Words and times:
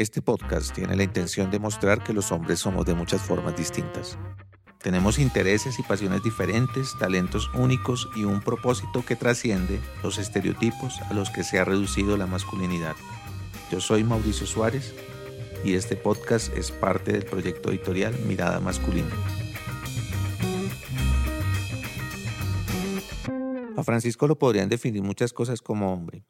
Este 0.00 0.22
podcast 0.22 0.74
tiene 0.74 0.96
la 0.96 1.02
intención 1.02 1.50
de 1.50 1.58
mostrar 1.58 2.02
que 2.02 2.14
los 2.14 2.32
hombres 2.32 2.58
somos 2.60 2.86
de 2.86 2.94
muchas 2.94 3.20
formas 3.20 3.54
distintas. 3.54 4.18
Tenemos 4.82 5.18
intereses 5.18 5.78
y 5.78 5.82
pasiones 5.82 6.22
diferentes, 6.22 6.96
talentos 6.98 7.50
únicos 7.52 8.08
y 8.16 8.24
un 8.24 8.40
propósito 8.40 9.04
que 9.04 9.14
trasciende 9.14 9.78
los 10.02 10.16
estereotipos 10.16 11.02
a 11.02 11.12
los 11.12 11.28
que 11.28 11.44
se 11.44 11.58
ha 11.58 11.66
reducido 11.66 12.16
la 12.16 12.26
masculinidad. 12.26 12.96
Yo 13.70 13.78
soy 13.78 14.02
Mauricio 14.02 14.46
Suárez 14.46 14.94
y 15.66 15.74
este 15.74 15.96
podcast 15.96 16.56
es 16.56 16.70
parte 16.72 17.12
del 17.12 17.26
proyecto 17.26 17.68
editorial 17.68 18.18
Mirada 18.20 18.58
Masculina. 18.58 19.14
A 23.76 23.84
Francisco 23.84 24.26
lo 24.26 24.38
podrían 24.38 24.70
definir 24.70 25.02
muchas 25.02 25.34
cosas 25.34 25.60
como 25.60 25.92
hombre. 25.92 26.24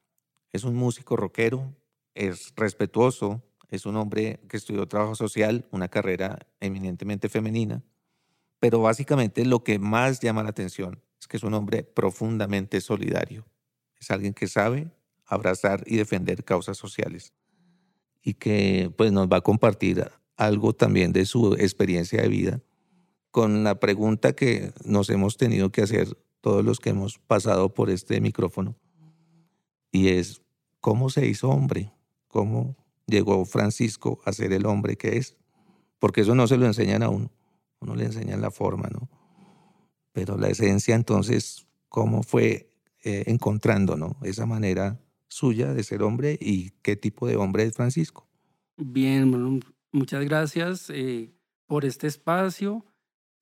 Es 0.51 0.65
un 0.65 0.75
músico 0.75 1.15
rockero, 1.15 1.73
es 2.17 2.53
respetuoso, 2.57 3.45
es 3.71 3.87
un 3.87 3.97
hombre 3.97 4.41
que 4.49 4.57
estudió 4.57 4.87
trabajo 4.87 5.15
social, 5.15 5.67
una 5.71 5.89
carrera 5.89 6.47
eminentemente 6.61 7.29
femenina, 7.29 7.83
pero 8.59 8.81
básicamente 8.81 9.45
lo 9.45 9.65
que 9.65 9.79
más 9.79 10.21
llama 10.21 10.43
la 10.43 10.51
atención 10.51 11.03
es 11.21 11.29
que 11.29 11.37
es 11.37 11.43
un 11.43 11.55
hombre 11.55 11.83
profundamente 11.83 12.81
solidario. 12.81 13.47
Es 13.99 14.11
alguien 14.11 14.35
que 14.35 14.49
sabe 14.49 14.91
abrazar 15.27 15.85
y 15.87 15.97
defender 15.97 16.45
causas 16.45 16.77
sociales 16.77 17.33
y 18.23 18.35
que 18.35 18.93
pues 18.97 19.13
nos 19.13 19.29
va 19.29 19.39
a 19.39 19.43
compartir 19.43 20.11
algo 20.37 20.73
también 20.75 21.13
de 21.13 21.27
su 21.27 21.55
experiencia 21.55 22.23
de 22.23 22.29
vida 22.29 22.63
con 23.31 23.63
la 23.63 23.79
pregunta 23.79 24.33
que 24.33 24.73
nos 24.85 25.09
hemos 25.11 25.37
tenido 25.37 25.71
que 25.71 25.83
hacer 25.83 26.19
todos 26.41 26.65
los 26.65 26.81
que 26.81 26.91
hemos 26.91 27.19
pasado 27.19 27.73
por 27.73 27.91
este 27.91 28.21
micrófono 28.21 28.77
y 29.93 30.09
es 30.09 30.43
cómo 30.81 31.11
se 31.11 31.27
hizo 31.27 31.49
hombre, 31.49 31.93
cómo 32.29 32.77
llegó 33.11 33.45
Francisco 33.45 34.21
a 34.25 34.33
ser 34.33 34.53
el 34.53 34.67
hombre 34.67 34.97
que 34.97 35.17
es, 35.19 35.37
porque 35.99 36.23
eso 36.23 36.35
no 36.35 36.47
se 36.47 36.57
lo 36.57 36.67
enseñan 36.67 37.03
a 37.03 37.09
uno, 37.11 37.31
uno 37.81 37.95
le 37.95 38.05
enseñan 38.05 38.41
la 38.41 38.51
forma, 38.51 38.89
¿no? 38.89 39.09
Pero 40.13 40.37
la 40.39 40.49
esencia 40.49 40.95
entonces, 40.95 41.67
¿cómo 41.89 42.23
fue 42.23 42.71
eh, 43.05 43.25
encontrando, 43.27 43.97
¿no? 43.97 44.17
Esa 44.23 44.47
manera 44.47 45.01
suya 45.29 45.73
de 45.73 45.83
ser 45.85 46.03
hombre 46.03 46.39
y 46.41 46.71
qué 46.83 46.97
tipo 46.97 47.27
de 47.27 47.37
hombre 47.37 47.65
es 47.65 47.75
Francisco. 47.75 48.27
Bien, 48.77 49.61
muchas 49.93 50.25
gracias 50.25 50.91
eh, 50.91 51.31
por 51.67 51.85
este 51.85 52.07
espacio 52.07 52.85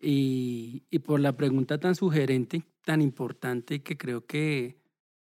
y, 0.00 0.84
y 0.90 0.98
por 0.98 1.20
la 1.20 1.36
pregunta 1.36 1.78
tan 1.78 1.94
sugerente, 1.94 2.64
tan 2.84 3.00
importante 3.00 3.82
que 3.82 3.96
creo 3.96 4.26
que 4.26 4.78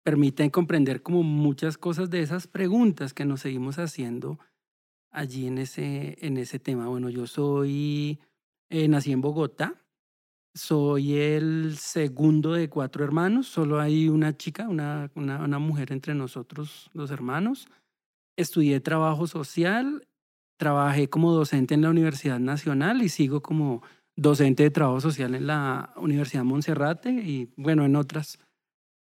permiten 0.08 0.50
comprender 0.50 1.02
como 1.02 1.22
muchas 1.22 1.78
cosas 1.78 2.10
de 2.10 2.22
esas 2.22 2.48
preguntas 2.48 3.14
que 3.14 3.26
nos 3.26 3.42
seguimos 3.42 3.78
haciendo 3.78 4.40
allí 5.12 5.48
en 5.48 5.58
ese, 5.58 6.18
en 6.26 6.38
ese 6.38 6.60
tema. 6.60 6.88
Bueno, 6.88 7.10
yo 7.10 7.28
soy, 7.28 8.18
eh, 8.70 8.88
nací 8.88 9.12
en 9.12 9.20
Bogotá, 9.20 9.84
soy 10.56 11.18
el 11.18 11.76
segundo 11.76 12.54
de 12.54 12.70
cuatro 12.70 13.04
hermanos, 13.04 13.48
solo 13.48 13.82
hay 13.82 14.08
una 14.08 14.38
chica, 14.38 14.70
una, 14.70 15.12
una, 15.14 15.44
una 15.44 15.60
mujer 15.60 15.92
entre 15.92 16.16
nosotros, 16.16 16.90
los 16.94 17.12
hermanos. 17.12 17.68
Estudié 18.38 18.80
trabajo 18.80 19.28
social, 19.28 20.08
trabajé 20.58 21.10
como 21.10 21.34
docente 21.34 21.74
en 21.74 21.82
la 21.82 21.90
Universidad 21.90 22.40
Nacional 22.40 23.02
y 23.02 23.10
sigo 23.10 23.42
como 23.42 23.84
docente 24.16 24.64
de 24.64 24.72
trabajo 24.72 25.02
social 25.02 25.36
en 25.36 25.48
la 25.48 25.92
Universidad 25.98 26.46
Monserrate 26.46 27.12
y 27.12 27.52
bueno, 27.58 27.84
en 27.84 27.98
otras 27.98 28.40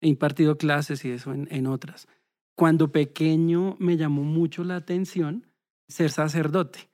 He 0.02 0.08
impartido 0.08 0.58
clases 0.58 1.04
y 1.04 1.12
eso 1.12 1.32
en, 1.32 1.66
otras. 1.68 2.08
Cuando 2.56 2.90
pequeño 2.90 3.76
me 3.78 3.96
llamó 3.96 4.24
mucho 4.24 4.64
la 4.64 4.74
atención 4.74 5.46
ser 5.86 6.10
sacerdote, 6.10 6.90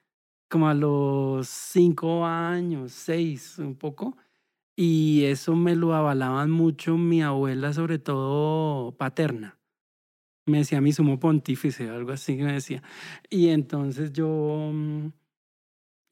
como 0.51 0.69
a 0.69 0.75
los 0.75 1.49
cinco 1.49 2.27
años, 2.27 2.93
seis, 2.93 3.59
un 3.59 3.77
poco. 3.77 4.19
Y 4.77 5.25
eso 5.25 5.57
me 5.57 5.75
lo 5.75 5.95
avalaban 5.95 6.51
mucho 6.51 6.99
mi 6.99 7.23
abuela, 7.23 7.73
sobre 7.73 7.99
todo 7.99 8.93
paterna. 8.93 9.59
Me 10.45 10.59
decía 10.59 10.83
mi 10.83 10.93
sumo 10.93 11.19
pontífice, 11.19 11.89
algo 11.89 12.13
así 12.13 12.37
me 12.37 12.53
decía. 12.53 12.83
Y 13.31 13.49
entonces 13.49 14.13
yo 14.13 14.71
mm, 14.73 15.09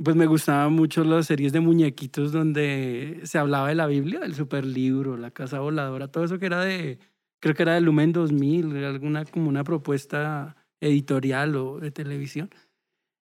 pues 0.02 0.14
me 0.16 0.26
gustaban 0.26 0.72
mucho 0.72 1.04
las 1.04 1.26
series 1.26 1.52
de 1.52 1.60
muñequitos 1.60 2.32
donde 2.32 3.20
se 3.24 3.38
hablaba 3.38 3.68
de 3.68 3.74
la 3.74 3.86
Biblia, 3.86 4.20
del 4.20 4.34
superlibro, 4.34 5.16
la 5.16 5.30
casa 5.30 5.60
voladora, 5.60 6.08
todo 6.08 6.24
eso 6.24 6.38
que 6.38 6.46
era 6.46 6.60
de, 6.62 6.98
creo 7.40 7.54
que 7.54 7.62
era 7.62 7.74
de 7.74 7.80
Lumen 7.80 8.12
2000, 8.12 8.84
alguna 8.84 9.24
como 9.24 9.48
una 9.48 9.64
propuesta 9.64 10.56
editorial 10.80 11.56
o 11.56 11.80
de 11.80 11.90
televisión. 11.90 12.50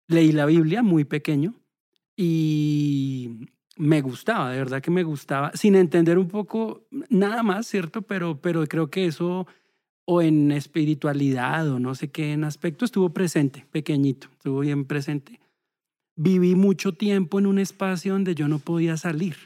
Leí 0.08 0.32
la 0.32 0.46
Biblia 0.46 0.82
muy 0.82 1.04
pequeño 1.04 1.54
y 2.16 3.48
me 3.76 4.00
gustaba, 4.00 4.50
de 4.50 4.58
verdad 4.58 4.82
que 4.82 4.90
me 4.90 5.04
gustaba, 5.04 5.52
sin 5.54 5.76
entender 5.76 6.18
un 6.18 6.28
poco 6.28 6.86
nada 7.08 7.42
más, 7.42 7.66
¿cierto? 7.66 8.02
Pero, 8.02 8.40
pero 8.40 8.66
creo 8.66 8.90
que 8.90 9.06
eso, 9.06 9.46
o 10.04 10.22
en 10.22 10.50
espiritualidad 10.50 11.68
o 11.70 11.78
no 11.78 11.94
sé 11.94 12.10
qué, 12.10 12.32
en 12.32 12.44
aspecto 12.44 12.84
estuvo 12.84 13.10
presente, 13.10 13.66
pequeñito, 13.70 14.28
estuvo 14.32 14.60
bien 14.60 14.84
presente 14.84 15.40
viví 16.16 16.54
mucho 16.54 16.92
tiempo 16.92 17.38
en 17.38 17.46
un 17.46 17.58
espacio 17.58 18.12
donde 18.12 18.34
yo 18.34 18.48
no 18.48 18.58
podía 18.58 18.96
salir. 18.96 19.36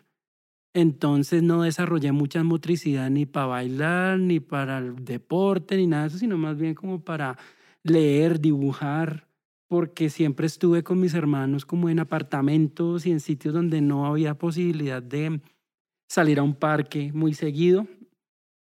Entonces 0.75 1.43
no 1.43 1.63
desarrollé 1.63 2.13
mucha 2.13 2.43
motricidad 2.45 3.11
ni 3.11 3.27
para 3.27 3.47
bailar, 3.47 4.19
ni 4.19 4.39
para 4.39 4.79
el 4.79 5.05
deporte, 5.05 5.77
ni 5.77 5.87
nada 5.87 6.03
de 6.05 6.09
eso, 6.09 6.19
sino 6.19 6.37
más 6.39 6.59
bien 6.59 6.75
como 6.75 7.01
para 7.01 7.39
leer, 7.83 8.41
dibujar, 8.41 9.27
porque 9.67 10.11
siempre 10.11 10.47
estuve 10.47 10.83
con 10.83 11.01
mis 11.01 11.15
hermanos 11.15 11.65
como 11.65 11.89
en 11.89 12.01
apartamentos 12.01 13.07
y 13.07 13.11
en 13.11 13.21
sitios 13.21 13.55
donde 13.55 13.81
no 13.81 14.07
había 14.07 14.35
posibilidad 14.35 15.03
de 15.03 15.41
salir 16.09 16.39
a 16.39 16.43
un 16.43 16.55
parque 16.55 17.13
muy 17.13 17.35
seguido. 17.35 17.87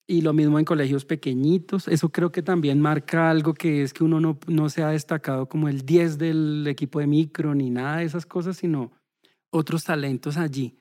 Y 0.09 0.21
lo 0.21 0.33
mismo 0.33 0.59
en 0.59 0.65
colegios 0.65 1.05
pequeñitos. 1.05 1.89
Eso 1.89 2.11
creo 2.11 2.31
que 2.31 2.43
también 2.43 2.81
marca 2.81 3.29
algo 3.29 3.55
que 3.55 3.83
es 3.83 3.93
que 3.93 4.05
uno 4.05 4.21
no, 4.21 4.39
no 4.47 4.69
se 4.69 4.83
ha 4.83 4.91
destacado 4.91 5.49
como 5.49 5.69
el 5.69 5.85
10 5.85 6.19
del 6.19 6.67
equipo 6.69 7.01
de 7.01 7.09
micro 7.09 7.55
ni 7.55 7.71
nada 7.71 7.99
de 7.99 8.05
esas 8.05 8.25
cosas, 8.25 8.57
sino 8.57 8.93
otros 9.51 9.85
talentos 9.85 10.37
allí. 10.37 10.79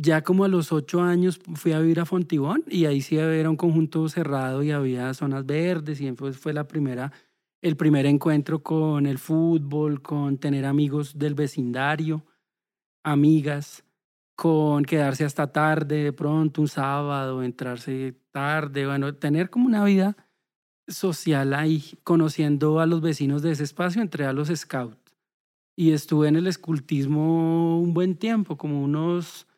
Ya 0.00 0.22
como 0.22 0.44
a 0.44 0.48
los 0.48 0.72
ocho 0.72 1.02
años 1.02 1.40
fui 1.54 1.72
a 1.72 1.80
vivir 1.80 1.98
a 1.98 2.06
Fontibón 2.06 2.62
y 2.68 2.84
ahí 2.84 3.00
sí 3.00 3.18
era 3.18 3.50
un 3.50 3.56
conjunto 3.56 4.08
cerrado 4.08 4.62
y 4.62 4.70
había 4.70 5.12
zonas 5.12 5.44
verdes 5.44 6.00
y 6.00 6.12
pues 6.12 6.38
fue 6.38 6.52
la 6.52 6.68
primera, 6.68 7.12
el 7.60 7.76
primer 7.76 8.06
encuentro 8.06 8.62
con 8.62 9.06
el 9.06 9.18
fútbol, 9.18 10.00
con 10.00 10.38
tener 10.38 10.66
amigos 10.66 11.18
del 11.18 11.34
vecindario, 11.34 12.24
amigas 13.02 13.84
con 14.38 14.84
quedarse 14.84 15.24
hasta 15.24 15.50
tarde, 15.50 16.04
de 16.04 16.12
pronto 16.12 16.60
un 16.60 16.68
sábado, 16.68 17.42
entrarse 17.42 18.14
tarde, 18.30 18.86
bueno, 18.86 19.12
tener 19.16 19.50
como 19.50 19.66
una 19.66 19.82
vida 19.82 20.16
social 20.86 21.54
ahí, 21.54 21.98
conociendo 22.04 22.78
a 22.78 22.86
los 22.86 23.00
vecinos 23.00 23.42
de 23.42 23.50
ese 23.50 23.64
espacio, 23.64 24.00
entré 24.00 24.26
a 24.26 24.32
los 24.32 24.46
scouts 24.46 24.96
y 25.74 25.90
estuve 25.90 26.28
en 26.28 26.36
el 26.36 26.46
escultismo 26.46 27.80
un 27.80 27.92
buen 27.94 28.14
tiempo, 28.14 28.56
como 28.56 28.80
unos 28.80 29.48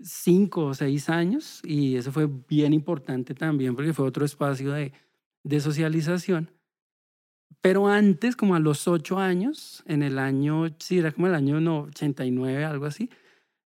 cinco 0.00 0.66
o 0.66 0.74
seis 0.74 1.08
años, 1.08 1.60
y 1.64 1.96
eso 1.96 2.12
fue 2.12 2.28
bien 2.48 2.72
importante 2.72 3.34
también 3.34 3.74
porque 3.74 3.92
fue 3.92 4.06
otro 4.06 4.24
espacio 4.24 4.70
de, 4.70 4.92
de 5.42 5.60
socialización. 5.60 6.48
Pero 7.60 7.88
antes, 7.88 8.36
como 8.36 8.54
a 8.54 8.60
los 8.60 8.86
ocho 8.86 9.18
años, 9.18 9.82
en 9.84 10.04
el 10.04 10.20
año, 10.20 10.68
sí, 10.78 10.98
era 10.98 11.10
como 11.10 11.26
el 11.26 11.34
año 11.34 11.60
no, 11.60 11.80
89, 11.80 12.64
algo 12.64 12.86
así, 12.86 13.10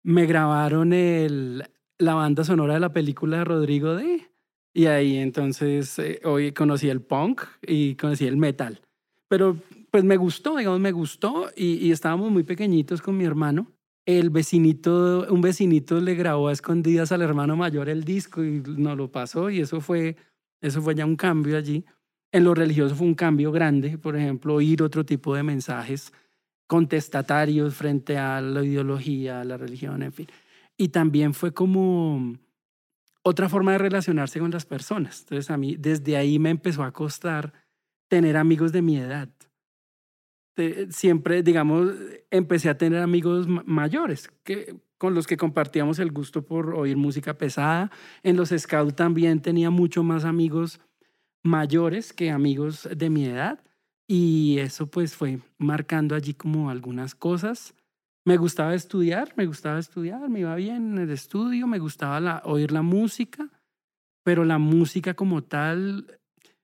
me 0.03 0.27
grabaron 0.27 0.93
el, 0.93 1.65
la 1.99 2.15
banda 2.15 2.45
sonora 2.45 2.75
de 2.75 2.81
la 2.81 2.93
película 2.93 3.39
de 3.39 3.45
Rodrigo 3.45 3.95
D. 3.95 4.29
Y 4.75 4.87
ahí 4.87 5.19
entonces 5.19 5.99
eh, 5.99 6.21
hoy 6.25 6.53
conocí 6.53 6.89
el 6.89 7.03
punk 7.03 7.43
y 7.67 7.95
conocí 7.97 8.27
el 8.27 8.37
metal. 8.37 8.81
Pero 9.29 9.57
pues 9.91 10.05
me 10.05 10.17
gustó, 10.17 10.57
digamos, 10.57 10.81
me 10.81 10.93
gustó 10.93 11.51
y, 11.55 11.75
y, 11.87 11.93
estábamos 11.93 12.31
muy 12.31 12.43
pequeñitos 12.43 13.03
con 13.03 13.17
mi 13.17 13.25
hermano. 13.25 13.71
El 14.07 14.31
vecinito, 14.31 15.27
un 15.31 15.43
vecinito 15.43 16.01
le 16.01 16.15
grabó 16.15 16.49
a 16.49 16.53
escondidas 16.53 17.13
al 17.13 17.23
hermano 17.23 17.57
mayor 17.57 17.89
el 17.89 18.03
disco 18.05 18.43
y 18.43 18.63
nos 18.67 18.97
lo 18.97 19.13
pasó 19.13 19.51
y 19.51 19.61
eso 19.61 19.81
fue, 19.81 20.17
eso 20.61 20.81
fue 20.81 20.95
ya 20.95 21.05
un 21.05 21.17
cambio 21.17 21.57
allí. 21.57 21.85
En 22.33 22.45
lo 22.45 22.55
religioso 22.55 22.97
fue 22.97 23.07
un 23.07 23.15
cambio 23.15 23.53
grande, 23.53 23.99
por 23.99 24.17
ejemplo, 24.17 24.55
oír 24.55 24.83
otro 24.83 25.05
tipo 25.05 25.35
de 25.35 25.43
mensajes 25.43 26.13
contestatarios 26.73 27.75
frente 27.75 28.17
a 28.17 28.41
la 28.41 28.65
ideología, 28.65 29.43
a 29.43 29.45
la 29.45 29.59
religión, 29.59 30.03
en 30.03 30.11
fin. 30.11 30.27
Y 30.79 30.89
también 30.89 31.35
fue 31.35 31.53
como 31.53 32.33
otra 33.23 33.51
forma 33.51 33.73
de 33.73 33.79
relacionarse 33.79 34.39
con 34.39 34.51
las 34.51 34.65
personas. 34.65 35.21
Entonces 35.21 35.51
a 35.51 35.59
mí 35.59 35.77
desde 35.79 36.17
ahí 36.17 36.39
me 36.39 36.49
empezó 36.49 36.83
a 36.83 36.91
costar 36.91 37.53
tener 38.09 38.39
amigos 38.39 38.73
de 38.73 38.81
mi 38.81 38.97
edad. 38.97 39.29
Siempre, 40.89 41.43
digamos, 41.43 41.91
empecé 42.31 42.71
a 42.71 42.79
tener 42.79 43.03
amigos 43.03 43.47
mayores 43.49 44.31
que, 44.43 44.75
con 44.97 45.15
los 45.15 45.27
que 45.27 45.37
compartíamos 45.37 45.99
el 45.99 46.11
gusto 46.11 46.47
por 46.47 46.75
oír 46.75 46.97
música 46.97 47.37
pesada. 47.37 47.91
En 48.23 48.39
los 48.39 48.49
scouts 48.49 48.97
también 48.97 49.43
tenía 49.43 49.69
mucho 49.69 50.03
más 50.03 50.25
amigos 50.25 50.81
mayores 51.43 52.15
que 52.15 52.31
amigos 52.31 52.89
de 52.97 53.11
mi 53.11 53.27
edad 53.27 53.63
Y 54.09 54.59
eso 54.59 54.87
pues 54.89 55.17
fue 55.17 55.39
marcando 55.59 56.15
allí 56.15 56.35
como 56.35 56.71
algunas 56.71 57.15
cosas. 57.15 57.75
Me 58.25 58.37
gustaba 58.37 58.75
estudiar, 58.75 59.33
me 59.37 59.47
gustaba 59.47 59.79
estudiar, 59.79 60.29
me 60.29 60.41
iba 60.41 60.55
bien 60.55 60.93
en 60.93 60.99
el 60.99 61.11
estudio, 61.11 61.67
me 61.67 61.79
gustaba 61.79 62.43
oír 62.45 62.71
la 62.71 62.83
música, 62.83 63.49
pero 64.25 64.45
la 64.45 64.59
música 64.59 65.15
como 65.15 65.43
tal 65.43 66.21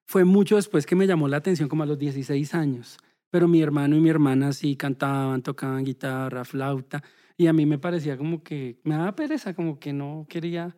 fue 0.06 0.24
mucho 0.24 0.56
después 0.56 0.86
que 0.86 0.94
me 0.94 1.06
llamó 1.06 1.28
la 1.28 1.38
atención, 1.38 1.68
como 1.68 1.82
a 1.82 1.86
los 1.86 1.98
16 1.98 2.54
años. 2.54 2.98
Pero 3.30 3.48
mi 3.48 3.60
hermano 3.60 3.96
y 3.96 4.00
mi 4.00 4.08
hermana 4.08 4.52
sí 4.52 4.76
cantaban, 4.76 5.42
tocaban 5.42 5.84
guitarra, 5.84 6.44
flauta, 6.44 7.02
y 7.36 7.46
a 7.46 7.52
mí 7.52 7.66
me 7.66 7.78
parecía 7.78 8.16
como 8.16 8.42
que 8.42 8.80
me 8.84 8.96
daba 8.96 9.14
pereza, 9.14 9.54
como 9.54 9.78
que 9.78 9.92
no 9.92 10.26
quería 10.28 10.76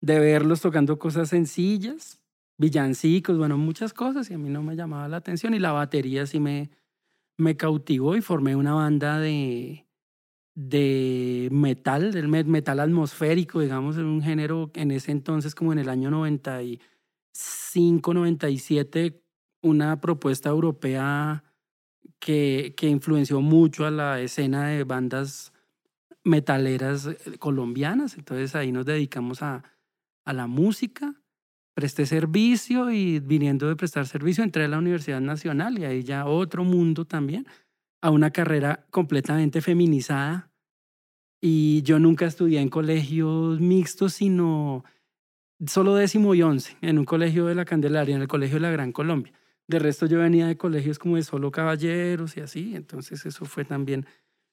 de 0.00 0.18
verlos 0.18 0.60
tocando 0.60 0.98
cosas 0.98 1.28
sencillas, 1.28 2.21
villancicos, 2.58 3.38
bueno, 3.38 3.58
muchas 3.58 3.92
cosas, 3.92 4.30
y 4.30 4.34
a 4.34 4.38
mí 4.38 4.48
no 4.48 4.62
me 4.62 4.76
llamaba 4.76 5.08
la 5.08 5.18
atención, 5.18 5.54
y 5.54 5.58
la 5.58 5.72
batería 5.72 6.26
sí 6.26 6.40
me, 6.40 6.70
me 7.38 7.56
cautivó 7.56 8.16
y 8.16 8.20
formé 8.20 8.56
una 8.56 8.74
banda 8.74 9.18
de, 9.18 9.86
de 10.54 11.48
metal, 11.50 12.12
del 12.12 12.28
metal 12.28 12.80
atmosférico, 12.80 13.60
digamos, 13.60 13.96
en 13.96 14.04
un 14.04 14.22
género 14.22 14.70
en 14.74 14.90
ese 14.90 15.12
entonces, 15.12 15.54
como 15.54 15.72
en 15.72 15.78
el 15.78 15.88
año 15.88 16.10
90 16.10 16.62
y 16.62 16.80
597 17.72 19.22
una 19.62 20.00
propuesta 20.00 20.48
europea 20.50 21.44
que, 22.18 22.74
que 22.76 22.88
influenció 22.88 23.40
mucho 23.40 23.86
a 23.86 23.90
la 23.90 24.20
escena 24.20 24.68
de 24.68 24.84
bandas 24.84 25.52
metaleras 26.24 27.06
eh, 27.06 27.38
colombianas. 27.38 28.16
Entonces 28.16 28.54
ahí 28.54 28.72
nos 28.72 28.86
dedicamos 28.86 29.42
a, 29.42 29.64
a 30.24 30.32
la 30.32 30.46
música, 30.46 31.14
presté 31.74 32.06
servicio 32.06 32.90
y 32.90 33.18
viniendo 33.20 33.68
de 33.68 33.76
prestar 33.76 34.06
servicio 34.06 34.44
entré 34.44 34.64
a 34.64 34.68
la 34.68 34.78
Universidad 34.78 35.20
Nacional 35.20 35.78
y 35.78 35.84
ahí 35.84 36.02
ya 36.02 36.26
otro 36.26 36.64
mundo 36.64 37.04
también, 37.04 37.46
a 38.00 38.10
una 38.10 38.30
carrera 38.30 38.86
completamente 38.90 39.60
feminizada. 39.60 40.50
Y 41.40 41.82
yo 41.82 41.98
nunca 41.98 42.26
estudié 42.26 42.60
en 42.60 42.68
colegios 42.68 43.60
mixtos, 43.60 44.14
sino 44.14 44.84
solo 45.66 45.94
décimo 45.94 46.34
y 46.34 46.42
once, 46.42 46.76
en 46.82 46.98
un 46.98 47.04
colegio 47.04 47.46
de 47.46 47.54
la 47.54 47.64
Candelaria, 47.64 48.14
en 48.14 48.22
el 48.22 48.28
colegio 48.28 48.56
de 48.56 48.62
la 48.62 48.70
Gran 48.70 48.92
Colombia. 48.92 49.32
De 49.66 49.78
resto 49.78 50.06
yo 50.06 50.18
venía 50.18 50.46
de 50.46 50.56
colegios 50.56 50.98
como 50.98 51.16
de 51.16 51.22
solo 51.22 51.50
caballeros 51.50 52.36
y 52.36 52.40
así, 52.40 52.76
entonces 52.76 53.24
eso 53.26 53.44
fue 53.44 53.64
también 53.64 54.06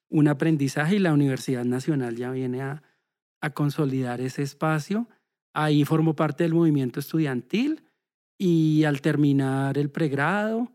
un 0.09 0.27
aprendizaje 0.27 0.95
y 0.95 0.99
la 0.99 1.13
Universidad 1.13 1.65
Nacional 1.65 2.15
ya 2.15 2.31
viene 2.31 2.61
a, 2.61 2.83
a 3.41 3.49
consolidar 3.51 4.21
ese 4.21 4.43
espacio. 4.43 5.07
Ahí 5.59 5.85
formo 5.85 6.15
parte 6.15 6.43
del 6.43 6.53
movimiento 6.53 6.99
estudiantil 6.99 7.83
y 8.37 8.83
al 8.85 9.01
terminar 9.01 9.77
el 9.77 9.89
pregrado, 9.89 10.71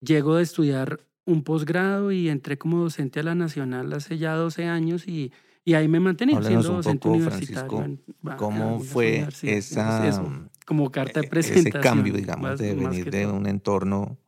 llego 0.00 0.34
a 0.34 0.42
estudiar 0.42 1.00
un 1.24 1.42
posgrado 1.42 2.12
y 2.12 2.28
entré 2.28 2.58
como 2.58 2.80
docente 2.80 3.20
a 3.20 3.22
la 3.22 3.34
Nacional 3.34 3.92
hace 3.92 4.18
ya 4.18 4.34
12 4.34 4.66
años 4.66 5.08
y 5.08 5.32
y 5.64 5.74
ahí 5.74 5.88
me 5.88 5.98
mantení 5.98 6.34
siendo 6.42 6.74
docente 6.74 7.08
universitario. 7.08 7.98
¿Cómo 8.36 8.80
fue 8.80 9.26
esa, 9.42 10.22
como 10.66 10.90
carta 10.90 11.22
de 11.22 11.28
presentación? 11.28 11.76
Ese 11.76 11.80
cambio, 11.80 12.12
digamos, 12.12 12.58
de 12.58 12.74
venir 12.74 13.10
de 13.10 13.26
un 13.26 13.46
entorno 13.46 14.18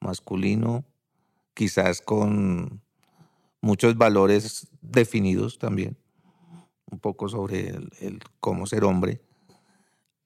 masculino, 0.00 0.84
quizás 1.52 2.00
con 2.00 2.80
muchos 3.60 3.96
valores 3.98 4.68
definidos 4.80 5.58
también, 5.58 5.98
un 6.94 7.00
poco 7.00 7.28
sobre 7.28 7.68
el, 8.00 8.20
cómo 8.40 8.66
ser 8.66 8.84
hombre, 8.84 9.20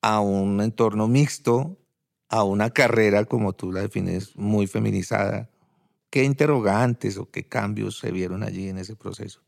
a 0.02 0.20
un 0.20 0.60
entorno 0.60 1.08
mixto, 1.08 1.78
a 2.28 2.44
una 2.44 2.70
carrera, 2.70 3.24
como 3.24 3.54
tú 3.54 3.72
la 3.72 3.80
defines, 3.80 4.36
muy 4.36 4.66
feminizada. 4.66 5.50
¿Qué 6.10 6.24
interrogantes 6.24 7.18
o 7.18 7.30
qué 7.30 7.48
cambios 7.48 7.98
se 7.98 8.12
vieron 8.12 8.42
allí 8.42 8.68
en 8.68 8.78
ese 8.78 8.96
proceso? 8.96 9.42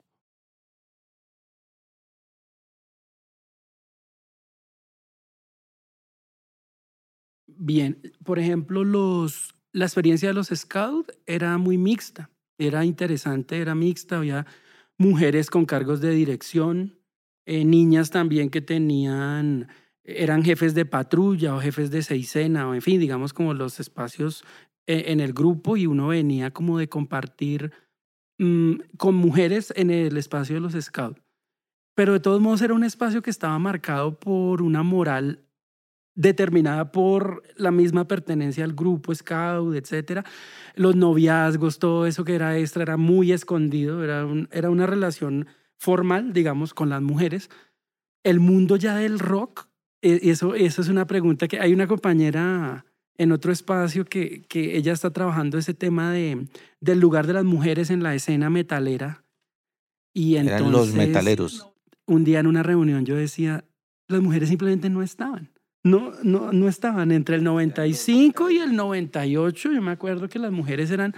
Bien, 7.46 8.00
por 8.24 8.38
ejemplo, 8.38 8.84
los, 8.84 9.54
la 9.72 9.84
experiencia 9.84 10.28
de 10.28 10.34
los 10.34 10.48
scouts 10.48 11.12
era 11.26 11.58
muy 11.58 11.76
mixta, 11.76 12.30
era 12.58 12.84
interesante, 12.84 13.58
era 13.58 13.74
mixta, 13.74 14.16
había 14.18 14.46
mujeres 14.96 15.50
con 15.50 15.66
cargos 15.66 16.00
de 16.00 16.10
dirección, 16.10 16.99
eh, 17.50 17.64
niñas 17.64 18.10
también 18.10 18.48
que 18.48 18.60
tenían, 18.60 19.66
eran 20.04 20.44
jefes 20.44 20.72
de 20.72 20.86
patrulla 20.86 21.56
o 21.56 21.60
jefes 21.60 21.90
de 21.90 22.04
seisena, 22.04 22.68
o 22.68 22.74
en 22.74 22.80
fin, 22.80 23.00
digamos 23.00 23.32
como 23.32 23.54
los 23.54 23.80
espacios 23.80 24.44
eh, 24.86 25.06
en 25.08 25.18
el 25.18 25.32
grupo 25.32 25.76
y 25.76 25.86
uno 25.86 26.06
venía 26.06 26.52
como 26.52 26.78
de 26.78 26.88
compartir 26.88 27.72
mm, 28.38 28.74
con 28.96 29.16
mujeres 29.16 29.72
en 29.74 29.90
el 29.90 30.16
espacio 30.16 30.54
de 30.54 30.60
los 30.60 30.74
scouts. 30.74 31.20
Pero 31.96 32.12
de 32.12 32.20
todos 32.20 32.40
modos 32.40 32.62
era 32.62 32.72
un 32.72 32.84
espacio 32.84 33.20
que 33.20 33.30
estaba 33.30 33.58
marcado 33.58 34.20
por 34.20 34.62
una 34.62 34.84
moral 34.84 35.42
determinada 36.14 36.92
por 36.92 37.42
la 37.56 37.72
misma 37.72 38.06
pertenencia 38.06 38.62
al 38.62 38.74
grupo 38.74 39.12
scout, 39.12 39.74
etcétera. 39.74 40.24
Los 40.76 40.94
noviazgos, 40.94 41.80
todo 41.80 42.06
eso 42.06 42.24
que 42.24 42.36
era 42.36 42.56
extra, 42.58 42.84
era 42.84 42.96
muy 42.96 43.32
escondido, 43.32 44.04
era, 44.04 44.24
era 44.52 44.70
una 44.70 44.86
relación 44.86 45.48
formal, 45.80 46.32
digamos, 46.32 46.74
con 46.74 46.90
las 46.90 47.02
mujeres. 47.02 47.50
El 48.22 48.38
mundo 48.38 48.76
ya 48.76 48.94
del 48.96 49.18
rock, 49.18 49.68
e, 50.02 50.20
eso, 50.30 50.54
eso 50.54 50.82
es 50.82 50.88
una 50.88 51.06
pregunta 51.06 51.48
que 51.48 51.58
hay 51.58 51.72
una 51.72 51.86
compañera 51.86 52.84
en 53.16 53.32
otro 53.32 53.50
espacio 53.50 54.04
que, 54.04 54.42
que 54.42 54.76
ella 54.76 54.92
está 54.92 55.10
trabajando 55.10 55.58
ese 55.58 55.74
tema 55.74 56.12
de, 56.12 56.46
del 56.80 57.00
lugar 57.00 57.26
de 57.26 57.32
las 57.32 57.44
mujeres 57.44 57.90
en 57.90 58.02
la 58.02 58.14
escena 58.14 58.50
metalera. 58.50 59.24
Y 60.14 60.36
entonces, 60.36 60.60
Eran 60.60 60.72
los 60.72 60.92
metaleros. 60.92 61.66
Un 62.06 62.24
día 62.24 62.40
en 62.40 62.46
una 62.46 62.62
reunión 62.62 63.06
yo 63.06 63.16
decía, 63.16 63.64
las 64.08 64.20
mujeres 64.20 64.48
simplemente 64.48 64.90
no 64.90 65.02
estaban 65.02 65.50
no, 65.82 66.12
no, 66.22 66.52
no 66.52 66.68
estaban 66.68 67.10
entre 67.12 67.36
el 67.36 67.44
95 67.44 68.50
y 68.50 68.58
el 68.58 68.76
98. 68.76 69.72
Yo 69.72 69.82
me 69.82 69.92
acuerdo 69.92 70.28
que 70.28 70.38
las 70.38 70.52
mujeres 70.52 70.90
eran 70.90 71.14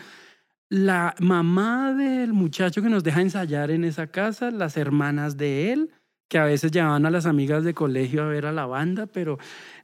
la 0.73 1.15
mamá 1.19 1.93
del 1.93 2.33
muchacho 2.33 2.81
que 2.81 2.89
nos 2.89 3.05
deja 3.05 3.21
ensayar 3.21 3.71
en 3.71 3.85
esa 3.85 4.07
casa, 4.07 4.51
las 4.51 4.79
hermanas 4.79 5.37
de 5.37 5.71
él, 5.71 5.91
que 6.29 6.39
a 6.39 6.47
veces 6.47 6.71
llevaban 6.71 7.05
a 7.05 7.11
las 7.11 7.27
amigas 7.27 7.63
de 7.63 7.75
colegio 7.75 8.23
a 8.23 8.29
ver 8.29 8.47
a 8.47 8.53
la 8.53 8.65
banda, 8.65 9.05
pero 9.05 9.37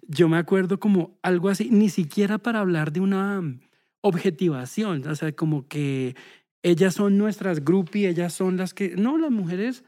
yo 0.06 0.30
me 0.30 0.38
acuerdo 0.38 0.80
como 0.80 1.18
algo 1.22 1.50
así, 1.50 1.68
ni 1.70 1.90
siquiera 1.90 2.38
para 2.38 2.60
hablar 2.60 2.90
de 2.90 3.00
una 3.00 3.42
objetivación, 4.00 5.06
o 5.06 5.14
sea, 5.14 5.30
como 5.32 5.68
que 5.68 6.16
ellas 6.62 6.94
son 6.94 7.18
nuestras 7.18 7.62
groupies, 7.62 8.12
ellas 8.12 8.32
son 8.32 8.56
las 8.56 8.72
que, 8.72 8.96
no, 8.96 9.18
las 9.18 9.30
mujeres 9.30 9.84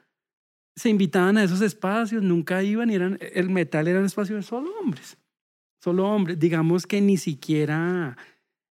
se 0.77 0.91
invitaban 0.91 1.39
a 1.39 1.45
esos 1.45 1.63
espacios, 1.63 2.23
nunca 2.23 2.63
iban 2.63 2.91
eran, 2.91 3.19
el 3.33 3.49
metal 3.49 3.89
era 3.89 4.01
un 4.01 4.05
espacio 4.05 4.37
de 4.37 4.43
solo 4.43 4.71
hombres, 4.79 5.17
solo 5.83 6.07
hombres. 6.07 6.39
Digamos 6.39 6.87
que 6.87 7.01
ni 7.01 7.17
siquiera 7.17 8.19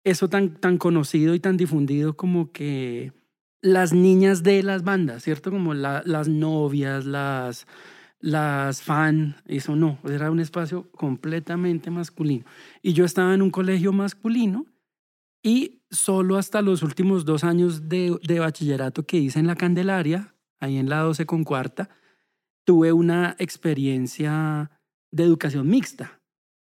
eso 0.03 0.29
tan, 0.29 0.55
tan 0.55 0.77
conocido 0.77 1.33
y 1.33 1.39
tan 1.39 1.57
difundido 1.57 2.15
como 2.15 2.51
que 2.51 3.13
las 3.61 3.93
niñas 3.93 4.43
de 4.43 4.61
las 4.61 4.83
bandas, 4.83 5.23
¿cierto? 5.23 5.49
Como 5.49 5.73
las 5.73 6.27
novias, 6.27 7.05
las, 7.05 7.65
las 8.19 8.81
fan, 8.81 9.37
eso 9.45 9.75
no, 9.75 9.99
era 10.03 10.29
un 10.29 10.41
espacio 10.41 10.91
completamente 10.91 11.89
masculino. 11.89 12.45
Y 12.81 12.93
yo 12.93 13.05
estaba 13.05 13.33
en 13.33 13.41
un 13.41 13.51
colegio 13.51 13.93
masculino 13.93 14.65
y 15.41 15.81
solo 15.89 16.37
hasta 16.37 16.61
los 16.61 16.83
últimos 16.83 17.23
dos 17.23 17.43
años 17.43 17.87
de, 17.87 18.17
de 18.27 18.39
bachillerato 18.39 19.05
que 19.05 19.17
hice 19.17 19.39
en 19.39 19.47
la 19.47 19.55
Candelaria, 19.55 20.35
ahí 20.59 20.77
en 20.77 20.89
la 20.89 20.99
12 20.99 21.25
con 21.25 21.43
cuarta, 21.45 21.89
tuve 22.65 22.91
una 22.91 23.35
experiencia 23.39 24.71
de 25.11 25.23
educación 25.23 25.67
mixta. 25.67 26.22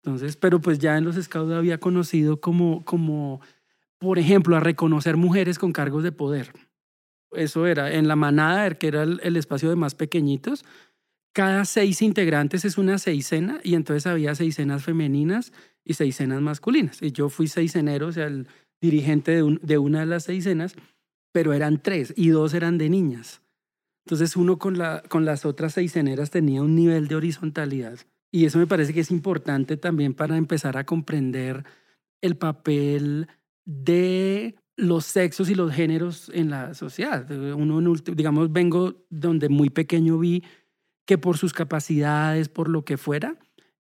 Entonces, 0.10 0.38
pero 0.38 0.60
pues 0.60 0.80
ya 0.80 0.98
en 0.98 1.06
los 1.06 1.16
scouts 1.16 1.54
había 1.54 1.80
conocido 1.80 2.42
como, 2.42 2.84
como, 2.84 3.42
por 4.00 4.18
ejemplo, 4.18 4.56
a 4.56 4.60
reconocer 4.60 5.18
mujeres 5.18 5.60
con 5.60 5.72
cargos 5.72 6.04
de 6.04 6.12
poder. 6.12 6.52
Eso 7.32 7.68
era 7.68 7.94
en 7.94 8.08
la 8.08 8.16
manada, 8.16 8.72
que 8.76 8.88
era 8.88 9.04
el, 9.04 9.38
espacio 9.38 9.70
de 9.70 9.76
más 9.76 9.94
pequeñitos. 9.96 10.66
Cada 11.32 11.64
seis 11.66 12.02
integrantes 12.02 12.66
es 12.66 12.78
una 12.78 12.98
seisena 12.98 13.60
y 13.64 13.76
entonces 13.76 14.08
había 14.08 14.34
seisenas 14.34 14.84
femeninas 14.84 15.54
y 15.86 15.94
seisenas 15.94 16.42
masculinas. 16.42 17.02
Y 17.02 17.12
yo 17.12 17.30
fui 17.30 17.48
seisenero, 17.48 18.08
o 18.08 18.12
sea, 18.12 18.26
el 18.26 18.48
dirigente 18.82 19.44
de, 19.62 19.78
una 19.78 20.00
de 20.00 20.06
las 20.08 20.24
seisenas, 20.24 20.74
pero 21.32 21.54
eran 21.54 21.82
tres 21.82 22.14
y 22.18 22.30
dos 22.30 22.56
eran 22.56 22.80
de 22.80 22.90
niñas. 22.90 23.42
Entonces 24.06 24.36
uno 24.36 24.58
con, 24.58 24.80
con 25.08 25.26
las 25.26 25.46
otras 25.46 25.74
seis 25.74 25.96
eneras 25.96 26.32
tenía 26.32 26.64
un 26.64 26.76
nivel 26.76 27.08
de 27.08 27.16
horizontalidad. 27.16 28.00
Y 28.32 28.46
eso 28.46 28.60
me 28.60 28.68
parece 28.68 28.94
que 28.94 29.00
es 29.00 29.12
importante 29.12 29.78
también 29.78 30.14
para 30.14 30.38
empezar 30.38 30.78
a 30.78 30.86
comprender 30.86 31.66
el 32.22 32.36
papel 32.38 33.28
de 33.66 34.56
los 34.76 35.06
sexos 35.06 35.50
y 35.50 35.56
los 35.56 35.74
géneros 35.74 36.32
en 36.34 36.50
la 36.50 36.74
sociedad. 36.74 37.30
Uno, 37.32 37.94
digamos, 37.96 38.52
vengo 38.52 39.06
donde 39.10 39.50
muy 39.50 39.70
pequeño 39.70 40.18
vi 40.18 40.44
que 41.06 41.18
por 41.18 41.38
sus 41.38 41.54
capacidades, 41.54 42.50
por 42.50 42.70
lo 42.70 42.86
que 42.86 42.98
fuera, 42.98 43.38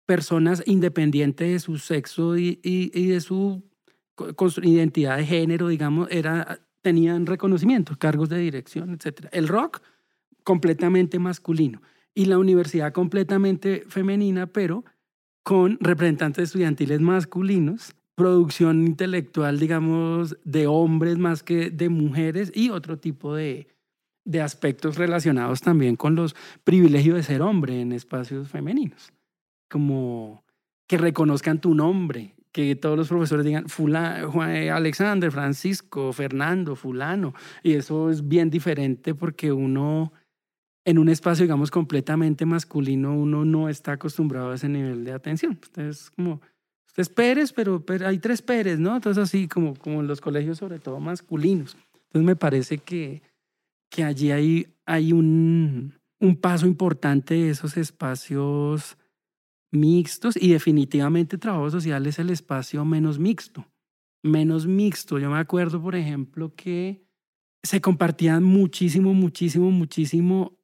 personas 0.04 0.62
independientes 0.66 1.48
de 1.48 1.58
su 1.60 1.78
sexo 1.78 2.36
y, 2.36 2.60
y, 2.62 3.06
de 3.06 3.20
su 3.20 3.62
identidad 4.62 5.16
de 5.16 5.24
género, 5.24 5.68
digamos, 5.68 6.08
era, 6.10 6.60
tenían 6.82 7.26
reconocimiento, 7.26 7.96
cargos 7.96 8.28
de 8.28 8.38
dirección, 8.38 8.90
etc. 8.90 9.28
El 9.32 9.48
rock 9.48 9.80
completamente 10.42 11.18
masculino 11.18 11.80
y 12.14 12.26
la 12.26 12.38
universidad 12.38 12.92
completamente 12.92 13.85
femenina, 13.88 14.47
pero 14.47 14.85
con 15.42 15.78
representantes 15.80 16.44
estudiantiles 16.44 17.00
masculinos, 17.00 17.94
producción 18.14 18.87
intelectual, 18.87 19.59
digamos, 19.59 20.37
de 20.44 20.66
hombres 20.66 21.18
más 21.18 21.42
que 21.42 21.71
de 21.71 21.88
mujeres 21.88 22.52
y 22.54 22.71
otro 22.71 22.99
tipo 22.99 23.35
de, 23.35 23.66
de 24.25 24.40
aspectos 24.40 24.97
relacionados 24.97 25.61
también 25.61 25.97
con 25.97 26.14
los 26.14 26.35
privilegios 26.64 27.16
de 27.16 27.23
ser 27.23 27.42
hombre 27.42 27.80
en 27.80 27.92
espacios 27.92 28.49
femeninos, 28.49 29.12
como 29.68 30.44
que 30.87 30.99
reconozcan 30.99 31.61
tu 31.61 31.75
nombre, 31.75 32.35
que 32.52 32.76
todos 32.76 32.97
los 32.97 33.09
profesores 33.09 33.44
digan 33.44 33.68
fulano, 33.68 34.47
eh, 34.49 34.71
Alexander, 34.71 35.30
Francisco, 35.33 36.12
Fernando, 36.12 36.76
fulano, 36.76 37.35
y 37.62 37.73
eso 37.73 38.11
es 38.11 38.28
bien 38.28 38.49
diferente 38.49 39.14
porque 39.14 39.52
uno 39.52 40.12
en 40.84 40.98
un 40.98 41.08
espacio, 41.08 41.44
digamos, 41.44 41.70
completamente 41.70 42.44
masculino, 42.44 43.16
uno 43.16 43.44
no 43.44 43.68
está 43.68 43.92
acostumbrado 43.92 44.52
a 44.52 44.54
ese 44.56 44.68
nivel 44.68 45.04
de 45.04 45.12
atención. 45.12 45.58
Entonces, 45.62 46.10
como, 46.10 46.40
usted 46.86 47.00
es 47.00 47.08
Pérez, 47.08 47.52
pero, 47.52 47.84
pero 47.84 48.06
hay 48.06 48.18
tres 48.18 48.42
Pérez, 48.42 48.78
¿no? 48.78 48.94
Entonces, 48.94 49.22
así 49.22 49.48
como, 49.48 49.74
como 49.74 50.00
en 50.00 50.06
los 50.06 50.20
colegios, 50.20 50.58
sobre 50.58 50.78
todo 50.78 51.00
masculinos. 51.00 51.76
Entonces, 51.94 52.26
me 52.26 52.36
parece 52.36 52.78
que, 52.78 53.22
allí 54.04 54.30
hay, 54.86 55.12
un 55.12 55.92
paso 56.40 56.66
importante 56.66 57.34
de 57.34 57.50
esos 57.50 57.76
espacios 57.76 58.98
mixtos 59.72 60.36
y 60.40 60.52
definitivamente 60.52 61.38
trabajo 61.38 61.68
social 61.70 62.06
es 62.06 62.18
el 62.18 62.30
espacio 62.30 62.84
menos 62.84 63.18
mixto. 63.18 63.66
Menos 64.22 64.66
mixto. 64.66 65.18
Yo 65.18 65.30
me 65.30 65.38
acuerdo, 65.38 65.82
por 65.82 65.96
ejemplo, 65.96 66.54
que 66.54 67.04
se 67.62 67.80
compartían 67.80 68.42
muchísimo, 68.44 69.12
muchísimo, 69.12 69.70
muchísimo 69.70 70.58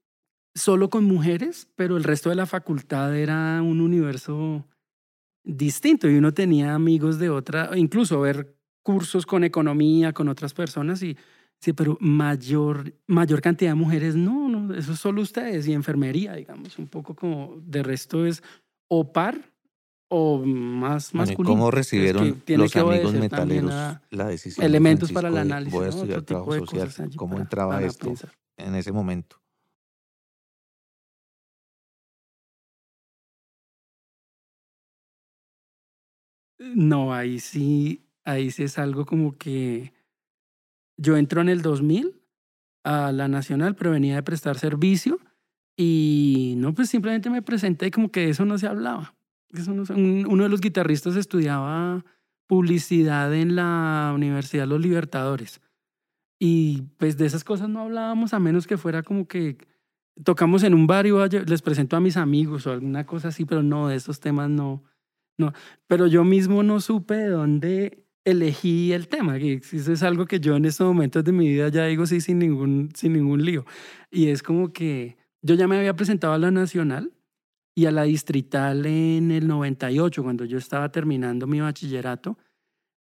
solo 0.54 0.90
con 0.90 1.04
mujeres, 1.04 1.68
pero 1.76 1.96
el 1.96 2.04
resto 2.04 2.28
de 2.28 2.36
la 2.36 2.46
facultad 2.46 3.16
era 3.16 3.62
un 3.62 3.80
universo 3.80 4.66
distinto 5.44 6.08
y 6.08 6.16
uno 6.16 6.34
tenía 6.34 6.74
amigos 6.74 7.18
de 7.18 7.30
otra, 7.30 7.70
incluso 7.76 8.20
ver 8.20 8.56
cursos 8.82 9.26
con 9.26 9.44
economía, 9.44 10.12
con 10.12 10.28
otras 10.28 10.54
personas 10.54 11.02
y 11.02 11.16
sí, 11.60 11.72
pero 11.72 11.96
mayor, 12.00 12.94
mayor 13.06 13.40
cantidad 13.40 13.70
de 13.72 13.76
mujeres, 13.76 14.16
no, 14.16 14.48
no, 14.48 14.74
eso 14.74 14.92
es 14.92 14.98
solo 14.98 15.22
ustedes 15.22 15.66
y 15.68 15.72
enfermería, 15.72 16.34
digamos, 16.34 16.78
un 16.78 16.88
poco 16.88 17.14
como 17.14 17.56
de 17.64 17.82
resto 17.82 18.26
es 18.26 18.42
o 18.88 19.12
par 19.12 19.52
o 20.08 20.38
más 20.44 21.14
masculino. 21.14 21.54
¿Cómo 21.54 21.70
recibieron 21.70 22.42
los 22.46 22.76
amigos 22.76 23.14
metaleros 23.14 23.72
la 24.10 24.26
decisión? 24.26 24.66
Elementos 24.66 25.12
para 25.12 25.28
el 25.28 25.36
análisis. 25.36 25.72
Voy 25.72 25.86
a 25.86 25.88
estudiar 25.90 26.22
trabajo 26.22 26.66
social. 26.66 26.90
¿Cómo 27.16 27.38
entraba 27.38 27.82
esto 27.82 28.12
en 28.56 28.74
ese 28.74 28.90
momento? 28.90 29.39
No, 36.60 37.14
ahí 37.14 37.40
sí, 37.40 38.04
ahí 38.24 38.50
sí 38.50 38.64
es 38.64 38.78
algo 38.78 39.06
como 39.06 39.36
que 39.38 39.94
yo 40.98 41.16
entro 41.16 41.40
en 41.40 41.48
el 41.48 41.62
2000 41.62 42.20
a 42.84 43.12
la 43.12 43.28
Nacional, 43.28 43.74
pero 43.74 43.92
venía 43.92 44.14
de 44.14 44.22
prestar 44.22 44.58
servicio 44.58 45.18
y 45.74 46.54
no, 46.58 46.74
pues 46.74 46.90
simplemente 46.90 47.30
me 47.30 47.40
presenté 47.40 47.90
como 47.90 48.10
que 48.10 48.28
eso 48.28 48.44
no 48.44 48.58
se 48.58 48.66
hablaba. 48.66 49.14
Eso 49.54 49.72
no, 49.72 49.84
uno 49.88 50.42
de 50.42 50.48
los 50.50 50.60
guitarristas 50.60 51.16
estudiaba 51.16 52.04
publicidad 52.46 53.34
en 53.34 53.56
la 53.56 54.12
Universidad 54.14 54.66
los 54.66 54.80
Libertadores 54.80 55.60
y 56.38 56.82
pues 56.98 57.16
de 57.16 57.26
esas 57.26 57.44
cosas 57.44 57.68
no 57.68 57.80
hablábamos 57.80 58.34
a 58.34 58.38
menos 58.38 58.66
que 58.66 58.76
fuera 58.76 59.02
como 59.02 59.26
que 59.26 59.56
tocamos 60.24 60.62
en 60.62 60.74
un 60.74 60.86
bar 60.86 61.06
y 61.06 61.12
les 61.46 61.62
presento 61.62 61.96
a 61.96 62.00
mis 62.00 62.16
amigos 62.16 62.66
o 62.66 62.72
alguna 62.72 63.06
cosa 63.06 63.28
así, 63.28 63.44
pero 63.44 63.62
no, 63.62 63.88
de 63.88 63.96
esos 63.96 64.20
temas 64.20 64.50
no, 64.50 64.82
pero 65.86 66.06
yo 66.06 66.24
mismo 66.24 66.62
no 66.62 66.80
supe 66.80 67.14
de 67.14 67.28
dónde 67.28 68.04
elegí 68.24 68.92
el 68.92 69.08
tema, 69.08 69.38
eso 69.38 69.92
es 69.92 70.02
algo 70.02 70.26
que 70.26 70.40
yo 70.40 70.56
en 70.56 70.64
estos 70.64 70.86
momentos 70.86 71.24
de 71.24 71.32
mi 71.32 71.48
vida 71.48 71.68
ya 71.68 71.86
digo 71.86 72.06
sí 72.06 72.20
sin 72.20 72.38
ningún, 72.38 72.90
sin 72.94 73.14
ningún 73.14 73.44
lío. 73.44 73.64
Y 74.10 74.28
es 74.28 74.42
como 74.42 74.72
que 74.72 75.16
yo 75.42 75.54
ya 75.54 75.66
me 75.66 75.78
había 75.78 75.96
presentado 75.96 76.34
a 76.34 76.38
la 76.38 76.50
nacional 76.50 77.12
y 77.74 77.86
a 77.86 77.90
la 77.90 78.02
distrital 78.02 78.84
en 78.84 79.30
el 79.30 79.46
98, 79.46 80.22
cuando 80.22 80.44
yo 80.44 80.58
estaba 80.58 80.90
terminando 80.90 81.46
mi 81.46 81.60
bachillerato, 81.60 82.36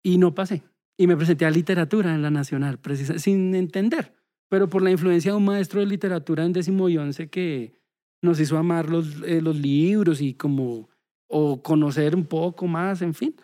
y 0.03 0.17
no 0.17 0.35
pasé. 0.35 0.63
Y 0.97 1.07
me 1.07 1.17
presenté 1.17 1.45
a 1.45 1.51
literatura 1.51 2.13
en 2.13 2.21
la 2.21 2.29
nacional, 2.29 2.79
sin 3.17 3.55
entender, 3.55 4.13
pero 4.49 4.69
por 4.69 4.81
la 4.81 4.91
influencia 4.91 5.31
de 5.31 5.37
un 5.37 5.45
maestro 5.45 5.79
de 5.79 5.87
literatura 5.87 6.45
en 6.45 6.53
décimo 6.53 6.89
y 6.89 6.97
once 6.97 7.29
que 7.29 7.79
nos 8.21 8.39
hizo 8.39 8.57
amar 8.57 8.89
los, 8.89 9.21
eh, 9.25 9.41
los 9.41 9.55
libros 9.55 10.21
y 10.21 10.33
como 10.33 10.89
o 11.29 11.61
conocer 11.61 12.15
un 12.15 12.25
poco 12.25 12.67
más, 12.67 13.01
en 13.01 13.13
fin. 13.13 13.35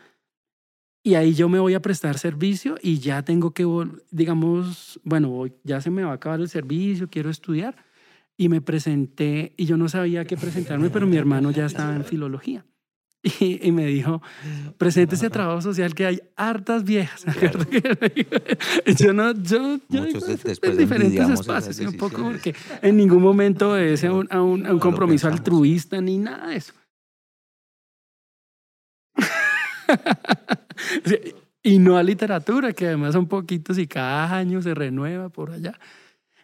Y 1.04 1.14
ahí 1.14 1.36
yo 1.36 1.48
me 1.48 1.60
voy 1.60 1.76
a 1.76 1.82
prestar 1.82 2.18
servicio 2.18 2.78
y 2.82 2.98
ya 2.98 3.22
tengo 3.22 3.52
que, 3.52 3.64
digamos, 4.10 5.00
bueno, 5.04 5.46
ya 5.64 5.80
se 5.80 5.92
me 5.92 6.04
va 6.04 6.12
a 6.12 6.16
acabar 6.16 6.42
el 6.42 6.50
servicio, 6.50 7.08
quiero 7.10 7.30
estudiar. 7.30 7.76
Y 8.38 8.50
me 8.50 8.60
presenté 8.60 9.54
y 9.56 9.66
yo 9.66 9.78
no 9.78 9.88
sabía 9.88 10.26
qué 10.26 10.36
presentarme, 10.36 10.90
pero 10.90 11.06
mi 11.06 11.16
hermano 11.16 11.52
ya 11.52 11.68
estaba 11.68 11.96
en 11.96 12.04
filología. 12.04 12.66
Y, 13.40 13.72
me 13.72 13.88
dijo, 13.88 14.22
preséntese 14.78 15.26
a 15.26 15.30
trabajo 15.32 15.60
social 15.60 15.96
que 15.96 16.06
hay 16.06 16.22
hartas 16.36 16.84
viejas. 16.84 17.26
yo 19.00 19.14
no, 19.14 19.34
yo, 19.34 19.80
yo 19.90 20.06
en 20.06 20.78
diferentes 20.78 21.30
espacios, 21.30 21.80
un 21.80 21.98
poco 21.98 22.22
porque 22.22 22.54
en 22.84 22.98
ningún 22.98 23.24
momento 23.24 23.78
es 23.78 24.04
un, 24.04 24.32
un, 24.32 24.68
un 24.68 24.80
compromiso 24.80 25.28
altruista 25.28 26.00
ni 26.02 26.20
nada 26.20 26.50
de 26.50 26.58
eso. 26.58 26.74
y 31.64 31.80
no 31.80 31.98
a 31.98 32.04
literatura, 32.04 32.74
que 32.74 32.88
además 32.88 33.14
son 33.14 33.28
poquitos 33.28 33.78
y 33.78 33.88
cada 33.88 34.36
año 34.36 34.62
se 34.62 34.74
renueva 34.74 35.30
por 35.30 35.52
allá. 35.52 35.80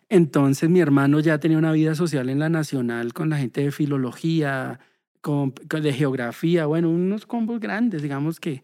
Entonces 0.10 0.70
mi 0.70 0.82
hermano 0.82 1.20
ya 1.20 1.40
tenía 1.40 1.58
una 1.58 1.72
vida 1.72 1.96
social 1.96 2.30
en 2.30 2.40
la 2.40 2.50
nacional 2.50 3.14
con 3.14 3.30
la 3.30 3.38
gente 3.38 3.62
de 3.62 3.72
filología, 3.72 4.80
con, 5.22 5.54
de 5.54 5.94
geografía, 5.94 6.66
bueno, 6.66 6.90
unos 6.90 7.26
combos 7.26 7.60
grandes, 7.60 8.02
digamos 8.02 8.40
que. 8.40 8.64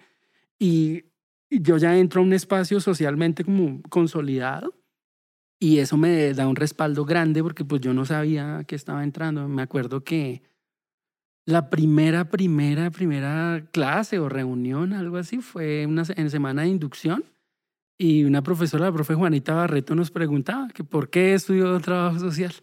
Y, 0.59 1.05
yo 1.49 1.77
ya 1.77 1.97
entro 1.97 2.21
a 2.21 2.25
un 2.25 2.33
espacio 2.33 2.79
socialmente 2.79 3.45
como 3.45 3.81
consolidado 3.83 4.75
y 5.59 5.79
eso 5.79 5.97
me 5.97 6.33
da 6.33 6.47
un 6.47 6.55
respaldo 6.55 7.05
grande 7.05 7.41
porque 7.41 7.65
pues 7.65 7.81
yo 7.81 7.93
no 7.93 8.05
sabía 8.05 8.63
que 8.67 8.75
estaba 8.75 9.03
entrando. 9.03 9.47
Me 9.47 9.61
acuerdo 9.61 10.03
que 10.03 10.43
la 11.47 11.69
primera, 11.69 12.29
primera, 12.29 12.91
primera 12.91 13.65
clase 13.71 14.19
o 14.19 14.27
reunión, 14.27 14.91
algo 14.91 15.15
así, 15.15 15.37
fue 15.39 15.85
una, 15.85 16.03
en 16.15 16.29
semana 16.29 16.63
de 16.63 16.67
inducción 16.67 17.23
y 17.97 18.25
una 18.25 18.43
profesora, 18.43 18.85
la 18.85 18.91
profe 18.91 19.15
Juanita 19.15 19.55
Barreto, 19.55 19.95
nos 19.95 20.11
preguntaba 20.11 20.67
que 20.67 20.83
por 20.83 21.09
qué 21.09 21.33
estudió 21.33 21.79
trabajo 21.79 22.19
social. 22.19 22.53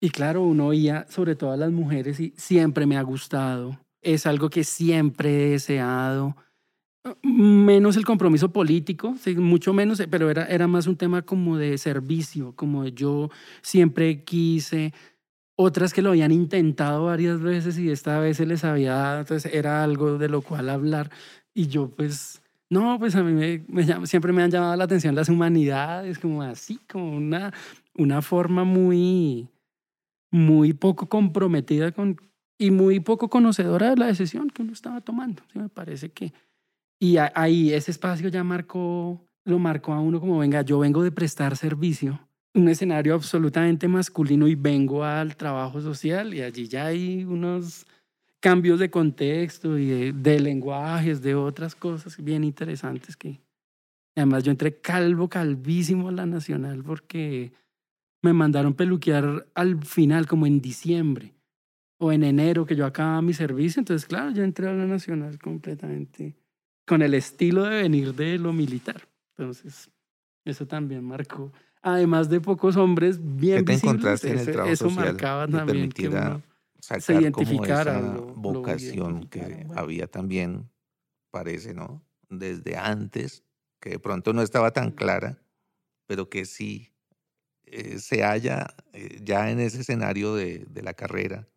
Y 0.00 0.10
claro, 0.10 0.42
uno 0.42 0.66
oía 0.66 1.06
sobre 1.08 1.36
todo 1.36 1.52
a 1.52 1.56
las 1.56 1.70
mujeres 1.70 2.18
y 2.18 2.34
siempre 2.36 2.84
me 2.84 2.98
ha 2.98 3.02
gustado. 3.02 3.78
Es 4.02 4.26
algo 4.26 4.50
que 4.50 4.64
siempre 4.64 5.46
he 5.46 5.50
deseado. 5.50 6.36
Menos 7.22 7.96
el 7.96 8.04
compromiso 8.04 8.52
político, 8.52 9.14
mucho 9.36 9.72
menos, 9.72 10.02
pero 10.10 10.28
era, 10.28 10.46
era 10.46 10.66
más 10.66 10.88
un 10.88 10.96
tema 10.96 11.22
como 11.22 11.56
de 11.56 11.78
servicio, 11.78 12.54
como 12.56 12.86
yo 12.88 13.30
siempre 13.62 14.24
quise 14.24 14.92
otras 15.56 15.94
que 15.94 16.02
lo 16.02 16.10
habían 16.10 16.32
intentado 16.32 17.06
varias 17.06 17.40
veces 17.40 17.78
y 17.78 17.90
esta 17.90 18.18
vez 18.20 18.36
se 18.36 18.46
les 18.46 18.62
había 18.62 18.94
dado, 18.94 19.20
entonces 19.20 19.52
era 19.52 19.82
algo 19.82 20.18
de 20.18 20.28
lo 20.28 20.42
cual 20.42 20.68
hablar. 20.68 21.10
Y 21.54 21.66
yo 21.68 21.88
pues, 21.88 22.42
no, 22.68 22.98
pues 22.98 23.16
a 23.16 23.22
mí 23.22 23.32
me, 23.32 24.06
siempre 24.06 24.32
me 24.32 24.42
han 24.42 24.50
llamado 24.50 24.76
la 24.76 24.84
atención 24.84 25.14
las 25.14 25.30
humanidades, 25.30 26.18
como 26.18 26.42
así, 26.42 26.78
como 26.90 27.16
una, 27.16 27.52
una 27.94 28.20
forma 28.20 28.64
muy, 28.64 29.48
muy 30.30 30.74
poco 30.74 31.08
comprometida 31.08 31.90
con, 31.92 32.20
y 32.58 32.70
muy 32.70 33.00
poco 33.00 33.28
conocedora 33.30 33.90
de 33.90 33.96
la 33.96 34.06
decisión 34.06 34.50
que 34.50 34.62
uno 34.62 34.72
estaba 34.72 35.00
tomando. 35.00 35.42
¿sí? 35.52 35.58
Me 35.58 35.68
parece 35.68 36.10
que... 36.10 36.32
Y 36.98 37.16
ahí 37.18 37.74
ese 37.74 37.90
espacio 37.90 38.30
ya 38.30 38.42
marcó, 38.42 39.22
lo 39.44 39.58
marcó 39.58 39.92
a 39.92 40.00
uno 40.00 40.18
como, 40.18 40.38
venga, 40.38 40.62
yo 40.62 40.78
vengo 40.78 41.02
de 41.02 41.12
prestar 41.12 41.54
servicio 41.54 42.25
un 42.56 42.68
escenario 42.68 43.14
absolutamente 43.14 43.86
masculino 43.86 44.48
y 44.48 44.54
vengo 44.54 45.04
al 45.04 45.36
trabajo 45.36 45.80
social 45.80 46.32
y 46.32 46.40
allí 46.40 46.66
ya 46.66 46.86
hay 46.86 47.22
unos 47.24 47.86
cambios 48.40 48.80
de 48.80 48.90
contexto 48.90 49.78
y 49.78 50.12
de, 50.12 50.40
lenguajes, 50.40 51.20
de 51.20 51.34
otras 51.34 51.74
cosas 51.74 52.16
bien 52.22 52.44
interesantes 52.44 53.16
que 53.16 53.40
además 54.14 54.42
yo 54.42 54.50
entré 54.50 54.80
calvo, 54.80 55.28
calvísimo 55.28 56.08
a 56.08 56.12
la 56.12 56.24
nacional 56.24 56.82
porque 56.82 57.52
me 58.22 58.32
mandaron 58.32 58.74
peluquear 58.74 59.46
al 59.54 59.84
final 59.84 60.26
como 60.26 60.46
en 60.46 60.60
diciembre 60.60 61.34
o 61.98 62.10
en 62.10 62.24
enero 62.24 62.64
que 62.64 62.76
yo 62.76 62.86
acababa 62.86 63.20
mi 63.22 63.34
servicio, 63.34 63.80
entonces 63.80 64.06
claro, 64.06 64.30
yo 64.30 64.42
entré 64.42 64.68
a 64.68 64.72
la 64.72 64.86
nacional 64.86 65.38
completamente 65.38 66.34
con 66.86 67.02
el 67.02 67.14
estilo 67.14 67.64
de 67.64 67.82
venir 67.82 68.14
de 68.14 68.38
lo 68.38 68.52
militar. 68.52 69.08
Entonces, 69.36 69.90
eso 70.44 70.66
también 70.66 71.04
marcó. 71.04 71.52
Además 71.86 72.28
de 72.28 72.40
pocos 72.40 72.76
hombres 72.76 73.18
bien 73.22 73.60
¿Qué 73.60 73.62
te 73.62 73.72
visibles, 73.72 73.84
encontraste 73.84 74.28
en 74.30 74.38
el 74.38 74.50
trabajo 74.52 74.72
eso 74.74 74.88
social 74.88 75.06
marcaba 75.06 75.46
que 75.46 75.52
también 75.52 75.92
que 75.92 76.08
permitiera 76.08 76.28
uno 76.30 76.42
sacar 76.80 77.02
se 77.02 77.12
como 77.12 77.22
identificara. 77.22 77.92
esa 77.92 78.00
lo- 78.00 78.26
lo 78.26 78.34
vocación 78.34 79.28
que 79.28 79.38
bueno. 79.40 79.74
había 79.76 80.06
también, 80.08 80.68
parece, 81.30 81.74
¿no? 81.74 82.02
Desde 82.28 82.76
antes, 82.76 83.44
que 83.80 83.90
de 83.90 83.98
pronto 84.00 84.32
no 84.32 84.42
estaba 84.42 84.72
tan 84.72 84.90
clara, 84.90 85.38
pero 86.06 86.28
que 86.28 86.44
sí 86.44 86.92
eh, 87.66 87.98
se 87.98 88.22
halla 88.22 88.68
eh, 88.92 89.20
ya 89.22 89.50
en 89.50 89.60
ese 89.60 89.82
escenario 89.82 90.34
de, 90.34 90.66
de 90.70 90.82
la 90.82 90.94
carrera 90.94 91.48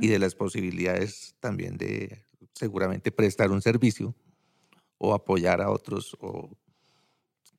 y 0.00 0.08
de 0.08 0.18
las 0.18 0.34
posibilidades 0.34 1.34
también 1.40 1.76
de 1.78 2.24
seguramente 2.54 3.10
prestar 3.12 3.50
un 3.50 3.62
servicio 3.62 4.14
o 4.98 5.14
apoyar 5.14 5.60
a 5.62 5.70
otros 5.70 6.16
o 6.20 6.50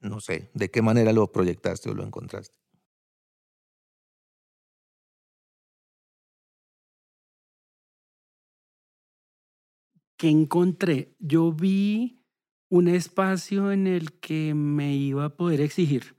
no 0.02 0.20
sé, 0.20 0.50
de 0.54 0.70
qué 0.70 0.82
manera 0.82 1.14
lo 1.14 1.32
proyectaste 1.32 1.90
o 1.90 1.94
lo 1.94 2.04
encontraste. 2.04 2.60
que 10.20 10.30
encontré? 10.30 11.16
Yo 11.18 11.54
vi 11.54 12.22
un 12.70 12.90
espacio 12.90 13.72
en 13.72 13.88
el 13.88 14.20
que 14.20 14.54
me 14.54 14.94
iba 14.94 15.24
a 15.26 15.36
poder 15.36 15.62
exigir, 15.62 16.18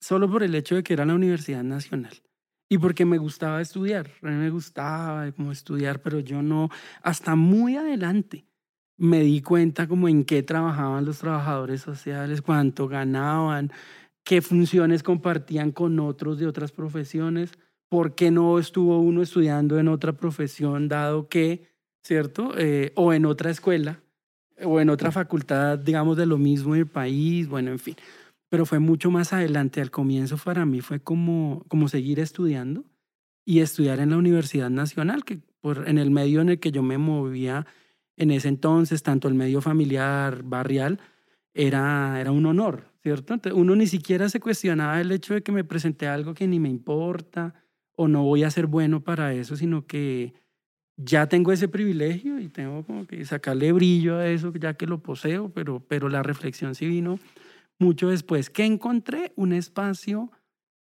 solo 0.00 0.30
por 0.30 0.42
el 0.42 0.54
hecho 0.54 0.76
de 0.76 0.82
que 0.82 0.94
era 0.94 1.04
la 1.04 1.14
Universidad 1.14 1.62
Nacional 1.62 2.22
y 2.70 2.78
porque 2.78 3.04
me 3.04 3.18
gustaba 3.18 3.60
estudiar, 3.60 4.10
a 4.22 4.28
mí 4.28 4.36
me 4.36 4.50
gustaba 4.50 5.30
como 5.32 5.52
estudiar, 5.52 6.00
pero 6.00 6.20
yo 6.20 6.42
no, 6.42 6.70
hasta 7.02 7.36
muy 7.36 7.76
adelante 7.76 8.46
me 8.96 9.20
di 9.20 9.40
cuenta 9.40 9.88
como 9.88 10.08
en 10.08 10.24
qué 10.24 10.42
trabajaban 10.42 11.04
los 11.04 11.18
trabajadores 11.18 11.80
sociales, 11.80 12.42
cuánto 12.42 12.88
ganaban, 12.88 13.72
qué 14.24 14.40
funciones 14.40 15.02
compartían 15.02 15.72
con 15.72 15.98
otros 16.00 16.38
de 16.38 16.46
otras 16.46 16.72
profesiones, 16.72 17.52
por 17.88 18.14
qué 18.14 18.30
no 18.30 18.58
estuvo 18.58 18.98
uno 18.98 19.22
estudiando 19.22 19.78
en 19.78 19.88
otra 19.88 20.12
profesión, 20.14 20.88
dado 20.88 21.28
que, 21.28 21.68
¿cierto? 22.02 22.52
Eh, 22.56 22.92
o 22.96 23.12
en 23.12 23.26
otra 23.26 23.50
escuela, 23.50 24.00
o 24.62 24.80
en 24.80 24.90
otra 24.90 25.10
facultad, 25.10 25.78
digamos, 25.78 26.16
de 26.16 26.26
lo 26.26 26.38
mismo 26.38 26.74
del 26.74 26.86
país, 26.86 27.48
bueno, 27.48 27.70
en 27.70 27.78
fin. 27.78 27.96
Pero 28.48 28.66
fue 28.66 28.78
mucho 28.78 29.10
más 29.10 29.32
adelante. 29.32 29.80
Al 29.80 29.90
comienzo 29.90 30.36
para 30.36 30.64
mí 30.64 30.80
fue 30.80 31.00
como, 31.00 31.64
como 31.68 31.88
seguir 31.88 32.20
estudiando 32.20 32.84
y 33.44 33.60
estudiar 33.60 33.98
en 33.98 34.10
la 34.10 34.16
Universidad 34.16 34.70
Nacional, 34.70 35.24
que 35.24 35.40
por, 35.60 35.88
en 35.88 35.98
el 35.98 36.10
medio 36.10 36.40
en 36.40 36.50
el 36.50 36.60
que 36.60 36.70
yo 36.70 36.82
me 36.82 36.98
movía 36.98 37.66
en 38.16 38.30
ese 38.30 38.48
entonces, 38.48 39.02
tanto 39.02 39.28
el 39.28 39.34
medio 39.34 39.60
familiar, 39.60 40.42
barrial, 40.42 41.00
era, 41.52 42.20
era 42.20 42.32
un 42.32 42.46
honor, 42.46 42.90
¿cierto? 43.02 43.38
Uno 43.54 43.76
ni 43.76 43.86
siquiera 43.86 44.28
se 44.28 44.40
cuestionaba 44.40 45.00
el 45.00 45.12
hecho 45.12 45.34
de 45.34 45.42
que 45.42 45.52
me 45.52 45.64
presenté 45.64 46.08
algo 46.08 46.34
que 46.34 46.48
ni 46.48 46.58
me 46.58 46.68
importa 46.68 47.54
o 47.96 48.08
no 48.08 48.24
voy 48.24 48.42
a 48.42 48.50
ser 48.50 48.66
bueno 48.66 49.02
para 49.02 49.32
eso, 49.34 49.56
sino 49.56 49.86
que 49.86 50.34
ya 50.96 51.28
tengo 51.28 51.52
ese 51.52 51.68
privilegio 51.68 52.38
y 52.38 52.48
tengo 52.48 52.84
como 52.84 53.06
que 53.06 53.24
sacarle 53.24 53.72
brillo 53.72 54.18
a 54.18 54.28
eso 54.28 54.52
ya 54.52 54.74
que 54.74 54.86
lo 54.86 55.02
poseo, 55.02 55.50
pero, 55.50 55.80
pero 55.86 56.08
la 56.08 56.22
reflexión 56.22 56.74
sí 56.74 56.86
vino 56.86 57.18
mucho 57.78 58.08
después, 58.08 58.50
que 58.50 58.64
encontré 58.64 59.32
un 59.36 59.52
espacio 59.52 60.30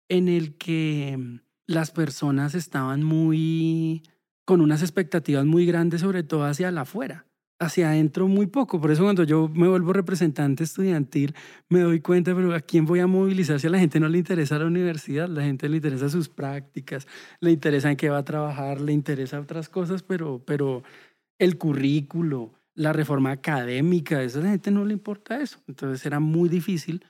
en 0.10 0.28
el 0.28 0.56
que 0.58 1.40
las 1.66 1.92
personas 1.92 2.54
estaban 2.56 3.04
muy 3.04 4.04
con 4.46 4.62
unas 4.62 4.82
expectativas 4.82 5.46
muy 5.46 5.66
grandes, 5.66 6.02
sobre 6.02 6.24
todo 6.24 6.44
hacia 6.44 6.72
la 6.72 6.82
afuera, 6.82 7.26
hacia 7.60 7.90
adentro 7.90 8.28
muy 8.28 8.48
poco. 8.48 8.80
Por 8.82 8.92
eso 8.92 9.04
cuando 9.04 9.24
yo 9.24 9.48
me 9.50 9.68
vuelvo 9.68 9.94
representante 9.94 10.64
estudiantil, 10.64 11.34
me 11.70 11.80
doy 11.80 12.02
cuenta, 12.02 12.36
pero 12.36 12.54
¿a 12.54 12.60
quién 12.60 12.86
voy 12.86 13.00
a 13.00 13.08
movilizar 13.08 13.60
si 13.60 13.68
a 13.68 13.70
la 13.70 13.80
gente 13.80 14.00
no 14.00 14.10
le 14.10 14.18
interesa 14.18 14.60
la 14.60 14.66
universidad? 14.66 15.30
La 15.30 15.44
gente 15.44 15.70
le 15.70 15.78
interesa 15.78 16.10
sus 16.10 16.30
prácticas, 16.30 17.08
le 17.40 17.52
interesa 17.52 17.90
en 17.90 17.98
qué 17.98 18.10
va 18.10 18.20
a 18.20 18.26
trabajar, 18.26 18.82
le 18.82 18.94
interesa 18.94 19.40
otras 19.40 19.70
cosas, 19.70 20.04
pero, 20.04 20.44
pero 20.46 20.84
el 21.40 21.58
currículo, 21.58 22.54
la 22.76 22.92
reforma 22.94 23.32
académica, 23.32 24.18
a 24.18 24.24
esa 24.24 24.42
gente 24.42 24.72
no 24.72 24.84
le 24.84 24.94
importa 24.94 25.42
eso. 25.42 25.60
Entonces 25.68 26.06
era 26.06 26.20
muy 26.20 26.50
difícil 26.50 27.06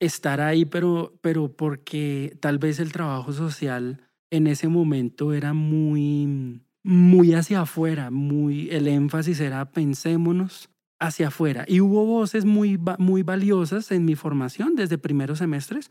estar 0.00 0.40
ahí, 0.40 0.64
pero, 0.64 1.18
pero 1.20 1.56
porque 1.56 2.36
tal 2.40 2.58
vez 2.58 2.80
el 2.80 2.92
trabajo 2.92 3.32
social 3.32 4.00
en 4.30 4.46
ese 4.46 4.68
momento 4.68 5.32
era 5.32 5.52
muy, 5.52 6.60
muy 6.84 7.32
hacia 7.32 7.62
afuera, 7.62 8.10
muy, 8.10 8.68
el 8.70 8.86
énfasis 8.86 9.40
era 9.40 9.64
pensémonos 9.72 10.68
hacia 11.00 11.28
afuera. 11.28 11.64
Y 11.66 11.80
hubo 11.80 12.04
voces 12.04 12.44
muy, 12.44 12.78
muy 12.98 13.22
valiosas 13.22 13.90
en 13.90 14.04
mi 14.04 14.14
formación 14.14 14.76
desde 14.76 14.98
primeros 14.98 15.38
semestres 15.38 15.90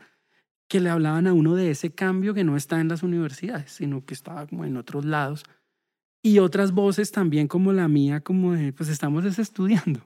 que 0.68 0.80
le 0.80 0.88
hablaban 0.88 1.26
a 1.26 1.34
uno 1.34 1.56
de 1.56 1.70
ese 1.70 1.90
cambio 1.90 2.32
que 2.32 2.44
no 2.44 2.56
está 2.56 2.80
en 2.80 2.88
las 2.88 3.02
universidades, 3.02 3.72
sino 3.72 4.04
que 4.06 4.14
estaba 4.14 4.46
como 4.46 4.64
en 4.64 4.76
otros 4.76 5.04
lados. 5.04 5.44
Y 6.22 6.38
otras 6.38 6.72
voces 6.72 7.10
también 7.10 7.48
como 7.48 7.72
la 7.72 7.88
mía, 7.88 8.20
como 8.20 8.52
de, 8.52 8.72
pues 8.72 8.88
estamos 8.88 9.24
es 9.24 9.38
estudiando. 9.38 10.00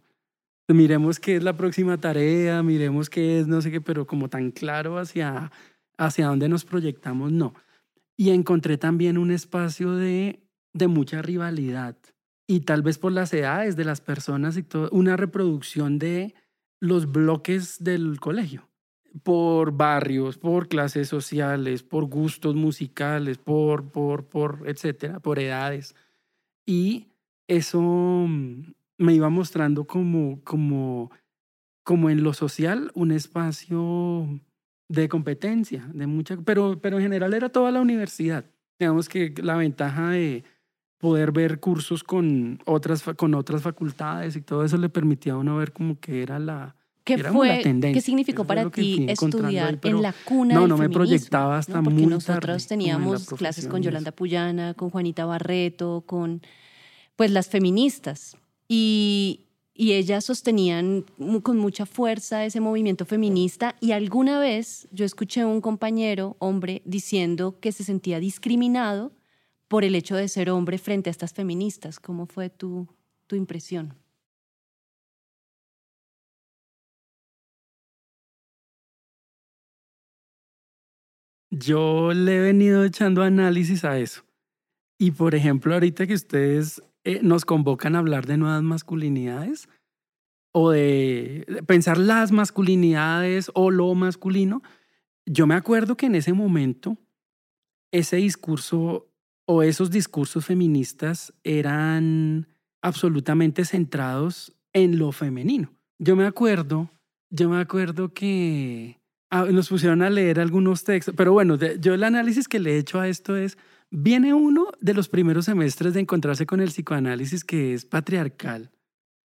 Miremos 0.68 1.20
qué 1.20 1.36
es 1.36 1.42
la 1.42 1.56
próxima 1.56 1.98
tarea, 1.98 2.62
miremos 2.62 3.08
qué 3.08 3.38
es 3.38 3.46
no 3.46 3.62
sé 3.62 3.70
qué, 3.70 3.80
pero 3.80 4.06
como 4.06 4.28
tan 4.28 4.50
claro 4.50 4.98
hacia, 4.98 5.52
hacia 5.96 6.26
dónde 6.26 6.48
nos 6.48 6.64
proyectamos, 6.64 7.30
no. 7.30 7.54
Y 8.16 8.30
encontré 8.30 8.76
también 8.78 9.16
un 9.16 9.30
espacio 9.30 9.92
de, 9.92 10.47
de 10.72 10.88
mucha 10.88 11.22
rivalidad 11.22 11.96
y 12.50 12.60
tal 12.60 12.82
vez 12.82 12.98
por 12.98 13.12
las 13.12 13.32
edades 13.34 13.76
de 13.76 13.84
las 13.84 14.00
personas 14.00 14.56
y 14.56 14.62
todo, 14.62 14.88
una 14.90 15.16
reproducción 15.16 15.98
de 15.98 16.34
los 16.80 17.12
bloques 17.12 17.84
del 17.84 18.18
colegio, 18.20 18.68
por 19.22 19.72
barrios, 19.72 20.38
por 20.38 20.68
clases 20.68 21.08
sociales, 21.08 21.82
por 21.82 22.06
gustos 22.06 22.54
musicales, 22.54 23.36
por, 23.36 23.90
por, 23.90 24.28
por, 24.28 24.62
etcétera, 24.66 25.20
por 25.20 25.38
edades. 25.38 25.94
Y 26.64 27.08
eso 27.48 27.80
mm, 27.82 28.72
me 28.96 29.14
iba 29.14 29.28
mostrando 29.28 29.86
como, 29.86 30.42
como, 30.42 31.10
como 31.84 32.08
en 32.08 32.22
lo 32.22 32.32
social 32.32 32.90
un 32.94 33.12
espacio 33.12 34.40
de 34.88 35.08
competencia, 35.10 35.86
de 35.92 36.06
mucha, 36.06 36.38
pero, 36.38 36.80
pero 36.80 36.96
en 36.96 37.02
general 37.02 37.34
era 37.34 37.50
toda 37.50 37.70
la 37.70 37.82
universidad. 37.82 38.46
Digamos 38.78 39.08
que 39.10 39.34
la 39.42 39.56
ventaja 39.56 40.10
de 40.10 40.44
poder 40.98 41.32
ver 41.32 41.60
cursos 41.60 42.04
con 42.04 42.60
otras, 42.66 43.02
con 43.16 43.34
otras 43.34 43.62
facultades 43.62 44.36
y 44.36 44.42
todo 44.42 44.64
eso 44.64 44.76
le 44.76 44.88
permitía 44.88 45.34
a 45.34 45.36
uno 45.36 45.56
ver 45.56 45.72
como 45.72 45.98
que 45.98 46.22
era 46.22 46.38
la... 46.38 46.74
¿Qué 47.04 47.14
era 47.14 47.30
como 47.30 47.44
la 47.44 47.54
fue, 47.54 47.62
tendencia. 47.62 47.94
qué 47.94 48.04
significó 48.04 48.42
Eso 48.42 48.46
fue 48.46 48.56
para 48.56 48.70
ti 48.70 48.98
ahí, 48.98 49.06
estudiar 49.08 49.80
pero 49.80 49.96
en 49.96 50.02
la 50.02 50.12
cuna 50.12 50.54
no, 50.54 50.60
del 50.60 50.68
no 50.68 50.76
me 50.76 50.90
proyectaba 50.90 51.56
hasta 51.56 51.74
¿no? 51.74 51.84
Porque 51.84 51.94
muy 51.94 52.02
tarde, 52.02 52.30
nosotros 52.30 52.62
la 52.64 52.68
teníamos 52.68 53.26
clases 53.30 53.66
con 53.66 53.80
Yolanda. 53.80 54.12
Puyana, 54.12 54.74
con 54.74 54.90
Juanita 54.90 55.24
Barreto, 55.24 56.02
con 56.04 56.42
pues 57.16 57.30
las 57.30 57.48
feministas. 57.48 58.36
Y, 58.68 59.46
y 59.72 59.92
ellas 59.92 60.26
sostenían 60.26 61.06
con 61.42 61.56
mucha 61.56 61.86
fuerza 61.86 62.44
ese 62.44 62.60
movimiento 62.60 63.06
feminista 63.06 63.76
y 63.80 63.92
alguna 63.92 64.38
vez 64.38 64.86
yo 64.90 65.06
escuché 65.06 65.40
a 65.40 65.46
un 65.46 65.62
compañero, 65.62 66.36
hombre, 66.40 66.82
diciendo 66.84 67.58
que 67.58 67.72
se 67.72 67.84
sentía 67.84 68.20
discriminado 68.20 69.12
por 69.68 69.84
el 69.84 69.94
hecho 69.94 70.16
de 70.16 70.28
ser 70.28 70.50
hombre 70.50 70.78
frente 70.78 71.10
a 71.10 71.12
estas 71.12 71.34
feministas. 71.34 72.00
¿Cómo 72.00 72.26
fue 72.26 72.50
tu, 72.50 72.88
tu 73.26 73.36
impresión? 73.36 73.94
Yo 81.50 82.12
le 82.12 82.36
he 82.36 82.40
venido 82.40 82.84
echando 82.84 83.22
análisis 83.22 83.84
a 83.84 83.98
eso. 83.98 84.24
Y 84.98 85.12
por 85.12 85.34
ejemplo, 85.34 85.74
ahorita 85.74 86.06
que 86.06 86.14
ustedes 86.14 86.82
eh, 87.04 87.20
nos 87.22 87.44
convocan 87.44 87.94
a 87.94 88.00
hablar 88.00 88.26
de 88.26 88.36
nuevas 88.36 88.62
masculinidades 88.62 89.68
o 90.52 90.70
de 90.70 91.62
pensar 91.66 91.98
las 91.98 92.32
masculinidades 92.32 93.50
o 93.54 93.70
lo 93.70 93.94
masculino, 93.94 94.62
yo 95.24 95.46
me 95.46 95.54
acuerdo 95.54 95.96
que 95.96 96.06
en 96.06 96.16
ese 96.16 96.32
momento 96.32 96.96
ese 97.92 98.16
discurso 98.16 99.07
o 99.50 99.62
esos 99.62 99.90
discursos 99.90 100.44
feministas 100.44 101.32
eran 101.42 102.46
absolutamente 102.82 103.64
centrados 103.64 104.52
en 104.74 104.98
lo 104.98 105.10
femenino. 105.10 105.72
Yo 105.98 106.16
me 106.16 106.26
acuerdo, 106.26 106.90
yo 107.30 107.48
me 107.48 107.58
acuerdo 107.58 108.12
que 108.12 109.00
ah, 109.30 109.46
nos 109.46 109.70
pusieron 109.70 110.02
a 110.02 110.10
leer 110.10 110.38
algunos 110.38 110.84
textos, 110.84 111.14
pero 111.16 111.32
bueno, 111.32 111.56
yo 111.56 111.94
el 111.94 112.04
análisis 112.04 112.46
que 112.46 112.58
le 112.58 112.74
he 112.74 112.78
hecho 112.78 113.00
a 113.00 113.08
esto 113.08 113.38
es, 113.38 113.56
viene 113.90 114.34
uno 114.34 114.66
de 114.82 114.92
los 114.92 115.08
primeros 115.08 115.46
semestres 115.46 115.94
de 115.94 116.00
encontrarse 116.00 116.44
con 116.44 116.60
el 116.60 116.68
psicoanálisis 116.68 117.42
que 117.42 117.72
es 117.72 117.86
patriarcal. 117.86 118.70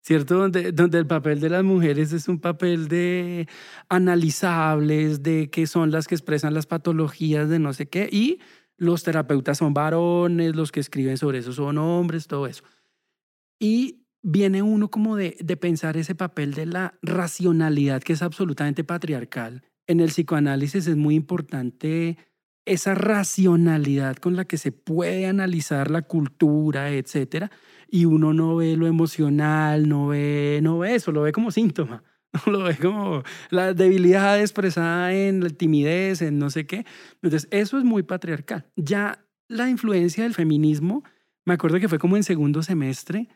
¿Cierto? 0.00 0.36
Donde, 0.36 0.72
donde 0.72 0.98
el 0.98 1.06
papel 1.06 1.38
de 1.38 1.50
las 1.50 1.62
mujeres 1.62 2.12
es 2.12 2.28
un 2.28 2.40
papel 2.40 2.88
de 2.88 3.46
analizables, 3.88 5.22
de 5.22 5.50
que 5.50 5.66
son 5.66 5.90
las 5.90 6.08
que 6.08 6.14
expresan 6.14 6.54
las 6.54 6.66
patologías 6.66 7.48
de 7.48 7.58
no 7.58 7.72
sé 7.72 7.88
qué, 7.88 8.08
y 8.10 8.38
los 8.78 9.02
terapeutas 9.02 9.58
son 9.58 9.74
varones, 9.74 10.56
los 10.56 10.72
que 10.72 10.80
escriben 10.80 11.18
sobre 11.18 11.38
eso 11.38 11.52
son 11.52 11.78
hombres, 11.78 12.26
todo 12.26 12.46
eso. 12.46 12.64
Y 13.58 14.06
viene 14.22 14.62
uno 14.62 14.90
como 14.90 15.16
de, 15.16 15.36
de 15.40 15.56
pensar 15.56 15.96
ese 15.96 16.14
papel 16.14 16.54
de 16.54 16.66
la 16.66 16.98
racionalidad 17.02 18.02
que 18.02 18.14
es 18.14 18.22
absolutamente 18.22 18.84
patriarcal. 18.84 19.64
En 19.86 20.00
el 20.00 20.08
psicoanálisis 20.08 20.86
es 20.86 20.96
muy 20.96 21.16
importante 21.16 22.16
esa 22.64 22.94
racionalidad 22.94 24.16
con 24.16 24.36
la 24.36 24.44
que 24.44 24.58
se 24.58 24.72
puede 24.72 25.26
analizar 25.26 25.90
la 25.90 26.02
cultura, 26.02 26.90
etcétera, 26.90 27.50
y 27.90 28.04
uno 28.04 28.34
no 28.34 28.56
ve 28.56 28.76
lo 28.76 28.86
emocional, 28.86 29.88
no 29.88 30.08
ve, 30.08 30.60
no 30.62 30.78
ve 30.78 30.94
eso, 30.94 31.10
lo 31.10 31.22
ve 31.22 31.32
como 31.32 31.50
síntoma, 31.50 32.04
lo 32.46 32.64
ve 32.64 32.76
como 32.76 33.22
la 33.50 33.74
debilidad 33.74 34.40
expresada 34.40 35.12
en 35.14 35.42
la 35.42 35.50
timidez, 35.50 36.22
en 36.22 36.38
no 36.38 36.50
sé 36.50 36.66
qué. 36.66 36.84
Entonces, 37.22 37.48
eso 37.50 37.78
es 37.78 37.84
muy 37.84 38.02
patriarcal. 38.02 38.66
Ya 38.76 39.24
la 39.48 39.68
influencia 39.68 40.24
del 40.24 40.34
feminismo, 40.34 41.04
me 41.44 41.54
acuerdo 41.54 41.80
que 41.80 41.88
fue 41.88 41.98
como 41.98 42.16
en 42.16 42.24
segundo 42.24 42.62
semestre, 42.62 43.28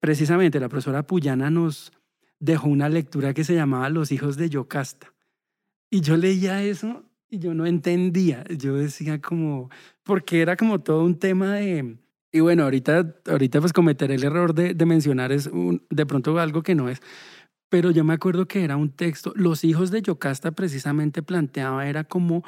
precisamente 0.00 0.60
la 0.60 0.68
profesora 0.68 1.06
Puyana 1.06 1.50
nos 1.50 1.92
dejó 2.38 2.68
una 2.68 2.88
lectura 2.88 3.34
que 3.34 3.44
se 3.44 3.54
llamaba 3.54 3.88
Los 3.90 4.12
hijos 4.12 4.36
de 4.36 4.48
Yocasta. 4.48 5.12
Y 5.90 6.00
yo 6.00 6.16
leía 6.16 6.62
eso 6.62 7.04
y 7.28 7.38
yo 7.38 7.54
no 7.54 7.66
entendía. 7.66 8.44
Yo 8.56 8.74
decía 8.76 9.20
como, 9.20 9.70
porque 10.02 10.40
era 10.40 10.56
como 10.56 10.80
todo 10.80 11.04
un 11.04 11.18
tema 11.18 11.54
de... 11.54 11.96
Y 12.32 12.40
bueno, 12.40 12.64
ahorita, 12.64 13.14
ahorita 13.26 13.60
pues 13.60 13.72
cometeré 13.72 14.14
el 14.16 14.24
error 14.24 14.52
de, 14.52 14.74
de 14.74 14.86
mencionar 14.86 15.32
es 15.32 15.46
un, 15.46 15.86
de 15.88 16.04
pronto 16.04 16.38
algo 16.38 16.62
que 16.62 16.74
no 16.74 16.88
es. 16.88 17.00
Pero 17.68 17.90
yo 17.90 18.04
me 18.04 18.14
acuerdo 18.14 18.46
que 18.46 18.64
era 18.64 18.76
un 18.76 18.90
texto, 18.90 19.32
los 19.34 19.64
hijos 19.64 19.90
de 19.90 20.02
Yocasta 20.02 20.52
precisamente 20.52 21.22
planteaba, 21.22 21.88
era 21.88 22.04
como 22.04 22.44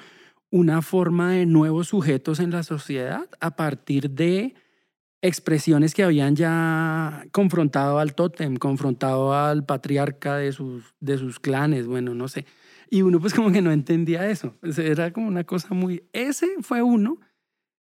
una 0.51 0.81
forma 0.83 1.33
de 1.33 1.47
nuevos 1.47 1.89
sujetos 1.89 2.41
en 2.41 2.51
la 2.51 2.63
sociedad 2.63 3.29
a 3.41 3.57
partir 3.57 4.11
de 4.11 4.55
expresiones 5.21 5.95
que 5.95 6.05
habían 6.05 6.37
ya 6.37 7.27
confrontado 7.33 7.99
al 7.99 8.15
tótem, 8.15 8.57
confrontado 8.57 9.35
al 9.35 9.65
patriarca 9.65 10.37
de 10.37 10.53
sus, 10.53 10.95
de 11.01 11.19
sus 11.19 11.41
clanes, 11.41 11.87
bueno, 11.87 12.15
no 12.15 12.29
sé. 12.29 12.47
Y 12.91 13.03
uno 13.03 13.21
pues 13.21 13.35
como 13.35 13.53
que 13.53 13.61
no 13.61 13.73
entendía 13.73 14.31
eso. 14.31 14.55
Era 14.63 15.13
como 15.13 15.27
una 15.27 15.45
cosa 15.45 15.75
muy... 15.75 16.05
Ese 16.13 16.47
fue 16.63 16.83
uno. 16.83 17.21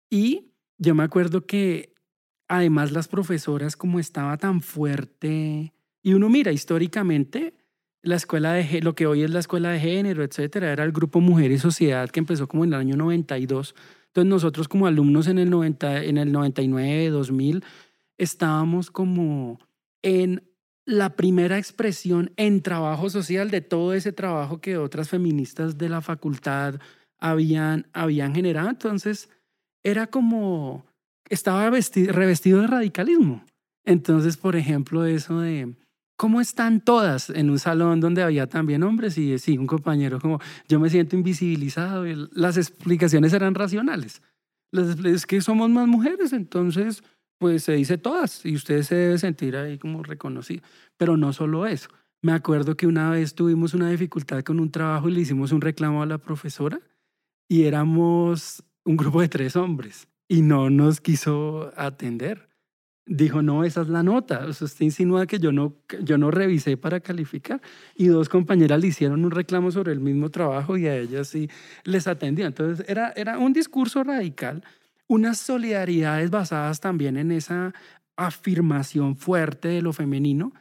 Y 0.10 0.52
yo 0.78 0.94
me 0.94 1.04
acuerdo 1.04 1.46
que 1.46 1.94
además 2.48 2.92
las 2.92 3.08
profesoras 3.08 3.76
como 3.76 4.00
estaba 4.00 4.38
tan 4.38 4.62
fuerte... 4.62 5.74
Y 6.04 6.14
uno 6.14 6.30
mira, 6.30 6.52
históricamente, 6.52 7.54
la 8.02 8.16
escuela 8.16 8.54
de 8.54 8.82
lo 8.82 8.96
que 8.96 9.06
hoy 9.06 9.24
es 9.24 9.30
la 9.30 9.40
escuela 9.40 9.70
de 9.70 9.80
género, 9.80 10.24
etcétera, 10.24 10.72
era 10.72 10.84
el 10.84 10.92
grupo 10.92 11.22
Mujer 11.22 11.52
y 11.52 11.60
Sociedad 11.60 12.10
que 12.10 12.20
empezó 12.20 12.48
como 12.48 12.64
en 12.64 12.74
el 12.74 12.80
año 12.80 12.96
92. 12.96 13.76
Entonces 14.08 14.30
nosotros 14.30 14.68
como 14.68 14.88
alumnos 14.88 15.28
en 15.28 15.38
el, 15.38 15.50
90, 15.50 16.04
en 16.04 16.18
el 16.18 16.32
99, 16.32 17.10
2000, 17.10 17.64
estábamos 18.18 18.92
como 18.92 19.60
en 20.02 20.44
la 20.86 21.16
primera 21.16 21.58
expresión 21.58 22.34
en 22.38 22.62
trabajo 22.62 23.10
social 23.10 23.52
de 23.52 23.62
todo 23.62 23.94
ese 23.94 24.12
trabajo 24.12 24.60
que 24.60 24.78
otras 24.78 25.10
feministas 25.10 25.78
de 25.78 25.90
la 25.90 26.02
facultad 26.02 26.80
habían, 27.20 27.88
habían 27.94 28.34
generado. 28.34 28.70
Entonces, 28.70 29.30
era 29.84 30.08
como, 30.08 30.86
estaba 31.30 31.70
revestido 31.70 32.62
de 32.62 32.68
radicalismo. 32.68 33.46
Entonces, 33.86 34.38
por 34.38 34.56
ejemplo, 34.56 35.06
eso 35.06 35.40
de, 35.40 35.74
¿cómo 36.22 36.40
están 36.40 36.82
todas 36.82 37.32
en 37.32 37.50
un 37.50 37.58
salón 37.58 38.00
donde 38.00 38.22
había 38.22 38.46
también 38.46 38.84
hombres? 38.84 39.18
Y 39.18 39.40
sí, 39.40 39.58
un 39.58 39.66
compañero 39.66 40.20
como, 40.20 40.40
yo 40.70 40.80
me 40.80 40.88
siento 40.92 41.16
invisibilizado. 41.16 42.06
Las 42.34 42.58
explicaciones 42.58 43.34
eran 43.34 43.56
racionales. 43.56 44.22
Es 45.04 45.26
que 45.26 45.42
somos 45.42 45.72
más 45.72 45.88
mujeres, 45.88 46.32
entonces 46.32 47.04
pues 47.40 47.64
se 47.64 47.72
dice 47.72 47.98
todas 47.98 48.46
y 48.46 48.54
usted 48.54 48.84
se 48.84 48.94
debe 48.94 49.18
sentir 49.18 49.56
ahí 49.56 49.80
como 49.80 50.04
reconocido. 50.04 50.62
Pero 50.96 51.18
no 51.18 51.34
solo 51.34 51.66
eso. 51.66 51.90
Me 52.22 52.34
acuerdo 52.34 52.78
que 52.78 52.86
una 52.86 53.10
vez 53.10 53.34
tuvimos 53.34 53.74
una 53.74 53.90
dificultad 53.90 54.44
con 54.44 54.60
un 54.60 54.70
trabajo 54.70 55.10
y 55.10 55.14
le 55.14 55.22
hicimos 55.22 55.52
un 55.52 55.62
reclamo 55.62 56.04
a 56.04 56.06
la 56.06 56.20
profesora 56.20 56.82
y 57.50 57.64
éramos 57.64 58.64
un 58.86 58.96
grupo 58.96 59.22
de 59.22 59.28
tres 59.28 59.56
hombres 59.56 60.08
y 60.28 60.44
no 60.44 60.70
nos 60.70 61.02
quiso 61.02 61.74
atender. 61.76 62.51
Dijo, 63.06 63.42
no, 63.42 63.64
esa 63.64 63.82
es 63.82 63.90
la 63.90 64.04
nota. 64.04 64.46
O 64.48 64.54
sea, 64.54 64.66
usted 64.66 64.86
insinúa 64.86 65.26
que 65.26 65.40
yo 65.40 65.52
no, 65.52 65.76
yo 66.04 66.18
no 66.18 66.32
revisé 66.32 66.78
para 66.78 67.00
calificar. 67.00 67.62
Y 67.96 68.08
dos 68.08 68.30
compañeras 68.30 68.80
le 68.80 68.88
hicieron 68.88 69.26
un 69.26 69.32
reclamo 69.32 69.72
sobre 69.72 69.92
el 69.92 70.00
mismo 70.00 70.30
trabajo 70.30 70.78
y 70.78 70.88
a 70.88 70.96
ellas 70.96 71.28
sí 71.28 71.50
les 71.84 72.08
atendió. 72.08 72.46
Entonces, 72.46 72.86
era, 72.88 73.12
era 73.16 73.38
un 73.38 73.54
discurso 73.54 74.04
radical 74.04 74.64
unas 75.12 75.40
solidaridades 75.40 76.30
basadas 76.30 76.80
también 76.80 77.18
en 77.18 77.34
esa 77.34 77.74
afirmación 78.16 79.18
fuerte 79.18 79.68
de 79.68 79.82
lo 79.82 79.92
femenino 79.92 80.54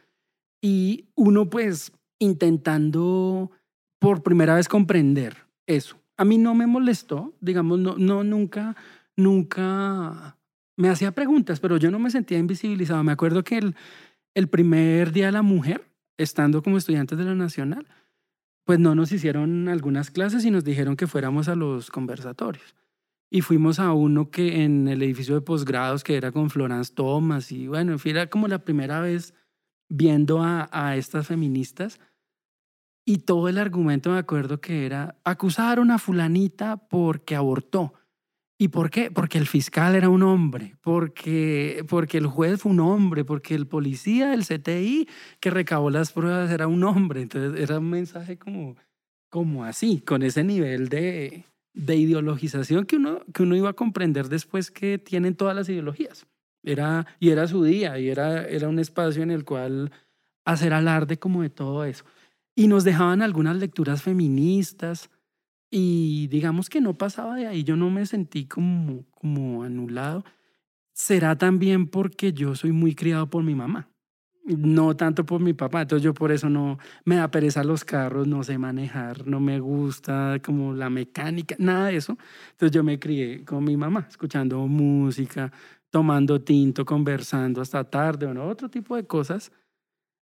y 0.61 1.05
uno 1.15 1.49
pues 1.49 1.93
intentando 2.19 3.49
por 3.97 4.23
primera 4.23 4.55
vez 4.55 4.67
comprender 4.67 5.37
eso. 5.67 6.01
A 6.17 6.25
mí 6.25 6.37
no 6.37 6.53
me 6.53 6.67
molestó, 6.67 7.33
digamos, 7.39 7.79
no, 7.79 7.95
no 7.97 8.25
nunca, 8.25 8.75
nunca 9.15 10.37
me 10.81 10.89
hacía 10.89 11.11
preguntas, 11.11 11.59
pero 11.59 11.77
yo 11.77 11.91
no 11.91 11.99
me 11.99 12.11
sentía 12.11 12.37
invisibilizado. 12.39 13.03
Me 13.03 13.11
acuerdo 13.11 13.43
que 13.43 13.57
el, 13.57 13.75
el 14.33 14.49
primer 14.49 15.11
día 15.11 15.27
de 15.27 15.31
la 15.31 15.43
mujer, 15.43 15.91
estando 16.17 16.63
como 16.63 16.77
estudiantes 16.77 17.17
de 17.17 17.25
la 17.25 17.35
Nacional, 17.35 17.87
pues 18.65 18.79
no 18.79 18.95
nos 18.95 19.11
hicieron 19.11 19.69
algunas 19.69 20.11
clases 20.11 20.43
y 20.45 20.51
nos 20.51 20.63
dijeron 20.63 20.95
que 20.95 21.07
fuéramos 21.07 21.47
a 21.47 21.55
los 21.55 21.89
conversatorios 21.89 22.75
y 23.29 23.41
fuimos 23.41 23.79
a 23.79 23.93
uno 23.93 24.29
que 24.29 24.63
en 24.63 24.87
el 24.87 25.01
edificio 25.01 25.35
de 25.35 25.41
posgrados 25.41 26.03
que 26.03 26.17
era 26.17 26.31
con 26.31 26.49
Florence 26.49 26.93
Thomas 26.93 27.51
y 27.51 27.67
bueno, 27.67 27.93
en 27.93 27.99
fin, 27.99 28.17
era 28.17 28.29
como 28.29 28.47
la 28.47 28.59
primera 28.59 28.99
vez 28.99 29.33
viendo 29.89 30.41
a, 30.41 30.69
a 30.71 30.97
estas 30.97 31.27
feministas 31.27 31.99
y 33.05 33.19
todo 33.19 33.47
el 33.47 33.57
argumento 33.57 34.11
me 34.11 34.19
acuerdo 34.19 34.59
que 34.59 34.85
era 34.85 35.15
acusar 35.23 35.79
a 35.79 35.97
fulanita 35.97 36.77
porque 36.89 37.35
abortó. 37.35 37.93
¿Y 38.61 38.67
por 38.67 38.91
qué? 38.91 39.09
Porque 39.09 39.39
el 39.39 39.47
fiscal 39.47 39.95
era 39.95 40.07
un 40.07 40.21
hombre, 40.21 40.75
porque, 40.81 41.83
porque 41.89 42.19
el 42.19 42.27
juez 42.27 42.61
fue 42.61 42.71
un 42.71 42.79
hombre, 42.79 43.25
porque 43.25 43.55
el 43.55 43.65
policía 43.65 44.29
del 44.29 44.45
CTI 44.45 45.09
que 45.39 45.49
recabó 45.49 45.89
las 45.89 46.11
pruebas 46.11 46.51
era 46.51 46.67
un 46.67 46.83
hombre. 46.83 47.23
Entonces 47.23 47.59
era 47.59 47.79
un 47.79 47.89
mensaje 47.89 48.37
como, 48.37 48.75
como 49.31 49.65
así, 49.65 50.01
con 50.01 50.21
ese 50.21 50.43
nivel 50.43 50.89
de, 50.89 51.45
de 51.73 51.95
ideologización 51.95 52.85
que 52.85 52.97
uno, 52.97 53.21
que 53.33 53.41
uno 53.41 53.55
iba 53.55 53.71
a 53.71 53.73
comprender 53.73 54.29
después 54.29 54.69
que 54.69 54.99
tienen 54.99 55.33
todas 55.33 55.55
las 55.55 55.67
ideologías. 55.67 56.27
Era, 56.61 57.07
y 57.19 57.29
era 57.29 57.47
su 57.47 57.63
día, 57.63 57.97
y 57.97 58.09
era, 58.09 58.45
era 58.47 58.69
un 58.69 58.77
espacio 58.77 59.23
en 59.23 59.31
el 59.31 59.43
cual 59.43 59.91
hacer 60.45 60.73
alarde 60.73 61.17
como 61.17 61.41
de 61.41 61.49
todo 61.49 61.83
eso. 61.83 62.05
Y 62.53 62.67
nos 62.67 62.83
dejaban 62.83 63.23
algunas 63.23 63.55
lecturas 63.55 64.03
feministas, 64.03 65.09
y 65.71 66.27
digamos 66.27 66.69
que 66.69 66.81
no 66.81 66.97
pasaba 66.97 67.35
de 67.35 67.47
ahí, 67.47 67.63
yo 67.63 67.75
no 67.75 67.89
me 67.89 68.05
sentí 68.05 68.45
como, 68.45 69.05
como 69.11 69.63
anulado. 69.63 70.23
Será 70.93 71.37
también 71.37 71.87
porque 71.87 72.33
yo 72.33 72.55
soy 72.55 72.71
muy 72.73 72.93
criado 72.93 73.29
por 73.29 73.43
mi 73.43 73.55
mamá 73.55 73.91
no 74.43 74.95
tanto 74.95 75.25
por 75.25 75.41
mi 75.41 75.53
papá, 75.53 75.81
entonces 75.81 76.03
yo 76.03 76.13
por 76.13 76.31
eso 76.31 76.49
no 76.49 76.77
me 77.05 77.15
da 77.15 77.29
pereza 77.29 77.63
los 77.63 77.85
carros, 77.85 78.27
no 78.27 78.43
sé 78.43 78.57
manejar, 78.57 79.27
no 79.27 79.39
me 79.39 79.59
gusta 79.59 80.39
como 80.43 80.73
la 80.73 80.89
mecánica, 80.89 81.55
nada 81.59 81.87
de 81.87 81.97
eso. 81.97 82.17
Entonces 82.51 82.71
yo 82.71 82.83
me 82.83 82.99
crié 82.99 83.45
con 83.45 83.63
mi 83.63 83.77
mamá, 83.77 84.07
escuchando 84.09 84.59
música, 84.67 85.51
tomando 85.89 86.41
tinto, 86.41 86.85
conversando 86.85 87.61
hasta 87.61 87.83
tarde, 87.83 88.25
o 88.25 88.49
otro 88.49 88.69
tipo 88.69 88.95
de 88.95 89.05
cosas. 89.05 89.51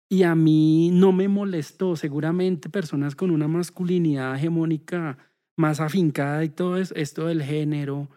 Y 0.08 0.22
a 0.22 0.34
mí 0.34 0.90
no 0.92 1.12
me 1.12 1.28
molestó, 1.28 1.96
seguramente 1.96 2.68
personas 2.68 3.16
con 3.16 3.30
una 3.30 3.48
masculinidad 3.48 4.36
hegemónica 4.36 5.18
más 5.56 5.80
afincada 5.80 6.44
y 6.44 6.48
todo 6.48 6.76
esto 6.76 7.26
del 7.26 7.42
género, 7.42 8.08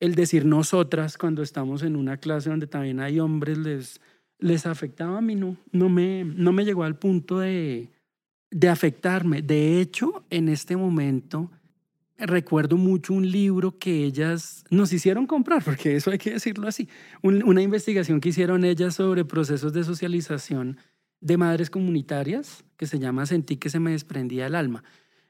el 0.00 0.14
decir 0.14 0.44
nosotras 0.44 1.18
cuando 1.18 1.42
estamos 1.42 1.82
en 1.82 1.96
una 1.96 2.18
clase 2.18 2.50
donde 2.50 2.66
también 2.66 3.00
hay 3.00 3.18
hombres, 3.18 3.58
les 3.58 4.00
les 4.38 4.66
afectaba 4.66 5.18
a 5.18 5.20
mí, 5.20 5.34
no, 5.34 5.56
no, 5.72 5.88
me, 5.88 6.24
no 6.24 6.52
me 6.52 6.64
llegó 6.64 6.84
al 6.84 6.98
punto 6.98 7.38
de, 7.38 7.90
de 8.50 8.68
afectarme. 8.68 9.42
De 9.42 9.80
hecho, 9.80 10.24
en 10.30 10.48
este 10.48 10.76
momento 10.76 11.50
recuerdo 12.18 12.76
mucho 12.76 13.12
un 13.12 13.30
libro 13.30 13.78
que 13.78 14.04
ellas 14.04 14.64
nos 14.70 14.92
hicieron 14.92 15.26
comprar, 15.26 15.62
porque 15.62 15.96
eso 15.96 16.10
hay 16.10 16.18
que 16.18 16.32
decirlo 16.32 16.66
así, 16.66 16.88
una 17.22 17.60
investigación 17.60 18.20
que 18.20 18.30
hicieron 18.30 18.64
ellas 18.64 18.94
sobre 18.94 19.24
procesos 19.24 19.72
de 19.72 19.84
socialización 19.84 20.78
de 21.20 21.36
madres 21.36 21.70
comunitarias, 21.70 22.64
que 22.76 22.86
se 22.86 22.98
llama 22.98 23.26
Sentí 23.26 23.56
que 23.56 23.70
se 23.70 23.80
me 23.80 23.90
desprendía 23.92 24.46
el 24.46 24.54
alma. 24.54 24.84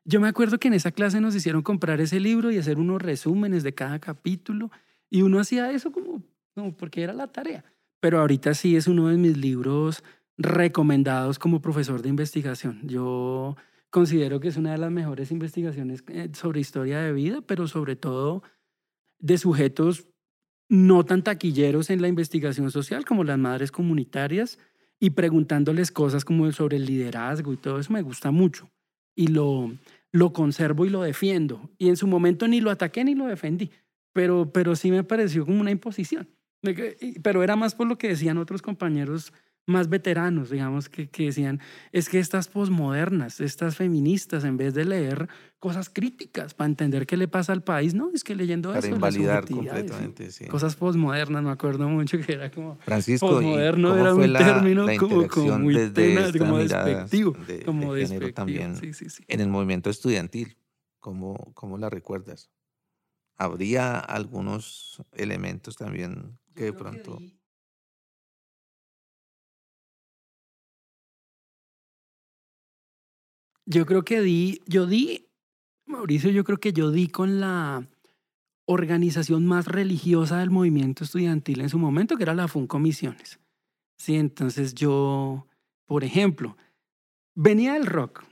Yo 0.08 0.20
me 0.20 0.28
acuerdo 0.28 0.58
que 0.58 0.68
en 0.68 0.74
esa 0.74 0.92
clase 0.92 1.20
nos 1.20 1.34
hicieron 1.34 1.62
comprar 1.62 2.00
ese 2.00 2.20
libro 2.20 2.50
y 2.50 2.58
hacer 2.58 2.78
unos 2.78 3.02
resúmenes 3.02 3.62
de 3.62 3.74
cada 3.74 3.98
capítulo, 3.98 4.70
y 5.10 5.22
uno 5.22 5.38
hacía 5.38 5.70
eso 5.70 5.92
como, 5.92 6.22
porque 6.78 7.02
era 7.02 7.12
la 7.12 7.26
tarea 7.26 7.64
pero 8.00 8.20
ahorita 8.20 8.54
sí 8.54 8.76
es 8.76 8.86
uno 8.86 9.08
de 9.08 9.16
mis 9.16 9.36
libros 9.36 10.04
recomendados 10.38 11.38
como 11.38 11.60
profesor 11.60 12.02
de 12.02 12.08
investigación. 12.08 12.82
Yo 12.84 13.56
considero 13.90 14.38
que 14.38 14.46
es 14.46 14.56
una 14.56 14.72
de 14.72 14.78
las 14.78 14.90
mejores 14.90 15.30
investigaciones 15.30 16.04
eh, 16.08 16.28
sobre 16.32 16.60
historia 16.60 17.00
de 17.00 17.12
vida, 17.12 17.40
pero 17.40 17.66
sobre 17.66 17.96
todo 17.96 18.44
de 19.18 19.38
sujetos 19.38 20.06
no 20.68 21.04
tan 21.04 21.22
taquilleros 21.22 21.90
en 21.90 22.00
la 22.00 22.08
investigación 22.08 22.70
social 22.70 23.04
como 23.04 23.24
las 23.24 23.38
madres 23.38 23.72
comunitarias 23.72 24.58
y 25.00 25.10
preguntándoles 25.10 25.90
cosas 25.90 26.24
como 26.24 26.50
sobre 26.52 26.76
el 26.76 26.86
liderazgo 26.86 27.52
y 27.52 27.56
todo 27.56 27.80
eso 27.80 27.92
me 27.92 28.02
gusta 28.02 28.30
mucho. 28.30 28.70
Y 29.14 29.28
lo, 29.28 29.72
lo 30.12 30.32
conservo 30.32 30.86
y 30.86 30.90
lo 30.90 31.02
defiendo. 31.02 31.70
Y 31.78 31.88
en 31.88 31.96
su 31.96 32.06
momento 32.06 32.48
ni 32.48 32.60
lo 32.60 32.70
ataqué 32.70 33.04
ni 33.04 33.14
lo 33.14 33.26
defendí, 33.26 33.70
pero, 34.12 34.52
pero 34.52 34.76
sí 34.76 34.90
me 34.90 35.04
pareció 35.04 35.44
como 35.44 35.60
una 35.60 35.70
imposición. 35.70 36.28
Pero 37.22 37.42
era 37.42 37.56
más 37.56 37.74
por 37.74 37.86
lo 37.86 37.98
que 37.98 38.08
decían 38.08 38.38
otros 38.38 38.62
compañeros 38.62 39.32
más 39.66 39.88
veteranos, 39.88 40.50
digamos, 40.50 40.88
que, 40.88 41.08
que 41.08 41.26
decían, 41.26 41.60
es 41.90 42.08
que 42.08 42.20
estas 42.20 42.46
posmodernas, 42.46 43.40
estas 43.40 43.76
feministas, 43.76 44.44
en 44.44 44.56
vez 44.56 44.74
de 44.74 44.84
leer 44.84 45.28
cosas 45.58 45.90
críticas 45.90 46.54
para 46.54 46.68
entender 46.68 47.06
qué 47.06 47.16
le 47.16 47.26
pasa 47.26 47.52
al 47.52 47.64
país, 47.64 47.92
no, 47.92 48.10
es 48.14 48.22
que 48.22 48.36
leyendo 48.36 48.68
para 48.68 48.78
eso. 48.78 48.94
invalidar 48.94 49.44
completamente, 49.44 50.30
sí. 50.30 50.46
Cosas 50.46 50.76
posmodernas, 50.76 51.42
me 51.42 51.50
acuerdo 51.50 51.88
mucho 51.88 52.18
que 52.18 52.34
era 52.34 52.50
como. 52.50 52.76
Francisco, 52.76 53.28
posmoderno 53.28 53.96
era 53.96 54.14
un 54.14 54.32
la, 54.32 54.38
término 54.38 54.86
la 54.86 54.96
como, 54.96 55.26
como 55.26 55.58
muy 55.58 55.74
desde 55.74 55.90
tenaz, 55.90 56.36
como 56.36 56.58
despectivo. 56.58 57.36
De, 57.46 57.62
como 57.64 57.94
de 57.94 58.06
género 58.06 58.26
despectivo. 58.26 58.34
también 58.34 58.76
Sí, 58.76 58.92
sí, 58.92 59.10
sí. 59.10 59.24
en 59.26 59.40
el 59.40 59.48
movimiento 59.48 59.90
estudiantil? 59.90 60.56
¿Cómo, 61.00 61.52
¿Cómo 61.54 61.76
la 61.76 61.90
recuerdas? 61.90 62.50
¿Habría 63.36 63.98
algunos 63.98 65.02
elementos 65.12 65.76
también 65.76 66.38
que 66.54 66.64
de 66.64 66.72
pronto... 66.72 67.18
Yo 73.66 73.84
creo 73.84 74.04
que 74.04 74.20
di, 74.20 74.62
yo 74.66 74.86
di, 74.86 75.28
Mauricio, 75.86 76.30
yo 76.30 76.44
creo 76.44 76.58
que 76.58 76.72
yo 76.72 76.90
di 76.92 77.08
con 77.08 77.40
la 77.40 77.88
organización 78.64 79.46
más 79.46 79.66
religiosa 79.66 80.38
del 80.38 80.50
movimiento 80.50 81.04
estudiantil 81.04 81.60
en 81.60 81.68
su 81.68 81.78
momento, 81.78 82.16
que 82.16 82.22
era 82.22 82.34
la 82.34 82.48
FUNComisiones. 82.48 83.40
Sí, 83.98 84.16
entonces 84.16 84.74
yo, 84.74 85.46
por 85.86 86.04
ejemplo, 86.04 86.56
venía 87.34 87.74
del 87.74 87.86
rock, 87.86 88.24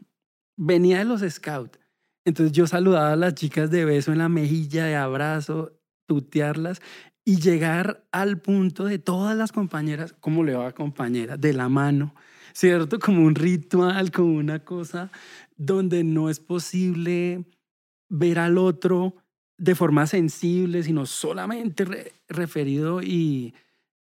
venía 0.57 0.99
de 0.99 1.05
los 1.05 1.23
scouts. 1.23 1.79
Entonces 2.25 2.53
yo 2.53 2.67
saludaba 2.67 3.13
a 3.13 3.17
las 3.17 3.35
chicas 3.35 3.71
de 3.71 3.85
beso 3.85 4.13
en 4.13 4.19
la 4.19 4.29
mejilla, 4.29 4.85
de 4.87 4.97
abrazo, 4.97 5.73
tutearlas 6.07 6.81
y 7.25 7.41
llegar 7.41 8.07
al 8.13 8.41
punto 8.41 8.85
de 8.85 8.99
todas 8.99 9.37
las 9.37 9.53
compañeras, 9.53 10.15
¿cómo 10.21 10.45
le 10.45 10.55
va 10.55 10.73
compañera? 10.73 11.37
De 11.37 11.53
la 11.53 11.69
mano, 11.69 12.15
¿cierto? 12.55 12.99
Como 12.99 13.25
un 13.27 13.35
ritual, 13.35 14.11
como 14.11 14.37
una 14.37 14.61
cosa 14.61 15.11
donde 15.57 16.05
no 16.05 16.31
es 16.31 16.41
posible 16.41 17.45
ver 18.09 18.39
al 18.39 18.59
otro 18.59 19.17
de 19.59 19.75
forma 19.75 20.07
sensible, 20.07 20.83
sino 20.83 21.07
solamente 21.07 21.85
re 21.85 22.13
referido 22.29 23.03
y, 23.03 23.55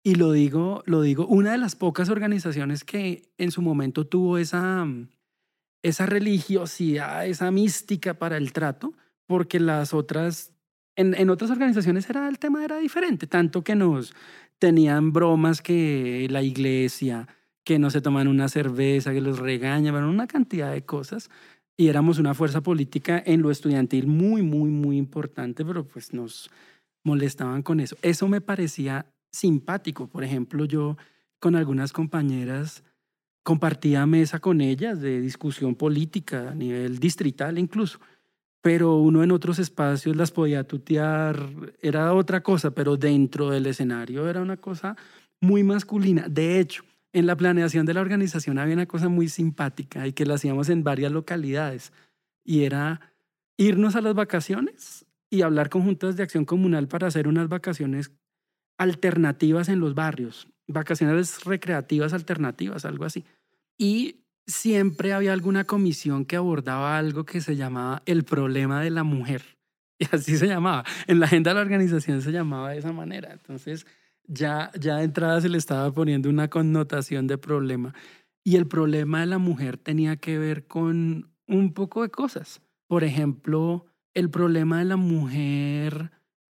y 0.02 0.16
lo 0.16 0.32
digo, 0.32 0.82
lo 0.86 1.02
digo, 1.02 1.26
una 1.26 1.52
de 1.52 1.58
las 1.58 1.76
pocas 1.76 2.08
organizaciones 2.08 2.84
que 2.84 3.30
en 3.38 3.50
su 3.50 3.62
momento 3.62 4.06
tuvo 4.06 4.38
esa, 4.38 4.86
esa 5.82 6.06
religiosidad, 6.06 7.26
esa 7.26 7.50
mística 7.50 8.14
para 8.14 8.36
el 8.36 8.52
trato, 8.52 8.92
porque 9.26 9.60
las 9.60 9.94
otras, 9.94 10.52
en, 10.96 11.14
en 11.14 11.30
otras 11.30 11.50
organizaciones 11.50 12.08
era, 12.10 12.28
el 12.28 12.38
tema 12.38 12.64
era 12.64 12.78
diferente, 12.78 13.26
tanto 13.26 13.62
que 13.62 13.74
nos 13.74 14.14
tenían 14.58 15.12
bromas 15.12 15.62
que 15.62 16.26
la 16.30 16.42
iglesia, 16.42 17.28
que 17.64 17.78
no 17.78 17.90
se 17.90 18.00
toman 18.00 18.28
una 18.28 18.48
cerveza, 18.48 19.12
que 19.12 19.20
los 19.20 19.38
regañan, 19.38 19.94
una 19.94 20.26
cantidad 20.26 20.72
de 20.72 20.84
cosas. 20.84 21.30
Y 21.76 21.88
éramos 21.88 22.18
una 22.18 22.34
fuerza 22.34 22.60
política 22.60 23.22
en 23.24 23.42
lo 23.42 23.50
estudiantil 23.50 24.06
muy, 24.06 24.42
muy, 24.42 24.70
muy 24.70 24.96
importante, 24.96 25.64
pero 25.64 25.86
pues 25.86 26.12
nos 26.12 26.50
molestaban 27.04 27.62
con 27.62 27.80
eso. 27.80 27.96
Eso 28.02 28.26
me 28.26 28.40
parecía 28.40 29.06
simpático. 29.30 30.08
Por 30.08 30.24
ejemplo, 30.24 30.64
yo 30.64 30.96
con 31.38 31.54
algunas 31.54 31.92
compañeras 31.92 32.82
compartía 33.42 34.04
mesa 34.06 34.40
con 34.40 34.60
ellas 34.60 35.00
de 35.00 35.20
discusión 35.20 35.74
política 35.74 36.50
a 36.50 36.54
nivel 36.54 36.98
distrital 36.98 37.58
incluso, 37.58 37.98
pero 38.60 38.96
uno 38.96 39.22
en 39.22 39.30
otros 39.30 39.58
espacios 39.58 40.16
las 40.16 40.32
podía 40.32 40.64
tutear, 40.64 41.48
era 41.80 42.12
otra 42.12 42.42
cosa, 42.42 42.72
pero 42.72 42.96
dentro 42.98 43.48
del 43.48 43.66
escenario 43.66 44.28
era 44.28 44.42
una 44.42 44.58
cosa 44.58 44.96
muy 45.40 45.62
masculina. 45.62 46.26
De 46.28 46.60
hecho, 46.60 46.84
en 47.18 47.26
la 47.26 47.36
planeación 47.36 47.86
de 47.86 47.94
la 47.94 48.00
organización 48.00 48.58
había 48.58 48.74
una 48.74 48.86
cosa 48.86 49.08
muy 49.08 49.28
simpática 49.28 50.06
y 50.06 50.12
que 50.12 50.26
la 50.26 50.34
hacíamos 50.34 50.68
en 50.68 50.84
varias 50.84 51.12
localidades 51.12 51.92
y 52.44 52.64
era 52.64 53.00
irnos 53.56 53.96
a 53.96 54.00
las 54.00 54.14
vacaciones 54.14 55.06
y 55.30 55.42
hablar 55.42 55.68
con 55.68 55.82
juntas 55.82 56.16
de 56.16 56.22
acción 56.22 56.44
comunal 56.44 56.88
para 56.88 57.08
hacer 57.08 57.28
unas 57.28 57.48
vacaciones 57.48 58.12
alternativas 58.78 59.68
en 59.68 59.80
los 59.80 59.94
barrios, 59.94 60.48
vacaciones 60.66 61.44
recreativas 61.44 62.12
alternativas, 62.12 62.84
algo 62.84 63.04
así. 63.04 63.24
Y 63.76 64.24
siempre 64.46 65.12
había 65.12 65.32
alguna 65.32 65.64
comisión 65.64 66.24
que 66.24 66.36
abordaba 66.36 66.96
algo 66.96 67.24
que 67.24 67.40
se 67.40 67.56
llamaba 67.56 68.02
el 68.06 68.24
problema 68.24 68.80
de 68.82 68.90
la 68.90 69.04
mujer. 69.04 69.42
Y 70.00 70.06
así 70.14 70.36
se 70.36 70.46
llamaba. 70.46 70.84
En 71.08 71.18
la 71.18 71.26
agenda 71.26 71.50
de 71.50 71.56
la 71.56 71.62
organización 71.62 72.22
se 72.22 72.30
llamaba 72.30 72.70
de 72.70 72.78
esa 72.78 72.92
manera. 72.92 73.32
Entonces, 73.32 73.84
ya, 74.28 74.70
ya 74.78 74.96
de 74.96 75.04
entrada 75.04 75.40
se 75.40 75.48
le 75.48 75.58
estaba 75.58 75.90
poniendo 75.92 76.28
una 76.28 76.48
connotación 76.48 77.26
de 77.26 77.38
problema. 77.38 77.94
Y 78.44 78.56
el 78.56 78.66
problema 78.66 79.20
de 79.20 79.26
la 79.26 79.38
mujer 79.38 79.76
tenía 79.76 80.16
que 80.16 80.38
ver 80.38 80.66
con 80.66 81.30
un 81.46 81.72
poco 81.72 82.02
de 82.02 82.10
cosas. 82.10 82.60
Por 82.86 83.04
ejemplo, 83.04 83.86
el 84.14 84.30
problema 84.30 84.78
de 84.78 84.84
la 84.84 84.96
mujer 84.96 86.12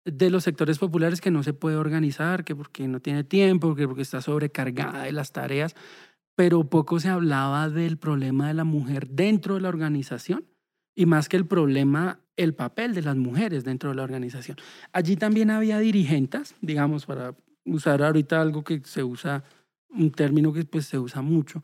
de 0.04 0.30
los 0.30 0.44
sectores 0.44 0.78
populares 0.78 1.20
que 1.20 1.30
no 1.30 1.42
se 1.42 1.52
puede 1.52 1.76
organizar, 1.76 2.44
que 2.44 2.56
porque 2.56 2.86
no 2.88 3.00
tiene 3.00 3.24
tiempo, 3.24 3.74
que 3.74 3.86
porque 3.86 4.02
está 4.02 4.20
sobrecargada 4.20 5.04
de 5.04 5.12
las 5.12 5.32
tareas, 5.32 5.74
pero 6.36 6.68
poco 6.68 7.00
se 7.00 7.08
hablaba 7.08 7.68
del 7.68 7.98
problema 7.98 8.48
de 8.48 8.54
la 8.54 8.64
mujer 8.64 9.08
dentro 9.08 9.54
de 9.54 9.60
la 9.60 9.68
organización 9.68 10.46
y 10.94 11.06
más 11.06 11.28
que 11.28 11.36
el 11.36 11.46
problema, 11.46 12.20
el 12.36 12.54
papel 12.54 12.94
de 12.94 13.02
las 13.02 13.16
mujeres 13.16 13.64
dentro 13.64 13.90
de 13.90 13.96
la 13.96 14.02
organización. 14.02 14.56
Allí 14.92 15.16
también 15.16 15.50
había 15.50 15.78
dirigentes, 15.78 16.54
digamos, 16.60 17.06
para 17.06 17.34
usar 17.64 18.02
ahorita 18.02 18.40
algo 18.40 18.64
que 18.64 18.80
se 18.84 19.04
usa, 19.04 19.44
un 19.88 20.10
término 20.12 20.52
que 20.52 20.64
pues 20.64 20.86
se 20.86 20.98
usa 20.98 21.22
mucho, 21.22 21.62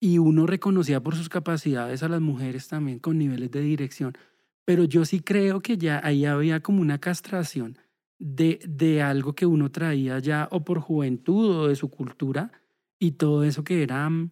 y 0.00 0.18
uno 0.18 0.46
reconocía 0.46 1.02
por 1.02 1.16
sus 1.16 1.28
capacidades 1.28 2.02
a 2.02 2.08
las 2.08 2.20
mujeres 2.20 2.68
también 2.68 2.98
con 2.98 3.18
niveles 3.18 3.50
de 3.50 3.60
dirección. 3.60 4.16
Pero 4.64 4.84
yo 4.84 5.04
sí 5.04 5.20
creo 5.20 5.60
que 5.60 5.76
ya 5.78 6.00
ahí 6.04 6.24
había 6.24 6.60
como 6.60 6.80
una 6.82 6.98
castración 6.98 7.78
de, 8.18 8.60
de 8.68 9.02
algo 9.02 9.34
que 9.34 9.46
uno 9.46 9.70
traía 9.70 10.18
ya 10.18 10.48
o 10.50 10.64
por 10.64 10.80
juventud 10.80 11.56
o 11.56 11.68
de 11.68 11.76
su 11.76 11.90
cultura 11.90 12.52
y 12.98 13.12
todo 13.12 13.44
eso 13.44 13.64
que 13.64 13.82
era 13.82 14.08
mm, 14.08 14.30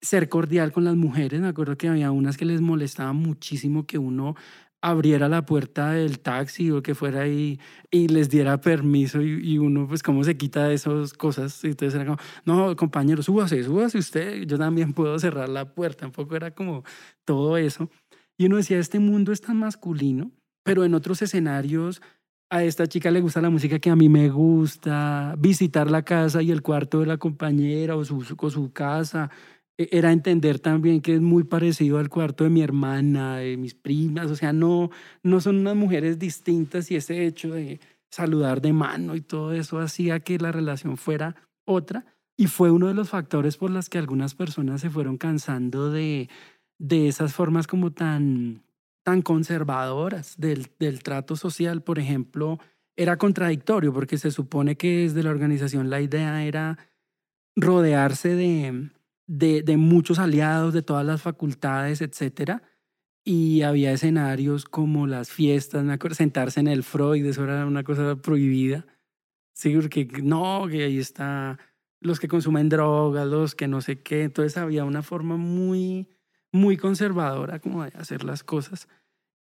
ser 0.00 0.28
cordial 0.28 0.72
con 0.72 0.84
las 0.84 0.96
mujeres. 0.96 1.40
Me 1.40 1.48
acuerdo 1.48 1.76
que 1.76 1.88
había 1.88 2.10
unas 2.10 2.36
que 2.36 2.44
les 2.44 2.60
molestaba 2.60 3.12
muchísimo 3.12 3.86
que 3.86 3.98
uno 3.98 4.34
abriera 4.82 5.28
la 5.28 5.44
puerta 5.44 5.92
del 5.92 6.20
taxi 6.20 6.70
o 6.70 6.82
que 6.82 6.94
fuera 6.94 7.22
ahí 7.22 7.60
y 7.90 8.08
les 8.08 8.30
diera 8.30 8.60
permiso 8.60 9.20
y, 9.20 9.52
y, 9.52 9.58
uno 9.58 9.86
pues 9.86 10.02
cómo 10.02 10.24
se 10.24 10.36
quita 10.36 10.68
de 10.68 10.74
esas 10.74 11.12
cosas 11.12 11.62
y 11.64 11.68
entonces 11.68 11.94
era 11.94 12.04
como 12.04 12.18
no 12.44 12.74
compañero 12.76 13.22
súbase 13.22 13.62
súbase 13.62 13.98
usted 13.98 14.42
yo 14.42 14.58
también 14.58 14.92
puedo 14.94 15.18
cerrar 15.18 15.48
la 15.48 15.74
puerta 15.74 16.06
un 16.06 16.12
poco 16.12 16.36
era 16.36 16.52
como 16.52 16.84
todo 17.24 17.56
eso. 17.56 17.90
Y 18.38 18.46
uno 18.46 18.56
decía 18.56 18.78
este 18.78 19.00
mundo 19.00 19.32
es 19.32 19.42
tan 19.42 19.58
masculino 19.58 20.30
pero 20.64 20.84
en 20.84 20.94
otros 20.94 21.20
escenarios 21.22 22.00
a 22.50 22.64
esta 22.64 22.86
chica 22.86 23.10
le 23.10 23.20
gusta 23.20 23.40
la 23.40 23.50
música 23.50 23.78
que 23.78 23.90
a 23.90 23.96
mí 23.96 24.08
me 24.08 24.28
gusta 24.28 25.36
visitar 25.38 25.90
la 25.90 26.02
casa 26.02 26.42
y 26.42 26.50
el 26.50 26.62
cuarto 26.62 27.00
de 27.00 27.06
la 27.06 27.16
compañera 27.16 27.96
o 27.96 28.04
su, 28.04 28.24
o 28.36 28.50
su 28.50 28.72
casa 28.72 29.30
era 29.90 30.12
entender 30.12 30.58
también 30.58 31.00
que 31.00 31.14
es 31.14 31.20
muy 31.20 31.44
parecido 31.44 31.98
al 31.98 32.10
cuarto 32.10 32.44
de 32.44 32.50
mi 32.50 32.62
hermana, 32.62 33.38
de 33.38 33.56
mis 33.56 33.74
primas, 33.74 34.30
o 34.30 34.36
sea, 34.36 34.52
no, 34.52 34.90
no 35.22 35.40
son 35.40 35.58
unas 35.58 35.76
mujeres 35.76 36.18
distintas 36.18 36.90
y 36.90 36.96
ese 36.96 37.26
hecho 37.26 37.54
de 37.54 37.80
saludar 38.10 38.60
de 38.60 38.72
mano 38.72 39.16
y 39.16 39.20
todo 39.20 39.52
eso 39.52 39.78
hacía 39.78 40.20
que 40.20 40.38
la 40.38 40.52
relación 40.52 40.96
fuera 40.96 41.36
otra. 41.64 42.04
Y 42.36 42.46
fue 42.46 42.70
uno 42.70 42.88
de 42.88 42.94
los 42.94 43.10
factores 43.10 43.56
por 43.56 43.70
los 43.70 43.88
que 43.88 43.98
algunas 43.98 44.34
personas 44.34 44.80
se 44.80 44.90
fueron 44.90 45.18
cansando 45.18 45.90
de, 45.90 46.28
de 46.78 47.08
esas 47.08 47.34
formas 47.34 47.66
como 47.66 47.92
tan, 47.92 48.62
tan 49.04 49.22
conservadoras 49.22 50.36
del, 50.38 50.68
del 50.78 51.02
trato 51.02 51.36
social, 51.36 51.82
por 51.82 51.98
ejemplo, 51.98 52.58
era 52.96 53.16
contradictorio 53.18 53.92
porque 53.92 54.18
se 54.18 54.30
supone 54.30 54.76
que 54.76 55.02
desde 55.02 55.22
la 55.22 55.30
organización 55.30 55.90
la 55.90 56.00
idea 56.00 56.44
era 56.44 56.78
rodearse 57.56 58.34
de 58.34 58.90
de, 59.30 59.76
muchos 59.76 60.18
aliados 60.18 60.74
de 60.74 60.82
todas 60.82 61.06
las 61.06 61.22
facultades, 61.22 62.00
etcétera, 62.00 62.62
y 63.24 63.62
había 63.62 63.92
escenarios 63.92 64.64
como 64.64 65.06
las 65.06 65.30
fiestas, 65.30 65.84
me 65.84 65.92
acuerdo, 65.92 66.16
sentarse 66.16 66.58
en 66.58 66.66
el 66.66 66.82
Freud, 66.82 67.24
eso 67.24 67.44
era 67.44 67.64
una 67.64 67.84
cosa 67.84 68.16
prohibida. 68.16 68.86
Sí, 69.54 69.74
porque 69.76 70.08
no, 70.22 70.66
que 70.68 70.84
ahí 70.84 70.98
está 70.98 71.58
los 72.00 72.18
que 72.18 72.28
consumen 72.28 72.68
drogas, 72.68 73.26
los 73.28 73.54
que 73.54 73.68
no 73.68 73.80
sé 73.82 74.02
qué. 74.02 74.24
Entonces 74.24 74.56
había 74.56 74.84
una 74.84 75.02
forma 75.02 75.36
muy, 75.36 76.08
muy 76.50 76.76
conservadora 76.76 77.60
como 77.60 77.84
de 77.84 77.92
hacer 77.94 78.24
las 78.24 78.42
cosas. 78.42 78.88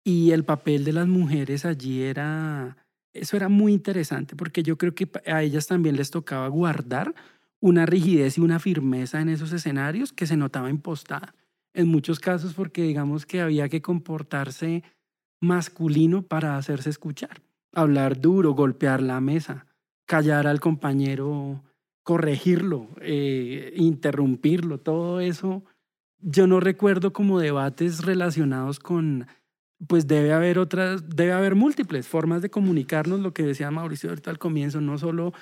Y 0.04 0.32
el 0.32 0.44
papel 0.44 0.84
de 0.84 0.94
las 0.94 1.06
mujeres 1.06 1.64
allí 1.64 2.02
era, 2.02 2.76
eso 3.12 3.36
era 3.36 3.48
muy 3.48 3.72
interesante 3.72 4.34
porque 4.36 4.62
yo 4.62 4.78
creo 4.78 4.94
que 4.94 5.08
a 5.26 5.42
ellas 5.42 5.66
también 5.66 5.96
les 5.96 6.10
tocaba 6.10 6.48
guardar 6.48 7.14
una 7.60 7.86
rigidez 7.86 8.38
y 8.38 8.40
una 8.40 8.58
firmeza 8.58 9.20
en 9.20 9.28
esos 9.28 9.52
escenarios 9.52 10.12
que 10.12 10.26
se 10.26 10.36
notaba 10.36 10.70
impostada. 10.70 11.34
En 11.74 11.88
muchos 11.88 12.20
casos 12.20 12.54
porque 12.54 12.82
digamos 12.82 13.26
que 13.26 13.40
había 13.40 13.68
que 13.68 13.82
comportarse 13.82 14.82
masculino 15.40 16.22
para 16.22 16.56
hacerse 16.56 16.90
escuchar. 16.90 17.42
Hablar 17.72 18.20
duro, 18.20 18.52
golpear 18.52 19.02
la 19.02 19.20
mesa, 19.20 19.66
callar 20.06 20.46
al 20.46 20.60
compañero, 20.60 21.62
corregirlo, 22.02 22.88
eh, 23.00 23.72
interrumpirlo, 23.76 24.78
todo 24.78 25.20
eso. 25.20 25.64
Yo 26.20 26.46
no 26.46 26.60
recuerdo 26.60 27.12
como 27.12 27.40
debates 27.40 28.04
relacionados 28.04 28.78
con, 28.78 29.26
pues 29.86 30.06
debe 30.06 30.32
haber 30.32 30.58
otras, 30.58 31.08
debe 31.08 31.32
haber 31.32 31.54
múltiples 31.54 32.08
formas 32.08 32.40
de 32.40 32.48
comunicarnos, 32.48 33.20
lo 33.20 33.34
que 33.34 33.42
decía 33.42 33.70
Mauricio 33.70 34.08
ahorita 34.10 34.30
al 34.30 34.38
comienzo, 34.38 34.80
no 34.80 34.96
solo 34.96 35.32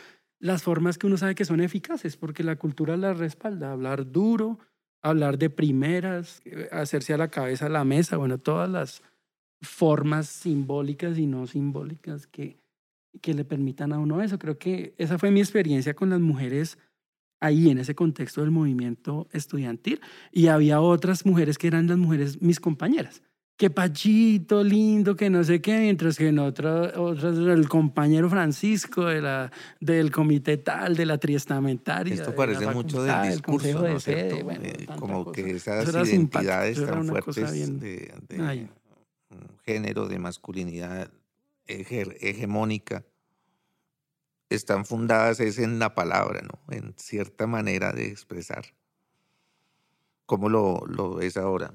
las 0.45 0.63
formas 0.63 0.99
que 0.99 1.07
uno 1.07 1.17
sabe 1.17 1.35
que 1.35 1.47
son 1.47 1.63
eficaces, 1.63 2.19
porque 2.19 2.45
la 2.45 2.57
cultura 2.57 2.99
las 2.99 3.17
respalda, 3.17 3.73
hablar 3.73 4.13
duro, 4.13 4.59
hablar 5.01 5.39
de 5.39 5.49
primeras, 5.49 6.43
eh, 6.45 6.69
hacerse 6.71 7.15
a 7.15 7.17
la 7.17 7.29
cabeza 7.29 7.71
la 7.71 7.83
mesa, 7.85 8.19
bueno, 8.19 8.37
todas 8.37 8.69
las 8.69 9.03
formas 9.63 10.27
simbólicas 10.27 11.17
y 11.17 11.25
no 11.25 11.47
simbólicas 11.47 12.27
que, 12.27 12.59
que 13.23 13.33
le 13.33 13.47
permitan 13.47 13.95
a 13.95 13.99
uno 13.99 14.21
eso. 14.21 14.39
Creo 14.39 14.59
que 14.59 14.95
esa 14.99 15.17
fue 15.17 15.31
mi 15.31 15.41
experiencia 15.41 15.95
con 15.95 16.11
las 16.11 16.21
mujeres 16.21 16.77
ahí 17.41 17.71
en 17.71 17.79
ese 17.79 17.95
contexto 17.95 18.43
del 18.43 18.51
movimiento 18.51 19.29
estudiantil 19.33 20.03
y 20.31 20.49
había 20.49 20.83
otras 20.83 21.25
mujeres 21.25 21.57
que 21.57 21.69
eran 21.69 21.87
las 21.87 21.97
mujeres 21.97 22.43
mis 22.43 22.61
compañeras. 22.61 23.23
Que 23.57 23.71
Pachito, 23.71 24.65
lindo, 24.65 25.15
que 25.15 25.31
no 25.31 25.45
sé 25.45 25.61
qué, 25.61 25.79
mientras 25.79 26.19
que 26.19 26.29
en 26.29 26.41
otras, 26.41 26.97
otras 26.97 27.39
el 27.39 27.69
compañero 27.69 28.29
Francisco 28.29 29.05
de 29.05 29.23
la, 29.23 29.53
del 29.79 30.11
comité 30.11 30.57
tal, 30.57 30.97
de 30.97 31.07
la 31.07 31.19
triestamentaria. 31.19 32.15
Esto 32.15 32.35
parece 32.35 32.67
mucho 32.67 33.05
del 33.05 33.31
discurso, 33.31 33.81
¿no 33.81 33.87
es 33.87 34.03
cierto? 34.03 34.51
Eh, 34.51 34.87
como 34.99 35.31
que 35.31 35.53
esas 35.53 35.89
identidades 35.89 36.85
tan 36.85 37.07
fuertes 37.07 37.81
de, 37.81 38.13
de, 38.29 38.69
género, 39.65 40.09
de 40.09 40.19
masculinidad 40.19 41.11
hegemónica, 41.67 43.05
están 44.51 44.85
fundadas 44.85 45.41
es 45.41 45.59
en 45.59 45.79
la 45.79 45.95
palabra, 45.95 46.43
¿no? 46.43 46.59
En 46.75 46.95
cierta 46.97 47.47
manera 47.47 47.93
de 47.93 48.09
expresar. 48.09 48.65
¿Cómo 50.27 50.49
lo, 50.49 50.85
lo 50.87 51.15
ves 51.15 51.37
ahora? 51.37 51.75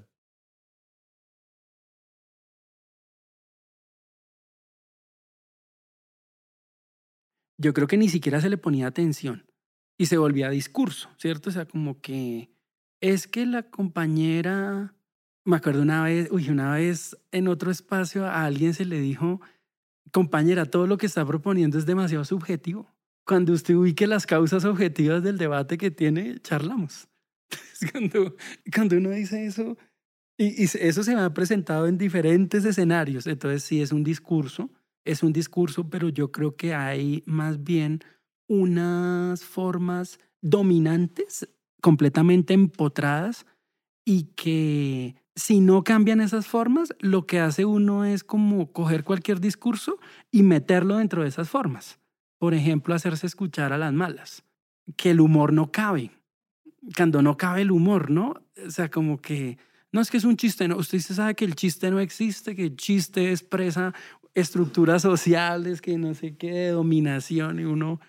Yo 7.60 7.74
creo 7.74 7.88
que 7.88 7.98
ni 7.98 8.10
siquiera 8.10 8.42
se 8.42 8.50
le 8.50 8.58
ponía 8.58 8.88
atención 8.88 9.46
y 9.98 10.08
se 10.08 10.18
volvía 10.18 10.50
discurso, 10.50 11.10
¿cierto? 11.18 11.52
O 11.52 11.54
sea, 11.54 11.66
como 11.66 12.02
que 12.02 12.50
es 13.02 13.28
que 13.28 13.46
la 13.46 13.64
compañera 13.64 14.96
me 15.50 15.58
acuerdo 15.58 15.82
una 15.82 16.04
vez, 16.04 16.30
uy, 16.32 16.50
una 16.50 16.76
vez 16.76 17.18
en 17.32 17.48
otro 17.48 17.72
espacio 17.72 18.26
a 18.26 18.46
alguien 18.46 18.74
se 18.74 18.86
le 18.86 19.00
dijo, 19.00 19.42
compañera, 20.12 20.66
todo 20.66 20.88
lo 20.88 20.98
que 20.98 21.06
está 21.06 21.26
proponiendo 21.26 21.78
es 21.78 21.86
demasiado 21.86 22.26
subjetivo. 22.26 22.88
Cuando 23.26 23.54
usted 23.54 23.76
ubique 23.76 24.08
las 24.08 24.26
causas 24.26 24.66
objetivas 24.66 25.24
del 25.24 25.38
debate 25.38 25.78
que 25.78 25.92
tiene, 25.92 26.40
charlamos. 26.40 27.08
cuando, 27.92 28.36
cuando 28.74 28.98
uno 28.98 29.12
dice 29.12 29.46
eso, 29.46 29.78
y, 30.38 30.64
y, 30.64 30.66
eso 30.66 31.04
se 31.04 31.16
me 31.16 31.22
ha 31.22 31.34
presentado 31.34 31.88
en 31.88 31.98
diferentes 31.98 32.64
escenarios, 32.66 33.28
entonces 33.28 33.64
sí 33.64 33.82
es 33.82 33.92
un 33.92 34.04
discurso, 34.04 34.70
es 35.12 35.24
un 35.24 35.34
discurso, 35.34 35.90
pero 35.90 36.10
yo 36.10 36.32
creo 36.32 36.56
que 36.56 36.74
hay 36.74 37.24
más 37.26 37.64
bien 37.64 38.00
unas 38.48 39.44
formas 39.44 40.20
dominantes, 40.42 41.50
completamente 41.82 42.54
empotradas, 42.54 43.46
y 44.06 44.24
que 44.36 45.16
si 45.36 45.62
no 45.62 45.84
cambian 45.84 46.22
esas 46.22 46.48
formas, 46.48 46.94
lo 47.00 47.26
que 47.26 47.40
hace 47.40 47.66
uno 47.66 48.06
es 48.06 48.24
como 48.24 48.72
coger 48.72 49.04
cualquier 49.04 49.40
discurso 49.40 50.00
y 50.32 50.44
meterlo 50.44 50.98
dentro 50.98 51.24
de 51.24 51.30
esas 51.30 51.50
formas. 51.50 52.00
Por 52.38 52.54
ejemplo, 52.54 52.96
hacerse 52.96 53.28
escuchar 53.28 53.74
a 53.74 53.78
las 53.78 53.94
malas, 53.94 54.44
que 54.98 55.12
el 55.12 55.22
humor 55.22 55.54
no 55.54 55.72
cabe. 55.72 56.12
Cuando 56.96 57.22
no 57.22 57.38
cabe 57.38 57.62
el 57.62 57.72
humor, 57.72 58.10
¿no? 58.10 58.36
O 58.66 58.72
sea, 58.72 58.90
como 58.90 59.22
que 59.22 59.58
no 59.92 60.02
es 60.02 60.12
que 60.12 60.18
es 60.18 60.24
un 60.24 60.38
chiste, 60.38 60.68
no. 60.68 60.78
Usted 60.78 61.00
sabe 61.00 61.36
que 61.36 61.46
el 61.46 61.56
chiste 61.56 61.90
no 61.90 62.00
existe, 62.00 62.56
que 62.56 62.66
el 62.66 62.76
chiste 62.76 63.32
expresa 63.32 63.94
estructuras 64.34 65.02
sociales, 65.02 65.82
que 65.82 65.98
no 65.98 66.14
sé 66.14 66.36
qué, 66.38 66.70
dominación, 66.70 67.60
y 67.60 67.66
uno, 67.66 68.00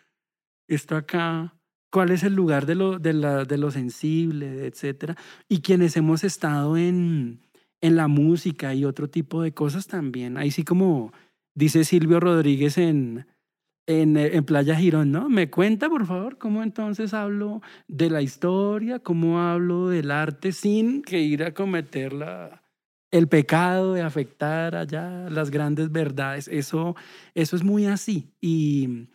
esto 0.69 0.97
acá 0.97 1.55
cuál 1.91 2.11
es 2.11 2.23
el 2.23 2.35
lugar 2.35 2.67
de 2.67 2.77
lo, 2.77 2.99
de, 2.99 3.13
la, 3.13 3.45
de 3.45 3.59
lo 3.59 3.71
sensible, 3.71 4.67
etcétera. 4.67 5.17
Y 5.49 5.61
quienes 5.61 5.97
hemos 5.97 6.25
estado 6.25 6.77
en, 6.77 7.41
en 7.81 7.97
la 7.97 8.09
música 8.09 8.75
y 8.75 8.85
otro 8.85 9.09
tipo 9.11 9.43
de 9.43 9.53
cosas 9.53 9.87
también. 9.87 10.37
Ahí 10.37 10.51
sí 10.51 10.65
como 10.65 11.13
dice 11.55 11.85
Silvio 11.85 12.21
Rodríguez 12.21 12.79
en, 12.79 13.27
en, 13.87 14.17
en, 14.17 14.45
Playa 14.45 14.77
Girón, 14.77 15.11
¿no? 15.11 15.29
Me 15.29 15.51
cuenta, 15.51 15.89
por 15.89 16.07
favor, 16.07 16.39
cómo 16.39 16.63
entonces 16.63 17.13
hablo 17.13 17.61
de 17.89 18.09
la 18.09 18.23
historia, 18.23 19.01
cómo 19.01 19.41
hablo 19.41 19.89
del 19.89 20.11
arte 20.11 20.53
sin 20.53 21.03
que 21.03 21.21
ir 21.21 21.43
a 21.43 21.55
cometer 21.55 22.13
la, 22.13 22.60
el 23.11 23.29
pecado 23.29 23.95
de 23.95 24.03
afectar 24.03 24.77
allá 24.77 25.29
las 25.31 25.51
grandes 25.51 25.91
verdades. 25.91 26.49
Eso, 26.49 26.97
eso 27.35 27.57
es 27.57 27.65
muy 27.65 27.87
así. 27.87 28.33
Y, 28.41 29.09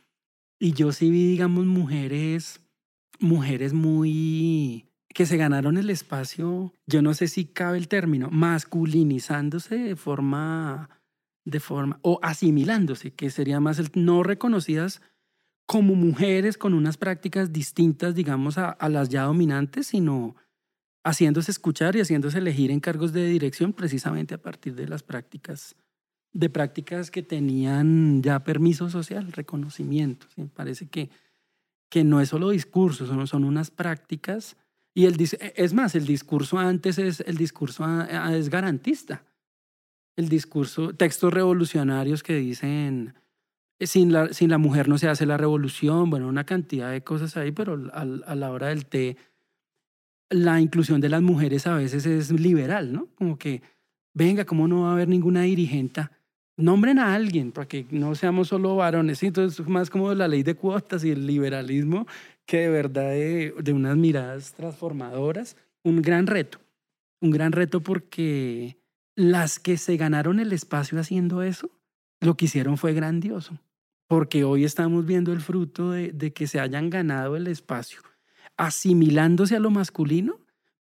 y 0.59 0.73
yo 0.73 0.91
sí 0.91 1.09
vi, 1.09 1.27
digamos, 1.27 1.65
mujeres 1.65 2.61
mujeres 3.19 3.73
muy 3.73 4.89
que 5.09 5.25
se 5.25 5.37
ganaron 5.37 5.77
el 5.77 5.89
espacio, 5.89 6.73
yo 6.87 7.01
no 7.01 7.13
sé 7.13 7.29
si 7.29 7.45
cabe 7.45 7.77
el 7.77 7.87
término, 7.87 8.29
masculinizándose 8.31 9.77
de 9.77 9.95
forma, 9.95 10.89
de 11.45 11.61
forma, 11.61 11.99
o 12.01 12.19
asimilándose, 12.21 13.13
que 13.13 13.29
sería 13.29 13.61
más 13.61 13.79
el 13.79 13.91
no 13.93 14.23
reconocidas 14.23 15.01
como 15.65 15.95
mujeres 15.95 16.57
con 16.57 16.73
unas 16.73 16.97
prácticas 16.97 17.53
distintas, 17.53 18.13
digamos, 18.13 18.57
a, 18.57 18.69
a 18.69 18.89
las 18.89 19.07
ya 19.07 19.23
dominantes, 19.23 19.87
sino 19.87 20.35
haciéndose 21.05 21.51
escuchar 21.51 21.95
y 21.95 22.01
haciéndose 22.01 22.39
elegir 22.39 22.71
en 22.71 22.81
cargos 22.81 23.13
de 23.13 23.25
dirección 23.27 23.71
precisamente 23.71 24.33
a 24.33 24.41
partir 24.41 24.75
de 24.75 24.89
las 24.89 25.03
prácticas, 25.03 25.75
de 26.33 26.49
prácticas 26.49 27.11
que 27.11 27.23
tenían 27.23 28.21
ya 28.21 28.43
permiso 28.43 28.89
social, 28.89 29.31
reconocimiento. 29.31 30.27
Me 30.35 30.47
parece 30.47 30.87
que 30.87 31.09
que 31.89 32.03
no 32.03 32.19
es 32.19 32.29
solo 32.29 32.49
discurso, 32.49 33.05
son, 33.05 33.25
son 33.27 33.43
unas 33.43 33.71
prácticas. 33.71 34.57
Y 34.93 35.05
el, 35.05 35.15
e, 35.21 35.53
es 35.55 35.73
más, 35.73 35.95
el 35.95 36.05
discurso 36.05 36.57
antes 36.57 36.97
es, 36.97 37.21
el 37.21 37.37
discurso 37.37 37.85
es 38.31 38.49
garantista. 38.49 39.23
El 40.17 40.29
discurso, 40.29 40.93
textos 40.93 41.33
revolucionarios 41.33 42.23
que 42.23 42.35
dicen, 42.35 43.13
eh, 43.79 43.87
sin 43.87 44.13
la, 44.13 44.33
sin 44.33 44.49
la 44.49 44.57
mujer 44.57 44.87
no 44.87 44.97
se 44.97 45.09
hace 45.09 45.25
la 45.25 45.37
revolución, 45.37 46.09
bueno, 46.09 46.27
una 46.27 46.45
cantidad 46.45 46.91
de 46.91 47.03
cosas 47.03 47.35
ahí, 47.37 47.51
pero 47.51 47.89
a, 47.93 48.01
a 48.01 48.35
la 48.35 48.51
hora 48.51 48.67
del 48.67 48.85
té, 48.85 49.17
la 50.29 50.59
inclusión 50.59 51.01
de 51.01 51.09
las 51.09 51.21
mujeres 51.21 51.67
a 51.67 51.75
veces 51.75 52.05
es 52.05 52.31
liberal, 52.31 52.91
¿no? 52.91 53.07
Como 53.15 53.37
que, 53.37 53.61
venga, 54.13 54.45
¿cómo 54.45 54.67
no 54.67 54.81
va 54.81 54.89
a 54.89 54.93
haber 54.93 55.07
ninguna 55.07 55.41
dirigente 55.41 56.09
nombren 56.57 56.99
a 56.99 57.13
alguien 57.13 57.51
para 57.51 57.67
que 57.67 57.85
no 57.91 58.15
seamos 58.15 58.49
solo 58.49 58.75
varones. 58.75 59.21
Entonces, 59.23 59.59
es 59.59 59.67
más 59.67 59.89
como 59.89 60.13
la 60.13 60.27
ley 60.27 60.43
de 60.43 60.55
cuotas 60.55 61.03
y 61.03 61.11
el 61.11 61.25
liberalismo 61.25 62.07
que 62.45 62.61
de 62.61 62.69
verdad 62.69 63.09
de, 63.09 63.73
unas 63.73 63.97
miradas 63.97 64.53
transformadoras. 64.53 65.57
Un 65.83 66.01
gran 66.01 66.27
reto, 66.27 66.59
un 67.21 67.31
gran 67.31 67.51
reto 67.51 67.81
porque 67.81 68.77
las 69.15 69.59
que 69.59 69.77
se 69.77 69.97
ganaron 69.97 70.39
el 70.39 70.51
espacio 70.51 70.99
haciendo 70.99 71.41
eso, 71.41 71.69
lo 72.21 72.35
que 72.35 72.45
hicieron 72.45 72.77
fue 72.77 72.93
grandioso, 72.93 73.59
porque 74.07 74.43
hoy 74.43 74.63
estamos 74.63 75.05
viendo 75.05 75.31
el 75.31 75.41
fruto 75.41 75.91
de 75.91 76.33
que 76.33 76.47
se 76.47 76.59
hayan 76.59 76.89
ganado 76.89 77.35
el 77.35 77.45
espacio, 77.47 78.01
asimilándose 78.57 79.55
a 79.55 79.59
lo 79.59 79.69
masculino 79.69 80.39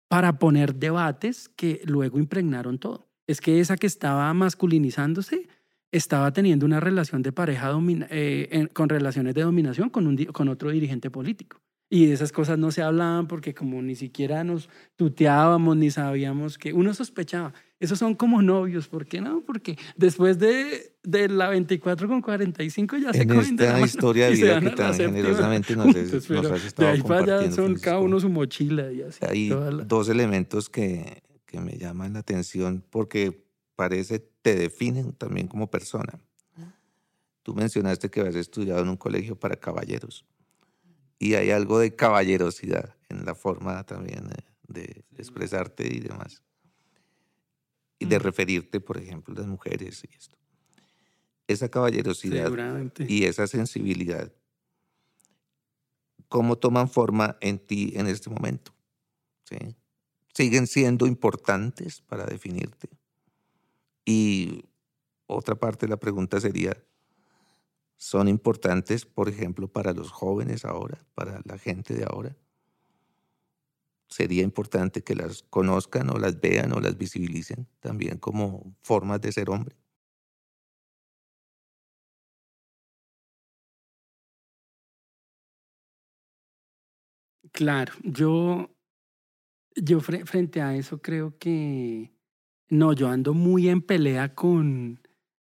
para 0.08 0.38
poner 0.38 0.74
debates 0.74 1.48
que 1.48 1.82
luego 1.86 2.18
impregnaron 2.18 2.78
todo. 2.78 3.08
Es 3.26 3.40
que 3.40 3.60
esa 3.60 3.76
que 3.76 3.86
estaba 3.86 4.32
masculinizándose 4.34 5.48
estaba 5.90 6.32
teniendo 6.32 6.66
una 6.66 6.80
relación 6.80 7.22
de 7.22 7.32
pareja 7.32 7.72
eh, 8.10 8.68
con 8.72 8.88
relaciones 8.88 9.34
de 9.34 9.42
dominación 9.42 9.90
con, 9.90 10.06
un, 10.06 10.16
con 10.26 10.48
otro 10.48 10.70
dirigente 10.70 11.10
político. 11.10 11.60
Y 11.88 12.10
esas 12.10 12.32
cosas 12.32 12.58
no 12.58 12.72
se 12.72 12.82
hablaban 12.82 13.28
porque 13.28 13.54
como 13.54 13.80
ni 13.80 13.94
siquiera 13.94 14.42
nos 14.42 14.68
tuteábamos 14.96 15.76
ni 15.76 15.90
sabíamos 15.90 16.58
que 16.58 16.72
uno 16.72 16.92
sospechaba. 16.94 17.52
Esos 17.78 17.98
son 17.98 18.14
como 18.14 18.42
novios, 18.42 18.88
¿por 18.88 19.06
qué 19.06 19.20
no? 19.20 19.42
Porque 19.42 19.78
después 19.96 20.38
de, 20.38 20.93
de 21.04 21.28
la 21.28 21.48
24 21.50 22.08
con 22.08 22.22
45 22.22 22.96
ya 22.96 23.12
se 23.12 23.22
En 23.22 23.30
esta 23.32 23.80
historia 23.80 24.26
de 24.26 24.32
vida 24.32 24.60
que 24.60 24.70
tan 24.70 24.94
generosamente 24.94 25.76
nos, 25.76 25.94
has, 25.94 26.30
nos 26.30 26.46
has 26.46 26.64
estado 26.64 26.88
de 26.88 26.94
ahí 26.94 27.02
para 27.02 27.40
allá 27.40 27.52
son 27.52 27.74
cada 27.76 27.98
uno 27.98 28.18
su 28.18 28.28
mochila 28.28 28.90
y 28.90 29.02
así. 29.02 29.24
Hay 29.28 29.50
dos 29.86 30.08
elementos 30.08 30.68
que, 30.68 31.22
que 31.44 31.60
me 31.60 31.76
llaman 31.76 32.14
la 32.14 32.20
atención 32.20 32.82
porque 32.90 33.44
parece 33.76 34.18
te 34.18 34.54
definen 34.56 35.12
también 35.12 35.46
como 35.46 35.70
persona. 35.70 36.18
Tú 37.42 37.54
mencionaste 37.54 38.08
que 38.10 38.20
habías 38.20 38.36
estudiado 38.36 38.80
en 38.80 38.88
un 38.88 38.96
colegio 38.96 39.38
para 39.38 39.56
caballeros 39.56 40.24
y 41.18 41.34
hay 41.34 41.50
algo 41.50 41.78
de 41.78 41.94
caballerosidad 41.94 42.96
en 43.08 43.24
la 43.24 43.34
forma 43.34 43.84
también 43.84 44.28
de, 44.66 45.04
expresarte 45.16 45.86
y 45.86 46.00
demás. 46.00 46.42
Y 47.98 48.06
de 48.06 48.18
referirte, 48.18 48.80
por 48.80 48.98
ejemplo, 48.98 49.34
a 49.34 49.40
las 49.40 49.46
mujeres 49.46 50.02
y 50.04 50.16
esto. 50.16 50.36
Esa 51.46 51.68
caballerosidad 51.68 52.50
y 53.06 53.24
esa 53.24 53.46
sensibilidad, 53.46 54.32
¿cómo 56.28 56.56
toman 56.56 56.88
forma 56.88 57.36
en 57.40 57.58
ti 57.58 57.92
en 57.96 58.06
este 58.06 58.30
momento? 58.30 58.72
¿Sí? 59.44 59.76
¿Siguen 60.32 60.66
siendo 60.66 61.06
importantes 61.06 62.00
para 62.00 62.24
definirte? 62.24 62.88
Y 64.04 64.64
otra 65.26 65.54
parte 65.54 65.86
de 65.86 65.90
la 65.90 65.96
pregunta 65.98 66.40
sería, 66.40 66.76
¿son 67.96 68.28
importantes, 68.28 69.06
por 69.06 69.28
ejemplo, 69.28 69.68
para 69.68 69.92
los 69.92 70.10
jóvenes 70.10 70.64
ahora, 70.64 70.98
para 71.14 71.40
la 71.44 71.58
gente 71.58 71.94
de 71.94 72.04
ahora? 72.04 72.36
Sería 74.08 74.42
importante 74.42 75.02
que 75.02 75.14
las 75.14 75.42
conozcan 75.42 76.10
o 76.10 76.18
las 76.18 76.40
vean 76.40 76.72
o 76.72 76.80
las 76.80 76.98
visibilicen 76.98 77.66
también 77.80 78.18
como 78.18 78.74
formas 78.82 79.20
de 79.20 79.32
ser 79.32 79.50
hombre. 79.50 79.76
Claro, 87.54 87.92
yo, 88.02 88.68
yo 89.76 90.00
frente 90.00 90.60
a 90.60 90.74
eso 90.74 91.00
creo 91.00 91.38
que 91.38 92.10
no, 92.68 92.92
yo 92.92 93.08
ando 93.08 93.32
muy 93.32 93.68
en 93.68 93.80
pelea 93.80 94.34
con, 94.34 95.00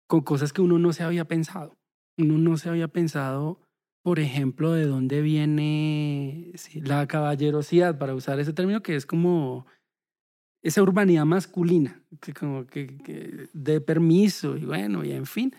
con 0.08 0.22
cosas 0.22 0.54
que 0.54 0.62
uno 0.62 0.78
no 0.78 0.94
se 0.94 1.02
había 1.02 1.26
pensado. 1.26 1.76
Uno 2.20 2.38
no 2.38 2.58
se 2.58 2.70
había 2.70 2.90
pensado, 2.90 3.60
por 4.04 4.20
ejemplo, 4.20 4.72
de 4.72 4.86
dónde 4.86 5.24
viene 5.24 6.54
la 6.76 7.08
caballerosidad, 7.08 7.98
para 7.98 8.14
usar 8.14 8.40
ese 8.40 8.54
término, 8.54 8.84
que 8.84 8.96
es 8.96 9.08
como 9.08 9.66
esa 10.62 10.84
urbanidad 10.84 11.26
masculina, 11.26 12.04
que 12.22 12.34
como 12.34 12.68
que, 12.68 13.50
de 13.52 13.82
permiso 13.82 14.58
y 14.58 14.66
bueno, 14.66 15.04
y 15.04 15.12
en 15.12 15.26
fin. 15.26 15.56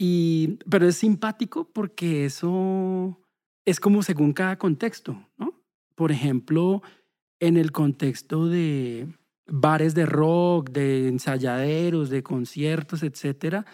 Y, 0.00 0.58
pero 0.68 0.88
es 0.88 0.96
simpático 0.96 1.70
porque 1.72 2.24
eso 2.24 3.20
es 3.64 3.78
como 3.78 4.02
según 4.02 4.32
cada 4.32 4.58
contexto, 4.58 5.28
¿no? 5.38 5.59
Por 6.00 6.12
ejemplo, 6.12 6.82
en 7.40 7.58
el 7.58 7.72
contexto 7.72 8.48
de, 8.48 9.06
bares 9.46 9.94
de 9.94 10.06
rock, 10.06 10.70
de 10.70 11.08
ensayaderos, 11.08 12.08
de 12.08 12.22
conciertos, 12.22 13.02
etcétera, 13.02 13.66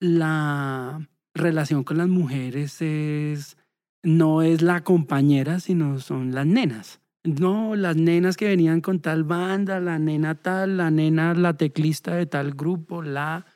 la 0.00 1.08
relación 1.34 1.84
con 1.84 1.98
las 1.98 2.08
mujeres 2.08 2.82
es 2.82 3.56
no 4.02 4.42
es 4.42 4.60
la 4.60 4.82
compañera, 4.82 5.60
sino 5.60 6.00
son 6.00 6.34
las 6.34 6.46
nenas. 6.46 7.00
No, 7.22 7.76
las 7.76 7.94
nenas 7.94 8.36
que 8.36 8.48
venían 8.48 8.80
con 8.80 8.98
tal 8.98 9.22
banda, 9.22 9.78
la 9.78 10.00
nena 10.00 10.34
tal, 10.34 10.78
la 10.78 10.90
nena 10.90 11.32
la 11.34 11.56
teclista 11.56 12.16
de 12.16 12.26
tal 12.26 12.54
grupo, 12.54 13.02
la 13.02 13.46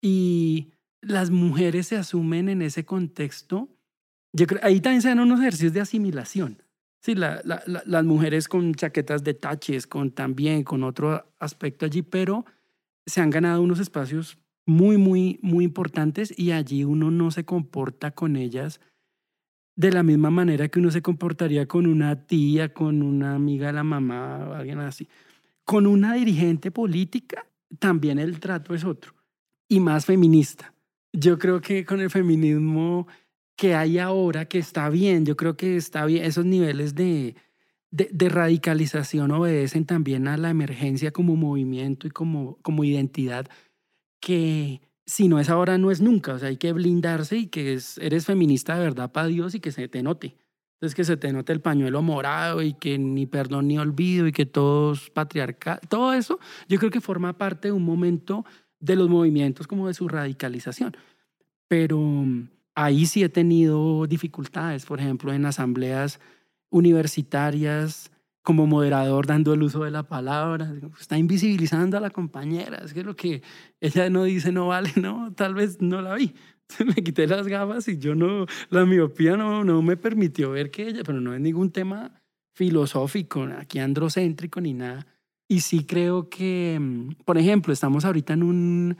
y 0.00 0.72
las 1.02 1.28
mujeres 1.28 1.88
se 1.88 1.98
asumen 1.98 2.48
en 2.48 2.62
ese 2.62 2.86
contexto. 2.86 3.68
Ahí 4.62 4.80
también 4.80 5.02
se 5.02 5.08
dan 5.08 5.20
unos 5.20 5.40
ejercicios 5.40 5.74
de 5.74 5.82
asimilación. 5.82 6.61
Sí, 7.02 7.16
la, 7.16 7.42
las 7.44 8.04
mujeres 8.04 8.46
con 8.46 8.74
chaquetas 8.74 9.24
de 9.24 9.34
taches, 9.34 9.88
con 9.88 10.12
también, 10.12 10.62
con 10.62 10.84
otro 10.84 11.26
aspecto 11.40 11.84
allí, 11.84 12.02
pero 12.02 12.44
se 13.04 13.20
han 13.20 13.30
ganado 13.30 13.60
unos 13.60 13.80
espacios 13.80 14.38
muy, 14.66 14.96
muy, 14.98 15.40
muy 15.42 15.64
importantes 15.64 16.32
y 16.38 16.52
allí 16.52 16.84
uno 16.84 17.10
no 17.10 17.32
se 17.32 17.44
comporta 17.44 18.12
con 18.12 18.36
ellas 18.36 18.80
de 19.74 19.90
la 19.90 20.04
misma 20.04 20.30
manera 20.30 20.68
que 20.68 20.78
uno 20.78 20.92
se 20.92 21.02
comportaría 21.02 21.66
con 21.66 21.88
una 21.88 22.26
tía, 22.26 22.72
con 22.72 23.02
una 23.02 23.34
amiga 23.34 23.68
de 23.68 23.72
la 23.72 23.84
mamá 23.84 24.46
o 24.48 24.52
alguien 24.54 24.78
así. 24.78 25.08
Con 25.64 25.88
una 25.88 26.14
dirigente 26.14 26.70
política 26.70 27.46
también 27.80 28.20
el 28.20 28.38
trato 28.38 28.74
es 28.74 28.84
otro 28.84 29.12
y 29.68 29.80
más 29.80 30.06
feminista. 30.06 30.72
Yo 31.12 31.38
creo 31.38 31.60
que 31.60 31.84
con 31.84 32.00
el 32.00 32.10
feminismo 32.10 33.08
que 33.62 33.76
hay 33.76 33.98
ahora 33.98 34.46
que 34.46 34.58
está 34.58 34.88
bien, 34.88 35.24
yo 35.24 35.36
creo 35.36 35.56
que 35.56 35.76
está 35.76 36.04
bien, 36.04 36.24
esos 36.24 36.44
niveles 36.44 36.96
de, 36.96 37.36
de, 37.92 38.28
radicalización 38.28 39.30
obedecen 39.30 39.86
también 39.86 40.26
a 40.26 40.36
la 40.36 40.50
emergencia 40.50 41.12
como 41.12 41.36
movimiento 41.36 42.08
y 42.08 42.10
como, 42.10 42.58
como 42.62 42.82
identidad, 42.82 43.46
que 44.18 44.80
si 45.06 45.28
no 45.28 45.38
es 45.38 45.48
ahora, 45.48 45.78
no 45.78 45.92
es 45.92 46.00
nunca, 46.00 46.34
o 46.34 46.40
sea, 46.40 46.48
hay 46.48 46.56
que 46.56 46.72
blindarse 46.72 47.36
y 47.36 47.46
que 47.46 47.74
es, 47.74 47.98
eres 47.98 48.26
feminista 48.26 48.74
de 48.74 48.80
verdad 48.80 49.12
para 49.12 49.28
Dios 49.28 49.54
y 49.54 49.60
que 49.60 49.70
se 49.70 49.86
te 49.86 50.02
note. 50.02 50.34
Entonces, 50.74 50.96
que 50.96 51.04
se 51.04 51.16
te 51.16 51.32
note 51.32 51.52
el 51.52 51.60
pañuelo 51.60 52.02
morado 52.02 52.62
y 52.62 52.74
que 52.74 52.98
ni 52.98 53.26
perdón 53.26 53.68
ni 53.68 53.78
olvido 53.78 54.26
y 54.26 54.32
que 54.32 54.44
todos 54.44 55.08
patriarcal, 55.10 55.78
todo 55.88 56.14
eso, 56.14 56.40
yo 56.68 56.80
creo 56.80 56.90
que 56.90 57.00
forma 57.00 57.38
parte 57.38 57.68
de 57.68 57.72
un 57.72 57.84
momento 57.84 58.44
de 58.80 58.96
los 58.96 59.08
movimientos 59.08 59.68
como 59.68 59.86
de 59.86 59.94
su 59.94 60.08
radicalización. 60.08 60.96
Pero 61.68 62.00
ahí 62.74 63.06
sí 63.06 63.22
he 63.22 63.28
tenido 63.28 64.06
dificultades, 64.06 64.86
por 64.86 65.00
ejemplo, 65.00 65.32
en 65.32 65.46
asambleas 65.46 66.20
universitarias 66.70 68.10
como 68.42 68.66
moderador 68.66 69.26
dando 69.26 69.54
el 69.54 69.62
uso 69.62 69.84
de 69.84 69.92
la 69.92 70.02
palabra, 70.02 70.74
está 71.00 71.16
invisibilizando 71.16 71.96
a 71.96 72.00
la 72.00 72.10
compañera, 72.10 72.78
es 72.84 72.92
que 72.92 73.04
lo 73.04 73.14
que 73.14 73.42
ella 73.80 74.10
no 74.10 74.24
dice 74.24 74.50
no 74.50 74.66
vale, 74.68 74.90
no, 75.00 75.32
tal 75.34 75.54
vez 75.54 75.80
no 75.80 76.02
la 76.02 76.14
vi. 76.14 76.34
Me 76.86 76.94
quité 76.94 77.26
las 77.26 77.46
gafas 77.46 77.86
y 77.88 77.98
yo 77.98 78.14
no, 78.14 78.46
la 78.70 78.84
miopía 78.84 79.36
no, 79.36 79.62
no 79.62 79.82
me 79.82 79.96
permitió 79.96 80.52
ver 80.52 80.70
que 80.70 80.88
ella, 80.88 81.02
pero 81.04 81.20
no 81.20 81.34
es 81.34 81.40
ningún 81.40 81.70
tema 81.70 82.22
filosófico, 82.54 83.46
aquí 83.58 83.78
androcéntrico 83.78 84.60
ni 84.60 84.72
nada. 84.72 85.06
Y 85.48 85.60
sí 85.60 85.84
creo 85.84 86.30
que, 86.30 86.78
mm, 86.80 87.24
por 87.24 87.36
ejemplo, 87.36 87.72
estamos 87.72 88.04
ahorita 88.06 88.32
en 88.32 88.42
un 88.42 88.96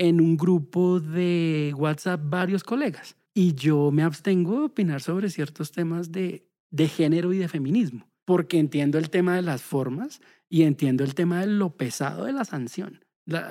en 0.00 0.18
un 0.22 0.38
grupo 0.38 0.98
de 0.98 1.74
WhatsApp 1.76 2.22
varios 2.24 2.64
colegas 2.64 3.16
y 3.34 3.52
yo 3.52 3.90
me 3.90 4.02
abstengo 4.02 4.60
de 4.60 4.64
opinar 4.64 5.02
sobre 5.02 5.28
ciertos 5.28 5.72
temas 5.72 6.10
de, 6.10 6.48
de 6.70 6.88
género 6.88 7.34
y 7.34 7.38
de 7.38 7.48
feminismo, 7.48 8.08
porque 8.24 8.58
entiendo 8.58 8.96
el 8.96 9.10
tema 9.10 9.36
de 9.36 9.42
las 9.42 9.60
formas 9.60 10.22
y 10.48 10.62
entiendo 10.62 11.04
el 11.04 11.14
tema 11.14 11.40
de 11.40 11.48
lo 11.48 11.76
pesado 11.76 12.24
de 12.24 12.32
la 12.32 12.46
sanción. 12.46 13.04
La, 13.26 13.50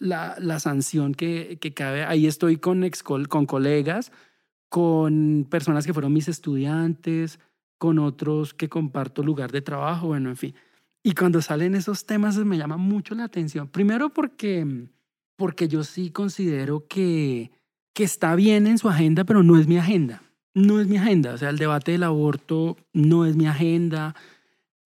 la, 0.00 0.34
la, 0.40 0.58
sanción 0.58 1.14
que, 1.14 1.58
que 1.60 1.72
cabe, 1.72 2.02
ahí 2.02 2.26
estoy 2.26 2.56
con, 2.56 2.84
con 3.28 3.46
colegas, 3.46 4.10
con 4.68 5.46
personas 5.48 5.86
que 5.86 5.94
fueron 5.94 6.12
mis 6.12 6.26
estudiantes, 6.26 7.38
con 7.78 8.00
otros 8.00 8.52
que 8.52 8.68
comparto 8.68 9.22
lugar 9.22 9.52
de 9.52 9.62
trabajo, 9.62 10.08
bueno, 10.08 10.28
en 10.28 10.36
fin. 10.36 10.54
Y 11.04 11.14
cuando 11.14 11.40
salen 11.40 11.76
esos 11.76 12.04
temas 12.04 12.36
me 12.38 12.58
llama 12.58 12.78
mucho 12.78 13.14
la 13.14 13.24
atención. 13.24 13.68
Primero 13.68 14.10
porque 14.10 14.88
porque 15.36 15.68
yo 15.68 15.84
sí 15.84 16.10
considero 16.10 16.86
que, 16.86 17.50
que 17.92 18.04
está 18.04 18.34
bien 18.34 18.66
en 18.66 18.78
su 18.78 18.88
agenda, 18.88 19.24
pero 19.24 19.42
no 19.42 19.58
es 19.58 19.66
mi 19.66 19.78
agenda. 19.78 20.22
No 20.54 20.80
es 20.80 20.86
mi 20.86 20.96
agenda. 20.96 21.34
O 21.34 21.38
sea, 21.38 21.50
el 21.50 21.58
debate 21.58 21.92
del 21.92 22.04
aborto 22.04 22.76
no 22.92 23.26
es 23.26 23.36
mi 23.36 23.46
agenda. 23.46 24.14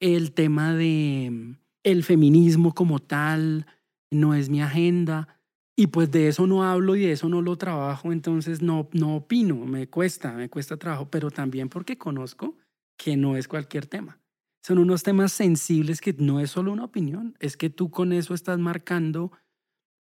El 0.01 0.33
tema 0.33 0.75
de 0.75 1.57
el 1.83 2.05
feminismo 2.05 2.75
como 2.75 2.99
tal 2.99 3.67
no 4.11 4.35
es 4.35 4.49
mi 4.49 4.63
agenda. 4.63 5.29
Y 5.77 5.89
pues 5.89 6.11
de 6.11 6.29
eso 6.29 6.47
no 6.47 6.65
hablo 6.65 6.97
y 6.97 7.03
de 7.03 7.13
eso 7.13 7.29
no 7.29 7.41
lo 7.41 7.57
trabajo, 7.57 8.11
entonces 8.11 8.61
no, 8.61 8.89
no 8.91 9.15
opino, 9.15 9.55
me 9.65 9.87
cuesta, 9.87 10.33
me 10.33 10.49
cuesta 10.49 10.77
trabajo, 10.77 11.07
pero 11.09 11.31
también 11.31 11.69
porque 11.69 11.97
conozco 11.97 12.57
que 12.97 13.17
no 13.17 13.37
es 13.37 13.47
cualquier 13.47 13.87
tema. 13.87 14.19
Son 14.61 14.79
unos 14.79 15.05
temas 15.05 15.31
sensibles 15.31 16.01
que 16.01 16.15
no 16.15 16.41
es 16.41 16.51
solo 16.51 16.73
una 16.73 16.83
opinión, 16.83 17.37
es 17.39 17.57
que 17.57 17.71
tú 17.71 17.93
con 17.93 18.13
eso 18.13 18.35
estás 18.35 18.59
marcando 18.59 19.31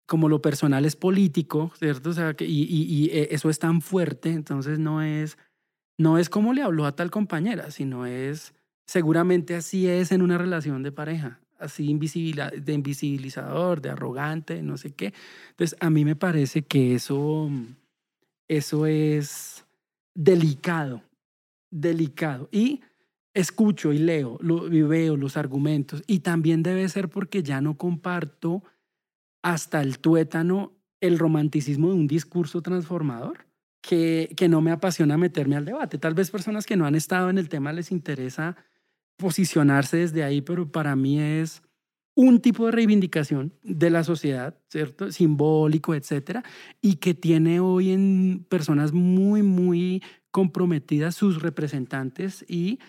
como 0.07 0.29
lo 0.29 0.41
personal 0.41 0.85
es 0.85 0.95
político, 0.95 1.71
¿cierto? 1.77 2.09
O 2.09 2.13
sea, 2.13 2.33
y, 2.39 3.09
eh, 3.11 3.27
eso 3.31 3.49
es 3.49 3.59
tan 3.59 3.81
fuerte, 3.81 4.31
entonces 4.31 4.79
no 4.79 5.01
es, 5.01 5.37
no 5.97 6.17
es 6.17 6.29
como 6.29 6.53
le 6.53 6.63
habló 6.63 6.85
a 6.85 6.95
tal 6.95 7.11
compañera, 7.11 7.69
sino 7.71 8.05
es, 8.05 8.55
seguramente 8.87 9.53
así 9.55 9.87
es 9.87 10.11
en 10.13 10.21
una 10.21 10.37
relación 10.37 10.81
de 10.81 10.93
pareja, 10.93 11.41
así 11.59 11.85
de 11.85 12.73
invisibilizador, 12.73 13.81
de 13.81 13.89
arrogante, 13.89 14.63
no 14.63 14.77
sé 14.77 14.91
qué. 14.91 15.13
Entonces, 15.49 15.77
a 15.81 15.89
mí 15.89 16.05
me 16.05 16.15
parece 16.15 16.61
que 16.61 16.95
eso, 16.95 17.51
eso 18.47 18.85
es 18.85 19.65
delicado, 20.15 21.03
delicado. 21.69 22.47
Y 22.49 22.79
escucho 23.33 23.91
y 23.91 23.97
leo 23.97 24.37
lo, 24.39 24.73
y 24.73 24.83
veo 24.83 25.17
los 25.17 25.35
argumentos, 25.35 26.01
y 26.07 26.19
también 26.19 26.63
debe 26.63 26.87
ser 26.87 27.09
porque 27.09 27.43
ya 27.43 27.59
no 27.59 27.77
comparto 27.77 28.63
hasta 29.47 29.81
el 29.81 29.99
tuétano 29.99 30.73
el 30.99 31.17
romanticismo 31.17 31.87
de 31.87 31.93
un 31.93 32.07
discurso 32.07 32.61
transformador 32.61 33.47
que, 33.81 34.33
que 34.35 34.49
no 34.49 34.59
me 34.59 34.71
apasiona 34.71 35.17
meterme 35.17 35.55
al 35.55 35.63
debate. 35.63 35.97
Tal 35.97 36.13
vez 36.13 36.29
personas 36.31 36.65
que 36.65 36.75
no 36.75 36.85
han 36.85 36.95
estado 36.95 37.29
en 37.29 37.37
el 37.37 37.47
tema 37.47 37.71
les 37.71 37.93
interesa 37.93 38.57
posicionarse 39.15 39.97
desde 39.97 40.25
ahí, 40.25 40.41
pero 40.41 40.69
para 40.69 40.97
mí 40.97 41.21
es 41.21 41.61
un 42.13 42.41
tipo 42.41 42.65
de 42.65 42.73
reivindicación 42.73 43.53
de 43.63 43.89
la 43.89 44.03
sociedad, 44.03 44.59
¿cierto? 44.69 45.13
Simbólico, 45.13 45.95
etcétera, 45.95 46.43
y 46.81 46.95
que 46.95 47.13
tiene 47.13 47.61
hoy 47.61 47.91
en 47.91 48.45
personas 48.49 48.91
muy, 48.91 49.43
muy 49.43 50.03
comprometidas 50.29 51.15
sus 51.15 51.41
representantes 51.41 52.43
y 52.49 52.79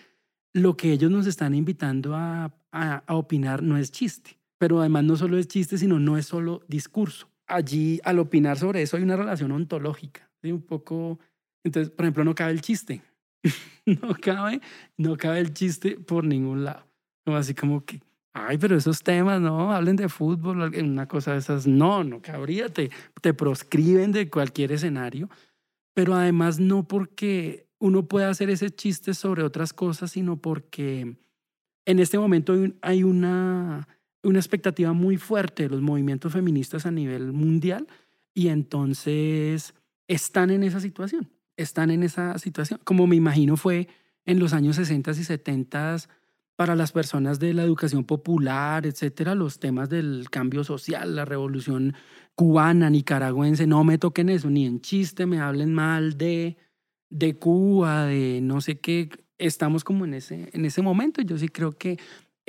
lo 0.51 0.75
que 0.75 0.91
ellos 0.91 1.09
nos 1.09 1.25
están 1.25 1.55
invitando 1.55 2.15
a, 2.15 2.53
a, 2.73 3.15
opinar 3.15 3.63
no 3.63 3.77
es 3.77 3.91
chiste. 3.91 4.38
Pero 4.59 4.79
además 4.79 5.03
no 5.05 5.15
solo 5.15 5.39
es 5.39 5.47
chiste, 5.47 5.79
sino 5.79 5.99
no 5.99 6.17
es 6.17 6.27
solo 6.27 6.61
discurso. 6.67 7.27
Allí, 7.47 7.99
al 8.03 8.19
opinar 8.19 8.59
sobre 8.59 8.83
eso, 8.83 8.97
hay 8.97 9.03
una 9.03 9.15
relación 9.15 9.51
ontológica. 9.51 10.29
¿sí? 10.43 10.51
Un 10.51 10.61
poco, 10.61 11.17
entonces, 11.63 11.89
por 11.89 12.05
ejemplo, 12.05 12.23
no 12.23 12.35
cabe 12.35 12.51
el 12.51 12.61
chiste. 12.61 13.01
no 13.85 14.13
cabe, 14.21 14.61
no 14.97 15.17
cabe 15.17 15.39
el 15.39 15.53
chiste 15.53 15.97
por 15.97 16.23
ningún 16.23 16.65
lado. 16.65 16.85
Como 17.25 17.37
así 17.37 17.55
como 17.55 17.83
que, 17.85 18.01
ay, 18.33 18.57
pero 18.57 18.75
esos 18.75 19.01
temas, 19.01 19.41
no, 19.41 19.71
hablen 19.71 19.95
de 19.95 20.09
fútbol, 20.09 20.61
una 20.75 21.07
cosa 21.07 21.33
de 21.33 21.39
esas, 21.39 21.65
no, 21.65 22.03
no 22.03 22.21
cabría, 22.21 22.69
te, 22.69 22.91
te 23.21 23.33
proscriben 23.33 24.11
de 24.11 24.29
cualquier 24.29 24.71
escenario, 24.71 25.29
pero 25.93 26.15
además 26.15 26.59
no 26.59 26.87
porque 26.87 27.67
uno 27.79 28.07
pueda 28.07 28.29
hacer 28.29 28.49
ese 28.49 28.69
chiste 28.69 29.13
sobre 29.13 29.43
otras 29.43 29.73
cosas, 29.73 30.11
sino 30.11 30.37
porque 30.37 31.15
en 31.85 31.99
este 31.99 32.19
momento 32.19 32.53
hay 32.81 33.03
una, 33.03 33.87
una 34.23 34.39
expectativa 34.39 34.93
muy 34.93 35.17
fuerte 35.17 35.63
de 35.63 35.69
los 35.69 35.81
movimientos 35.81 36.33
feministas 36.33 36.85
a 36.85 36.91
nivel 36.91 37.31
mundial 37.31 37.87
y 38.33 38.49
entonces 38.49 39.73
están 40.07 40.49
en 40.49 40.63
esa 40.63 40.79
situación, 40.79 41.29
están 41.57 41.91
en 41.91 42.03
esa 42.03 42.37
situación, 42.37 42.79
como 42.83 43.07
me 43.07 43.15
imagino 43.15 43.57
fue 43.57 43.87
en 44.25 44.39
los 44.39 44.53
años 44.53 44.75
60 44.75 45.11
y 45.11 45.23
70 45.23 45.97
para 46.55 46.75
las 46.75 46.91
personas 46.91 47.39
de 47.39 47.53
la 47.53 47.63
educación 47.63 48.03
popular, 48.03 48.85
etcétera, 48.85 49.33
los 49.33 49.59
temas 49.59 49.89
del 49.89 50.27
cambio 50.29 50.65
social, 50.65 51.15
la 51.15 51.23
revolución 51.23 51.93
cubana, 52.35 52.89
nicaragüense, 52.89 53.65
no 53.65 53.83
me 53.85 53.97
toquen 53.97 54.27
eso, 54.27 54.49
ni 54.49 54.65
en 54.65 54.81
chiste 54.81 55.25
me 55.25 55.39
hablen 55.39 55.73
mal 55.73 56.17
de, 56.17 56.57
de 57.09 57.35
Cuba, 57.35 58.05
de 58.05 58.41
no 58.41 58.59
sé 58.59 58.77
qué. 58.77 59.09
Estamos 59.37 59.85
como 59.85 60.03
en 60.03 60.15
ese, 60.15 60.49
en 60.51 60.65
ese 60.65 60.81
momento. 60.81 61.21
Yo 61.21 61.37
sí 61.37 61.47
creo 61.47 61.71
que 61.71 61.97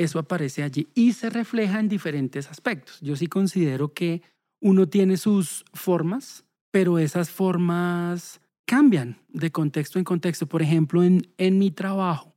eso 0.03 0.19
aparece 0.19 0.63
allí 0.63 0.89
y 0.95 1.13
se 1.13 1.29
refleja 1.29 1.79
en 1.79 1.89
diferentes 1.89 2.51
aspectos. 2.51 2.99
Yo 3.01 3.17
sí 3.17 3.27
considero 3.27 3.93
que 3.93 4.23
uno 4.61 4.89
tiene 4.89 5.17
sus 5.17 5.65
formas, 5.75 6.45
pero 6.71 6.99
esas 6.99 7.31
formas 7.31 8.41
cambian 8.65 9.19
de 9.29 9.51
contexto 9.51 9.99
en 9.99 10.05
contexto. 10.05 10.47
Por 10.47 10.63
ejemplo, 10.63 11.03
en, 11.03 11.29
en 11.37 11.59
mi 11.59 11.71
trabajo, 11.71 12.35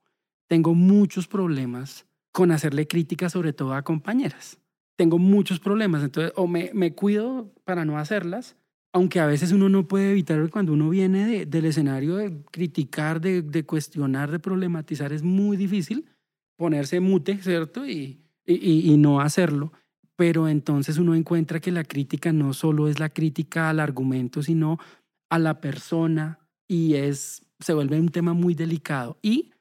tengo 0.47 0.73
muchos 0.73 1.27
problemas 1.27 2.05
con 2.33 2.51
hacerle 2.51 2.85
críticas, 2.87 3.31
sobre 3.31 3.53
todo 3.53 3.73
a 3.73 3.83
compañeras. 3.83 4.59
Tengo 4.97 5.17
muchos 5.17 5.59
problemas, 5.59 6.03
entonces 6.03 6.33
o 6.35 6.47
me, 6.47 6.69
me 6.73 6.93
cuido 6.93 7.53
para 7.63 7.85
no 7.85 7.97
hacerlas, 7.97 8.57
aunque 8.91 9.19
a 9.19 9.25
veces 9.25 9.51
uno 9.53 9.69
no 9.69 9.87
puede 9.87 10.11
evitar 10.11 10.49
cuando 10.49 10.73
uno 10.73 10.89
viene 10.89 11.25
de, 11.25 11.45
del 11.45 11.65
escenario 11.65 12.17
de 12.17 12.43
criticar, 12.51 13.21
de, 13.21 13.41
de, 13.41 13.65
cuestionar, 13.65 14.29
de 14.29 14.39
problematizar, 14.39 15.13
es 15.13 15.23
muy 15.23 15.57
difícil 15.57 16.05
ponerse 16.55 16.99
mute, 16.99 17.37
¿cierto? 17.39 17.85
Y, 17.85 18.21
y, 18.45 18.91
y, 18.91 18.97
no 18.97 19.19
hacerlo. 19.19 19.73
Pero 20.15 20.47
entonces 20.47 20.97
uno 20.97 21.15
encuentra 21.15 21.59
que 21.59 21.71
la 21.71 21.83
crítica 21.83 22.31
no 22.31 22.53
solo 22.53 22.87
es 22.87 22.99
la 22.99 23.09
crítica 23.09 23.69
al 23.69 23.79
argumento, 23.79 24.43
sino 24.43 24.79
a 25.29 25.39
la 25.39 25.59
persona 25.59 26.39
y 26.67 26.95
es, 26.95 27.43
se 27.59 27.73
vuelve 27.73 27.99
un 27.99 28.09
tema 28.09 28.33
muy 28.33 28.53
delicado. 28.53 29.17
Y 29.21 29.51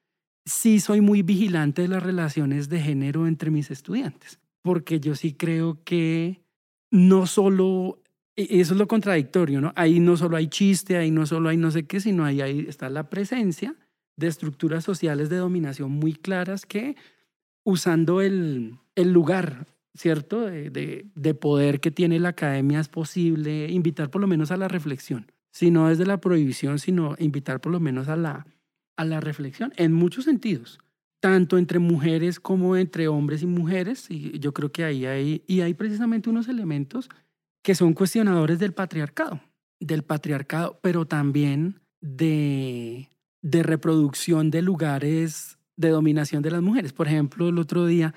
sí 0.45 0.80
soy 0.80 1.01
muy 1.01 1.22
vigilante 1.22 1.82
de 1.82 1.88
las 1.88 2.03
relaciones 2.03 2.68
de 2.68 2.80
género 2.80 3.26
entre 3.26 3.51
mis 3.51 3.70
estudiantes, 3.70 4.38
porque 4.62 5.01
yo 5.01 5.14
sí 5.14 5.32
creo 5.32 5.82
que 5.84 6.43
no 6.90 7.26
solo, 7.26 8.03
e, 8.36 8.61
eso 8.61 8.74
es 8.74 8.78
lo 8.78 8.86
contradictorio, 8.86 9.61
¿no? 9.61 9.72
Ahí 9.76 10.01
no 10.01 10.16
solo 10.16 10.36
hay 10.36 10.49
chiste, 10.49 10.97
ahí 10.97 11.11
no 11.11 11.26
solo 11.26 11.49
hay 11.49 11.57
no 11.57 11.70
sé 11.70 11.86
qué, 11.86 12.01
sino 12.01 12.24
ahí, 12.24 12.40
ahí 12.40 12.66
está 12.68 12.90
la 12.90 13.09
presencia 13.09 13.74
de 14.17 14.27
estructuras 14.27 14.85
sociales 14.85 15.29
de 15.31 15.37
dominación 15.37 15.91
muy 15.91 16.13
claras 16.13 16.67
que 16.67 16.97
usando 17.65 18.21
el, 18.21 18.79
el 18.95 19.13
lugar, 19.13 19.67
¿cierto? 19.95 20.43
De, 20.43 20.71
de, 20.71 21.07
de 21.15 21.35
poder 21.35 21.81
que 21.81 21.91
tiene 21.91 22.19
la 22.19 22.31
academia 22.31 22.81
es 22.81 22.89
posible 22.89 23.71
invitar 23.71 24.11
por 24.11 24.21
lo 24.21 24.27
menos 24.27 24.51
a 24.51 24.57
la 24.57 24.69
reflexión, 24.69 25.31
si 25.53 25.71
no 25.71 25.89
desde 25.89 26.07
la 26.07 26.21
prohibición, 26.21 26.79
sino 26.79 27.15
invitar 27.19 27.61
por 27.61 27.73
lo 27.73 27.81
menos 27.81 28.09
a 28.09 28.17
la 28.17 28.47
a 28.97 29.05
la 29.05 29.21
reflexión 29.21 29.73
en 29.77 29.93
muchos 29.93 30.25
sentidos, 30.25 30.79
tanto 31.21 31.59
entre 31.59 31.79
mujeres 31.79 32.41
como 32.41 32.77
entre 32.77 33.09
hombres 33.09 33.43
y 33.43 33.47
mujeres. 33.47 34.11
Y 34.11 34.39
yo 34.39 34.53
creo 34.53 34.73
que 34.73 34.85
ahí 34.85 35.07
hay, 35.07 35.45
y 35.47 35.61
hay 35.61 35.75
precisamente 35.75 36.31
unos 36.31 36.49
elementos 36.49 37.09
que 37.63 37.75
son 37.75 37.95
cuestionadores 37.95 38.59
del 38.59 38.73
patriarcado, 38.73 39.41
del 39.81 40.03
patriarcado, 40.03 40.79
pero 40.83 41.07
también 41.07 41.81
de, 42.01 43.09
de 43.43 43.62
reproducción 43.62 44.51
de 44.51 44.62
lugares 44.62 45.59
de 45.76 45.88
dominación 45.90 46.43
de 46.43 46.51
las 46.51 46.62
mujeres. 46.62 46.93
Por 46.93 47.09
ejemplo, 47.09 47.49
el 47.49 47.59
otro 47.59 47.86
día, 47.86 48.14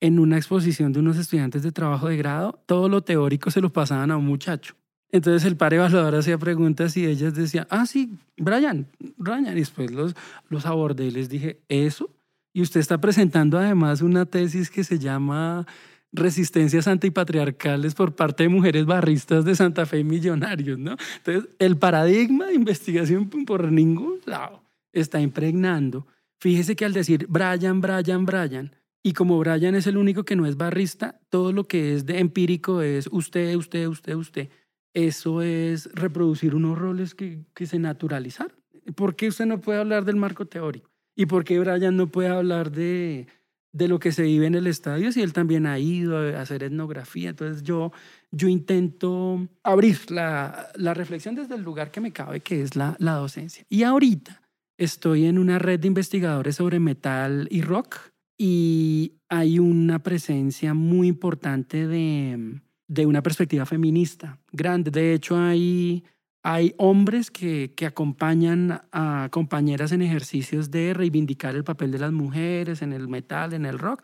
en 0.00 0.18
una 0.18 0.36
exposición 0.36 0.92
de 0.92 1.00
unos 1.00 1.16
estudiantes 1.16 1.62
de 1.62 1.72
trabajo 1.72 2.08
de 2.08 2.16
grado, 2.16 2.60
todo 2.66 2.88
lo 2.88 3.02
teórico 3.02 3.50
se 3.50 3.60
lo 3.60 3.72
pasaban 3.72 4.10
a 4.10 4.16
un 4.16 4.26
muchacho. 4.26 4.74
Entonces 5.12 5.44
el 5.44 5.56
par 5.56 5.74
evaluador 5.74 6.14
hacía 6.14 6.38
preguntas 6.38 6.96
y 6.96 7.04
ellas 7.04 7.34
decían, 7.34 7.66
ah, 7.70 7.86
sí, 7.86 8.16
Brian, 8.36 8.86
Brian. 9.16 9.46
Y 9.46 9.60
después 9.60 9.90
los, 9.90 10.14
los 10.48 10.66
abordé 10.66 11.06
y 11.06 11.10
les 11.10 11.28
dije, 11.28 11.60
¿eso? 11.68 12.10
Y 12.52 12.62
usted 12.62 12.80
está 12.80 12.98
presentando 12.98 13.58
además 13.58 14.02
una 14.02 14.26
tesis 14.26 14.70
que 14.70 14.84
se 14.84 14.98
llama 14.98 15.66
Resistencias 16.12 16.88
antipatriarcales 16.88 17.94
por 17.94 18.14
parte 18.14 18.42
de 18.42 18.48
mujeres 18.48 18.84
barristas 18.84 19.44
de 19.44 19.54
Santa 19.54 19.86
Fe 19.86 20.00
y 20.00 20.04
Millonarios, 20.04 20.78
¿no? 20.78 20.96
Entonces, 21.18 21.48
el 21.58 21.76
paradigma 21.76 22.46
de 22.46 22.54
investigación 22.54 23.28
por 23.28 23.70
ningún 23.70 24.18
lado 24.26 24.62
está 24.92 25.20
impregnando. 25.20 26.06
Fíjese 26.40 26.74
que 26.74 26.84
al 26.84 26.92
decir 26.92 27.26
Brian, 27.28 27.80
Brian, 27.80 28.26
Brian, 28.26 28.74
y 29.02 29.12
como 29.12 29.38
Brian 29.38 29.74
es 29.74 29.86
el 29.86 29.96
único 29.96 30.24
que 30.24 30.36
no 30.36 30.46
es 30.46 30.56
barrista, 30.56 31.20
todo 31.28 31.52
lo 31.52 31.68
que 31.68 31.94
es 31.94 32.06
de 32.06 32.18
empírico 32.18 32.82
es 32.82 33.08
usted, 33.12 33.54
usted, 33.54 33.86
usted, 33.86 34.14
usted 34.14 34.48
eso 34.94 35.42
es 35.42 35.88
reproducir 35.94 36.54
unos 36.54 36.76
roles 36.78 37.14
que, 37.14 37.44
que 37.54 37.66
se 37.66 37.78
naturalizaron. 37.78 38.56
¿Por 38.94 39.14
qué 39.14 39.28
usted 39.28 39.46
no 39.46 39.60
puede 39.60 39.78
hablar 39.78 40.04
del 40.04 40.16
marco 40.16 40.46
teórico? 40.46 40.90
¿Y 41.14 41.26
por 41.26 41.44
qué 41.44 41.58
Brian 41.60 41.96
no 41.96 42.08
puede 42.08 42.28
hablar 42.28 42.72
de, 42.72 43.26
de 43.72 43.88
lo 43.88 43.98
que 43.98 44.12
se 44.12 44.22
vive 44.22 44.46
en 44.46 44.54
el 44.54 44.66
estadio 44.66 45.12
si 45.12 45.22
él 45.22 45.32
también 45.32 45.66
ha 45.66 45.78
ido 45.78 46.18
a 46.18 46.40
hacer 46.40 46.62
etnografía? 46.62 47.30
Entonces 47.30 47.62
yo, 47.62 47.92
yo 48.30 48.48
intento 48.48 49.48
abrir 49.62 50.10
la, 50.10 50.68
la 50.76 50.94
reflexión 50.94 51.34
desde 51.34 51.54
el 51.54 51.62
lugar 51.62 51.90
que 51.90 52.00
me 52.00 52.12
cabe, 52.12 52.40
que 52.40 52.62
es 52.62 52.76
la, 52.76 52.96
la 52.98 53.12
docencia. 53.14 53.64
Y 53.68 53.82
ahorita 53.82 54.42
estoy 54.76 55.26
en 55.26 55.38
una 55.38 55.58
red 55.58 55.80
de 55.80 55.88
investigadores 55.88 56.56
sobre 56.56 56.80
metal 56.80 57.48
y 57.50 57.62
rock 57.62 57.96
y 58.38 59.14
hay 59.28 59.58
una 59.58 60.02
presencia 60.02 60.74
muy 60.74 61.08
importante 61.08 61.86
de 61.86 62.60
de 62.90 63.06
una 63.06 63.22
perspectiva 63.22 63.64
feminista 63.66 64.40
grande. 64.50 64.90
De 64.90 65.14
hecho, 65.14 65.38
hay, 65.38 66.02
hay 66.42 66.74
hombres 66.78 67.30
que, 67.30 67.74
que 67.74 67.86
acompañan 67.86 68.82
a 68.92 69.28
compañeras 69.30 69.92
en 69.92 70.02
ejercicios 70.02 70.70
de 70.70 70.94
reivindicar 70.94 71.54
el 71.54 71.64
papel 71.64 71.90
de 71.90 71.98
las 71.98 72.12
mujeres 72.12 72.82
en 72.82 72.92
el 72.92 73.08
metal, 73.08 73.52
en 73.52 73.66
el 73.66 73.78
rock, 73.78 74.02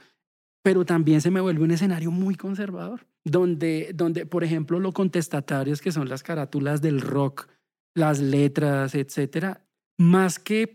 pero 0.63 0.85
también 0.85 1.21
se 1.21 1.31
me 1.31 1.41
vuelve 1.41 1.65
un 1.65 1.71
escenario 1.71 2.11
muy 2.11 2.35
conservador, 2.35 3.07
donde, 3.25 3.93
donde 3.95 4.27
por 4.27 4.45
ejemplo, 4.45 4.81
lo 4.81 4.93
contestatarios 4.93 5.81
que 5.81 5.93
son 5.93 6.09
las 6.09 6.23
carátulas 6.23 6.83
del 6.83 7.01
rock, 7.01 7.49
las 7.95 8.21
letras, 8.21 8.95
etcétera, 8.95 9.67
más 9.99 10.39
que 10.39 10.69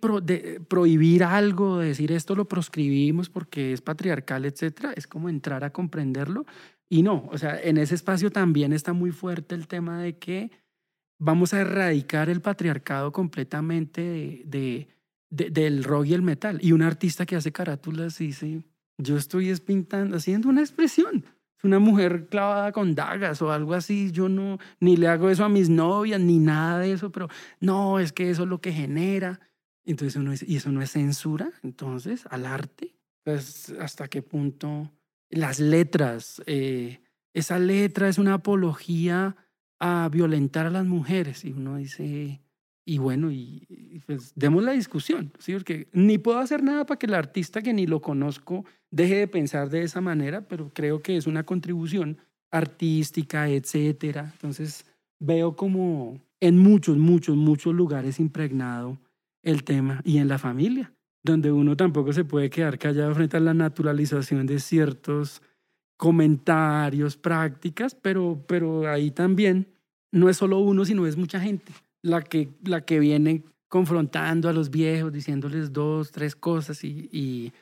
prohibir 0.68 1.24
algo, 1.24 1.78
decir 1.78 2.12
esto 2.12 2.36
lo 2.36 2.46
proscribimos 2.48 3.30
porque 3.30 3.74
es 3.74 3.82
patriarcal, 3.82 4.46
etcétera, 4.46 4.94
es 4.96 5.06
como 5.06 5.30
entrar 5.30 5.64
a 5.64 5.72
comprenderlo. 5.72 6.46
Y 6.90 7.04
no, 7.04 7.30
o 7.32 7.38
sea, 7.38 7.62
en 7.62 7.78
ese 7.78 7.96
espacio 7.96 8.32
también 8.32 8.74
está 8.74 8.94
muy 8.94 9.12
fuerte 9.12 9.56
el 9.56 9.68
tema 9.68 10.02
de 10.02 10.18
que 10.18 10.52
vamos 11.22 11.54
a 11.54 11.62
erradicar 11.62 12.30
el 12.30 12.42
patriarcado 12.42 13.12
completamente 13.12 14.42
de, 14.46 14.88
del 15.30 15.84
rock 15.84 16.08
y 16.08 16.14
el 16.14 16.22
metal. 16.22 16.60
Y 16.62 16.72
un 16.72 16.82
artista 16.82 17.26
que 17.26 17.36
hace 17.36 17.52
carátulas 17.52 18.18
dice, 18.18 18.64
yo 18.98 19.18
estoy 19.18 19.54
pintando, 19.56 20.18
haciendo 20.18 20.50
una 20.50 20.62
expresión. 20.62 21.26
Es 21.58 21.64
una 21.64 21.80
mujer 21.80 22.28
clavada 22.28 22.72
con 22.72 22.96
dagas 22.96 23.42
o 23.42 23.52
algo 23.52 23.74
así. 23.74 24.12
Yo 24.12 24.30
no, 24.30 24.58
ni 24.80 24.98
le 24.98 25.08
hago 25.08 25.30
eso 25.30 25.46
a 25.46 25.50
mis 25.50 25.70
novias, 25.70 26.20
ni 26.20 26.40
nada 26.40 26.80
de 26.80 26.94
eso, 26.94 27.12
pero 27.12 27.30
no, 27.60 28.00
es 28.00 28.12
que 28.12 28.30
eso 28.30 28.44
es 28.44 28.50
lo 28.50 28.60
que 28.60 28.74
genera. 28.74 29.40
Entonces 29.86 30.16
uno 30.16 30.34
¿y 30.34 30.56
eso 30.56 30.72
no 30.72 30.82
es 30.82 30.92
censura? 30.92 31.52
Entonces, 31.64 32.26
al 32.30 32.46
arte, 32.46 32.96
pues, 33.24 33.74
¿hasta 33.80 34.08
qué 34.08 34.22
punto? 34.22 34.92
las 35.32 35.60
letras. 35.60 36.42
Eh, 36.46 37.00
esa 37.34 37.58
letra 37.58 38.10
es 38.10 38.18
una 38.18 38.36
apología 38.36 39.36
a 39.82 40.08
violentar 40.10 40.68
a 40.68 40.70
las 40.70 40.86
mujeres. 40.86 41.44
Y 41.44 41.52
uno 41.52 41.78
dice, 41.78 42.40
y 42.86 42.98
bueno, 43.00 43.32
y, 43.32 44.02
pues 44.06 44.32
demos 44.36 44.64
la 44.64 44.72
discusión, 44.72 45.34
¿sí? 45.40 45.54
porque 45.54 45.88
ni 45.92 46.20
puedo 46.20 46.38
hacer 46.38 46.64
nada 46.64 46.86
para 46.86 47.00
que 47.00 47.08
el 47.08 47.16
artista 47.16 47.62
que 47.62 47.74
ni 47.74 47.88
lo 47.88 48.00
conozco 48.00 48.64
deje 48.92 49.16
de 49.16 49.28
pensar 49.28 49.70
de 49.70 49.82
esa 49.82 50.00
manera, 50.00 50.48
pero 50.48 50.72
creo 50.74 51.02
que 51.02 51.18
es 51.18 51.26
una 51.26 51.44
contribución 51.44 52.20
artística, 52.52 53.50
etcétera. 53.50 54.30
Entonces 54.34 54.86
veo 55.20 55.56
como 55.56 56.22
en 56.40 56.60
muchos, 56.60 56.98
muchos, 56.98 57.36
muchos 57.36 57.74
lugares 57.74 58.20
impregnado 58.20 59.00
el 59.42 59.64
tema 59.64 60.02
y 60.04 60.20
en 60.20 60.28
la 60.28 60.38
familia, 60.38 60.94
donde 61.24 61.52
uno 61.52 61.76
tampoco 61.76 62.14
se 62.14 62.24
puede 62.24 62.52
quedar 62.52 62.78
callado 62.78 63.16
frente 63.16 63.38
a 63.38 63.40
la 63.40 63.56
naturalización 63.56 64.46
de 64.46 64.60
ciertos 64.60 65.42
comentarios, 66.02 67.16
prácticas, 67.16 67.94
pero, 67.94 68.44
pero 68.48 68.90
ahí 68.90 69.12
también 69.12 69.68
no 70.12 70.30
es 70.30 70.38
solo 70.38 70.58
uno, 70.58 70.84
sino 70.84 71.06
es 71.06 71.16
mucha 71.16 71.40
gente 71.40 71.74
la 72.02 72.24
que, 72.24 72.50
la 72.64 72.82
que 72.82 73.00
viene 73.00 73.44
confrontando 73.68 74.50
a 74.50 74.54
los 74.54 74.72
viejos, 74.72 75.14
diciéndoles 75.14 75.72
dos, 75.72 76.12
tres 76.12 76.36
cosas 76.36 76.84
y, 76.84 77.54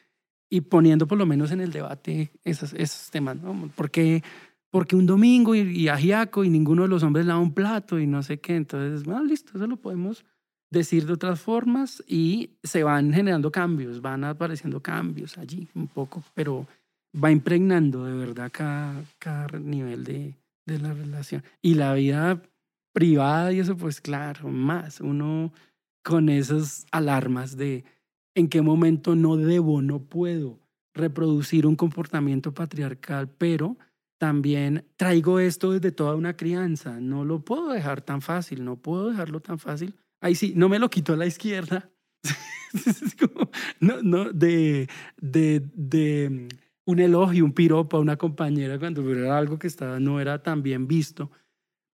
y, 0.49 0.61
poniendo 0.61 1.05
por 1.05 1.17
lo 1.17 1.25
menos 1.25 1.51
en 1.51 1.59
el 1.59 1.73
debate 1.73 2.31
esos, 2.45 2.71
esos 2.75 3.11
temas, 3.11 3.35
¿no? 3.35 3.69
Porque, 3.75 4.23
porque 4.69 4.95
un 4.95 5.05
domingo 5.05 5.53
y, 5.53 5.59
y 5.77 5.89
ajiaco 5.89 6.45
y 6.45 6.49
ninguno 6.49 6.83
de 6.83 6.87
los 6.87 7.03
hombres 7.03 7.25
lava 7.25 7.41
un 7.41 7.53
plato 7.53 7.99
y 7.99 8.07
no 8.07 8.23
sé 8.23 8.39
qué, 8.39 8.55
entonces, 8.55 9.03
bueno, 9.03 9.21
listo, 9.25 9.51
eso 9.57 9.67
lo 9.67 9.75
podemos 9.75 10.23
decir 10.71 11.05
de 11.05 11.11
otras 11.11 11.41
formas 11.41 12.01
y 12.07 12.51
se 12.63 12.83
van 12.83 13.11
generando 13.11 13.51
cambios, 13.51 13.99
van 13.99 14.23
apareciendo 14.23 14.81
cambios 14.81 15.37
allí 15.37 15.67
un 15.75 15.89
poco, 15.89 16.23
pero 16.33 16.67
va 17.13 17.31
impregnando 17.31 18.05
de 18.05 18.13
verdad 18.13 18.51
cada, 18.51 19.03
cada 19.17 19.59
nivel 19.59 20.03
de, 20.03 20.35
de 20.65 20.79
la 20.79 20.93
relación. 20.93 21.43
Y 21.61 21.75
la 21.75 21.93
vida 21.93 22.41
privada 22.93 23.51
y 23.51 23.59
eso, 23.59 23.77
pues 23.77 24.01
claro, 24.01 24.49
más 24.49 25.01
uno 25.01 25.53
con 26.03 26.29
esas 26.29 26.85
alarmas 26.91 27.57
de 27.57 27.83
en 28.35 28.47
qué 28.47 28.61
momento 28.61 29.15
no 29.15 29.37
debo, 29.37 29.81
no 29.81 29.99
puedo 29.99 30.59
reproducir 30.93 31.65
un 31.65 31.75
comportamiento 31.75 32.53
patriarcal, 32.53 33.29
pero 33.29 33.77
también 34.17 34.85
traigo 34.97 35.39
esto 35.39 35.71
desde 35.71 35.91
toda 35.91 36.15
una 36.15 36.35
crianza, 36.35 36.99
no 36.99 37.23
lo 37.25 37.39
puedo 37.39 37.69
dejar 37.69 38.01
tan 38.01 38.21
fácil, 38.21 38.65
no 38.65 38.75
puedo 38.75 39.09
dejarlo 39.09 39.39
tan 39.39 39.59
fácil. 39.59 39.95
Ahí 40.21 40.35
sí, 40.35 40.53
no 40.55 40.67
me 40.67 40.79
lo 40.79 40.89
quito 40.89 41.13
a 41.13 41.17
la 41.17 41.25
izquierda. 41.25 41.89
no, 43.79 44.01
no, 44.03 44.31
de, 44.33 44.89
de, 45.21 45.63
de 45.73 46.49
un 46.89 46.99
elogio, 46.99 47.45
un 47.45 47.53
piropo 47.53 47.97
a 47.97 47.99
una 47.99 48.17
compañera 48.17 48.79
cuando 48.79 49.07
era 49.11 49.37
algo 49.37 49.59
que 49.59 49.67
estaba, 49.67 49.99
no 49.99 50.19
era 50.19 50.41
tan 50.41 50.63
bien 50.63 50.87
visto. 50.87 51.29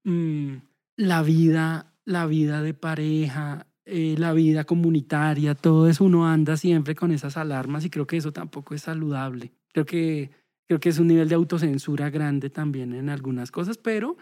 Mm, 0.05 0.55
la 0.95 1.21
vida, 1.21 1.93
la 2.05 2.25
vida 2.25 2.61
de 2.61 2.73
pareja, 2.73 3.67
eh, 3.85 4.15
la 4.17 4.31
vida 4.31 4.63
comunitaria, 4.63 5.53
todo 5.53 5.89
eso 5.89 6.05
uno 6.05 6.25
anda 6.25 6.55
siempre 6.55 6.95
con 6.95 7.11
esas 7.11 7.35
alarmas 7.35 7.83
y 7.83 7.89
creo 7.89 8.07
que 8.07 8.15
eso 8.15 8.31
tampoco 8.31 8.73
es 8.73 8.83
saludable. 8.83 9.51
Creo 9.73 9.85
que, 9.85 10.31
creo 10.65 10.79
que 10.79 10.89
es 10.89 10.97
un 10.97 11.07
nivel 11.07 11.27
de 11.27 11.35
autocensura 11.35 12.09
grande 12.09 12.49
también 12.49 12.93
en 12.93 13.09
algunas 13.09 13.51
cosas, 13.51 13.77
pero 13.77 14.15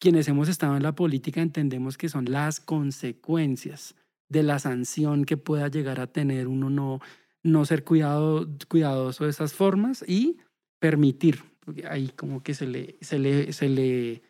quienes 0.00 0.26
hemos 0.26 0.48
estado 0.48 0.76
en 0.76 0.82
la 0.82 0.96
política 0.96 1.40
entendemos 1.40 1.96
que 1.96 2.08
son 2.08 2.24
las 2.24 2.58
consecuencias 2.58 3.94
de 4.28 4.42
la 4.42 4.58
sanción 4.58 5.24
que 5.24 5.36
pueda 5.36 5.68
llegar 5.68 6.00
a 6.00 6.08
tener 6.08 6.48
uno 6.48 6.68
no, 6.68 7.00
no 7.42 7.64
ser 7.64 7.84
cuidado, 7.84 8.48
cuidadoso 8.68 9.24
de 9.24 9.30
esas 9.30 9.54
formas 9.54 10.04
y 10.06 10.38
permitir, 10.78 11.42
porque 11.60 11.86
ahí 11.86 12.08
como 12.08 12.42
que 12.42 12.54
se 12.54 12.66
le, 12.66 12.96
se 13.00 13.18
le, 13.18 13.52
se 13.52 13.68
le 13.68 14.22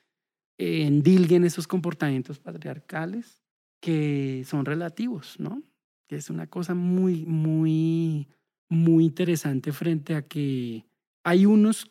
endilguen 0.59 1.45
esos 1.45 1.67
comportamientos 1.67 2.39
patriarcales 2.39 3.43
que 3.81 4.45
son 4.47 4.65
relativos, 4.65 5.41
¿no? 5.41 5.63
Que 6.09 6.17
es 6.17 6.29
una 6.29 6.47
cosa 6.47 6.75
muy, 6.75 7.25
muy, 7.25 8.29
muy 8.69 9.05
interesante 9.05 9.73
frente 9.73 10.15
a 10.15 10.23
que 10.23 10.85
hay 11.25 11.47
unos 11.47 11.91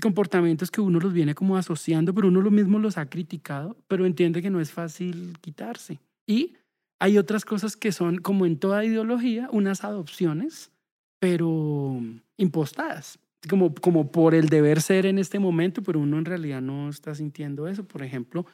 comportamientos 0.00 0.70
que 0.70 0.80
uno 0.80 0.98
los 0.98 1.12
viene 1.12 1.34
como 1.34 1.56
asociando, 1.56 2.14
pero 2.14 2.28
uno 2.28 2.40
lo 2.40 2.50
mismo 2.50 2.78
los 2.78 2.98
ha 2.98 3.06
criticado, 3.06 3.76
pero 3.88 4.06
entiende 4.06 4.42
que 4.42 4.50
no 4.50 4.60
es 4.60 4.70
fácil 4.70 5.38
quitarse. 5.40 6.00
Y 6.26 6.54
hay 6.98 7.18
otras 7.18 7.44
cosas 7.44 7.76
que 7.76 7.92
son, 7.92 8.18
como 8.18 8.46
en 8.46 8.58
toda 8.58 8.84
ideología, 8.84 9.48
unas 9.52 9.84
adopciones, 9.84 10.70
pero 11.18 12.00
impostadas 12.36 13.18
como, 13.48 13.74
como 13.74 14.10
por 14.10 14.34
el 14.34 14.48
deber 14.48 14.80
ser 14.80 15.06
en 15.06 15.18
este 15.18 15.38
momento, 15.38 15.82
pero 15.82 16.00
uno 16.00 16.18
en 16.18 16.24
realidad 16.24 16.60
no 16.60 16.88
está 16.88 17.14
sintiendo 17.14 17.68
eso. 17.68 17.84
Por 17.84 18.02
ejemplo, 18.02 18.46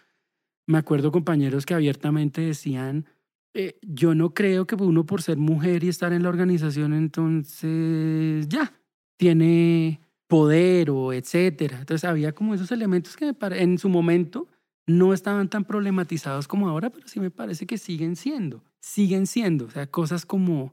me 0.66 0.78
acuerdo 0.78 1.12
compañeros 1.12 1.66
que 1.66 1.74
abiertamente 1.74 2.40
decían, 2.40 3.07
eh, 3.55 3.78
yo 3.82 4.14
no 4.14 4.34
creo 4.34 4.66
que 4.66 4.74
uno 4.74 5.05
por 5.05 5.22
ser 5.22 5.38
mujer 5.38 5.84
y 5.84 5.88
estar 5.88 6.12
en 6.12 6.22
la 6.22 6.28
organización, 6.28 6.95
entonces 6.95 8.49
ya, 8.49 8.72
tiene 9.16 10.01
poder 10.26 10.90
o 10.90 11.12
etcétera. 11.12 11.80
Entonces 11.80 12.09
había 12.09 12.32
como 12.32 12.55
esos 12.55 12.72
elementos 12.72 13.16
que 13.16 13.34
en 13.40 13.78
su 13.78 13.88
momento 13.88 14.49
no 14.87 15.12
estaban 15.14 15.49
tan 15.49 15.64
problematizados 15.64 16.49
como 16.49 16.68
ahora, 16.68 16.91
pero 16.91 17.09
sí 17.09 17.20
me 17.20 17.30
parece 17.30 17.66
que 17.66 17.78
siguen 17.78 18.16
siendo, 18.16 18.64
siguen 18.80 19.26
siendo, 19.26 19.66
o 19.66 19.70
sea, 19.70 19.87
cosas 19.87 20.26
como, 20.26 20.72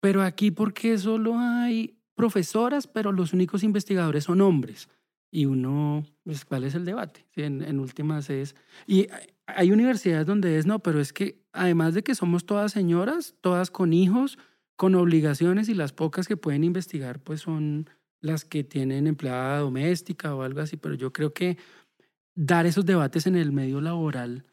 pero 0.00 0.22
aquí 0.22 0.50
¿por 0.50 0.72
qué 0.72 0.96
solo 0.98 1.38
hay 1.38 1.98
profesoras, 2.18 2.88
pero 2.88 3.12
los 3.12 3.32
únicos 3.32 3.62
investigadores 3.62 4.24
son 4.24 4.40
hombres. 4.40 4.88
Y 5.30 5.44
uno, 5.44 6.04
pues, 6.24 6.44
¿cuál 6.44 6.64
es 6.64 6.74
el 6.74 6.84
debate? 6.84 7.26
En, 7.36 7.62
en 7.62 7.78
últimas 7.78 8.28
es... 8.28 8.56
Y 8.86 9.06
hay 9.46 9.70
universidades 9.70 10.26
donde 10.26 10.58
es, 10.58 10.66
no, 10.66 10.80
pero 10.80 11.00
es 11.00 11.12
que 11.12 11.40
además 11.52 11.94
de 11.94 12.02
que 12.02 12.16
somos 12.16 12.44
todas 12.44 12.72
señoras, 12.72 13.36
todas 13.40 13.70
con 13.70 13.92
hijos, 13.92 14.36
con 14.74 14.96
obligaciones 14.96 15.68
y 15.68 15.74
las 15.74 15.92
pocas 15.92 16.26
que 16.26 16.36
pueden 16.36 16.64
investigar, 16.64 17.20
pues 17.20 17.42
son 17.42 17.88
las 18.20 18.44
que 18.44 18.64
tienen 18.64 19.06
empleada 19.06 19.58
doméstica 19.60 20.34
o 20.34 20.42
algo 20.42 20.60
así, 20.60 20.76
pero 20.76 20.94
yo 20.94 21.12
creo 21.12 21.32
que 21.32 21.56
dar 22.38 22.66
esos 22.66 22.86
debates 22.86 23.26
en 23.26 23.34
el 23.34 23.50
medio 23.50 23.80
laboral 23.80 24.44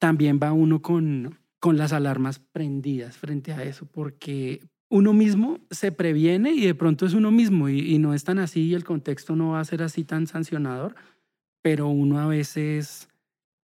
también 0.00 0.40
va 0.42 0.52
uno 0.52 0.82
con, 0.82 1.38
con 1.60 1.76
las 1.76 1.92
alarmas 1.92 2.40
prendidas 2.40 3.16
frente 3.18 3.52
a 3.52 3.62
eso, 3.62 3.86
porque 3.86 4.60
uno 4.88 5.12
mismo 5.12 5.60
se 5.70 5.92
previene 5.92 6.50
y 6.50 6.66
de 6.66 6.74
pronto 6.74 7.06
es 7.06 7.14
uno 7.14 7.30
mismo 7.30 7.68
y, 7.68 7.98
no 7.98 8.14
es 8.14 8.24
tan 8.24 8.40
así 8.40 8.62
y 8.62 8.74
el 8.74 8.82
contexto 8.82 9.36
no 9.36 9.50
va 9.50 9.60
a 9.60 9.64
ser 9.64 9.84
así 9.84 10.02
tan 10.02 10.26
sancionador, 10.26 10.96
pero 11.62 11.86
uno 11.86 12.18
a 12.18 12.26
veces 12.26 13.08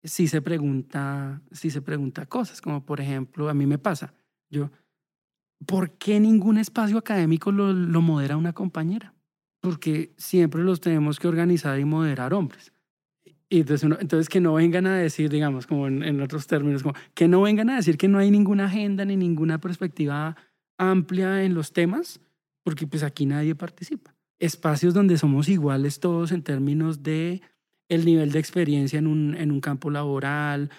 sí 0.03 0.27
se 0.27 0.41
pregunta, 0.41 1.43
sí 1.51 1.69
se 1.69 1.83
pregunta 1.83 2.25
cosas, 2.25 2.61
como 2.61 2.83
por 2.83 2.99
ejemplo, 2.99 3.47
a 3.47 3.53
mí 3.53 3.67
me 3.67 3.77
pasa, 3.77 4.15
yo, 4.49 4.71
¿por 5.67 5.91
qué 5.99 6.19
ningún 6.19 6.57
espacio 6.57 6.97
académico 6.97 7.51
lo, 7.51 7.71
lo 7.73 8.01
modera 8.01 8.37
una 8.37 8.53
compañera? 8.53 9.13
Porque 9.59 10.15
siempre 10.17 10.63
los 10.63 10.81
tenemos 10.81 11.19
que 11.19 11.27
organizar 11.27 11.79
y 11.79 11.85
moderar 11.85 12.33
hombres. 12.33 12.73
Y 13.51 13.59
entonces, 13.59 13.91
entonces 13.99 14.29
que 14.29 14.39
no 14.39 14.53
vengan 14.53 14.87
a 14.87 14.95
decir, 14.95 15.29
digamos, 15.29 15.67
como 15.67 15.85
en, 15.85 16.03
en 16.03 16.21
otros 16.21 16.47
términos, 16.47 16.83
como 16.83 16.95
que 17.13 17.27
no 17.27 17.41
vengan 17.41 17.69
a 17.69 17.75
decir 17.75 17.97
que 17.97 18.07
no 18.07 18.17
hay 18.17 18.31
ninguna 18.31 18.67
agenda 18.67 19.03
ni 19.03 19.17
ninguna 19.17 19.59
perspectiva 19.59 20.37
amplia 20.77 21.43
en 21.43 21.53
los 21.53 21.73
temas, 21.73 22.21
porque 22.63 22.87
pues 22.87 23.03
aquí 23.03 23.25
nadie 23.25 23.53
participa. 23.53 24.15
Espacios 24.39 24.93
donde 24.93 25.17
somos 25.17 25.49
iguales 25.49 25.99
todos 25.99 26.31
en 26.31 26.43
términos 26.43 27.03
de 27.03 27.41
el 27.89 28.05
nivel 28.05 28.31
de 28.31 28.39
experiencia 28.39 28.99
en 28.99 29.07
un, 29.07 29.35
en 29.35 29.51
un 29.51 29.59
campo 29.59 29.89
laboral, 29.89 30.69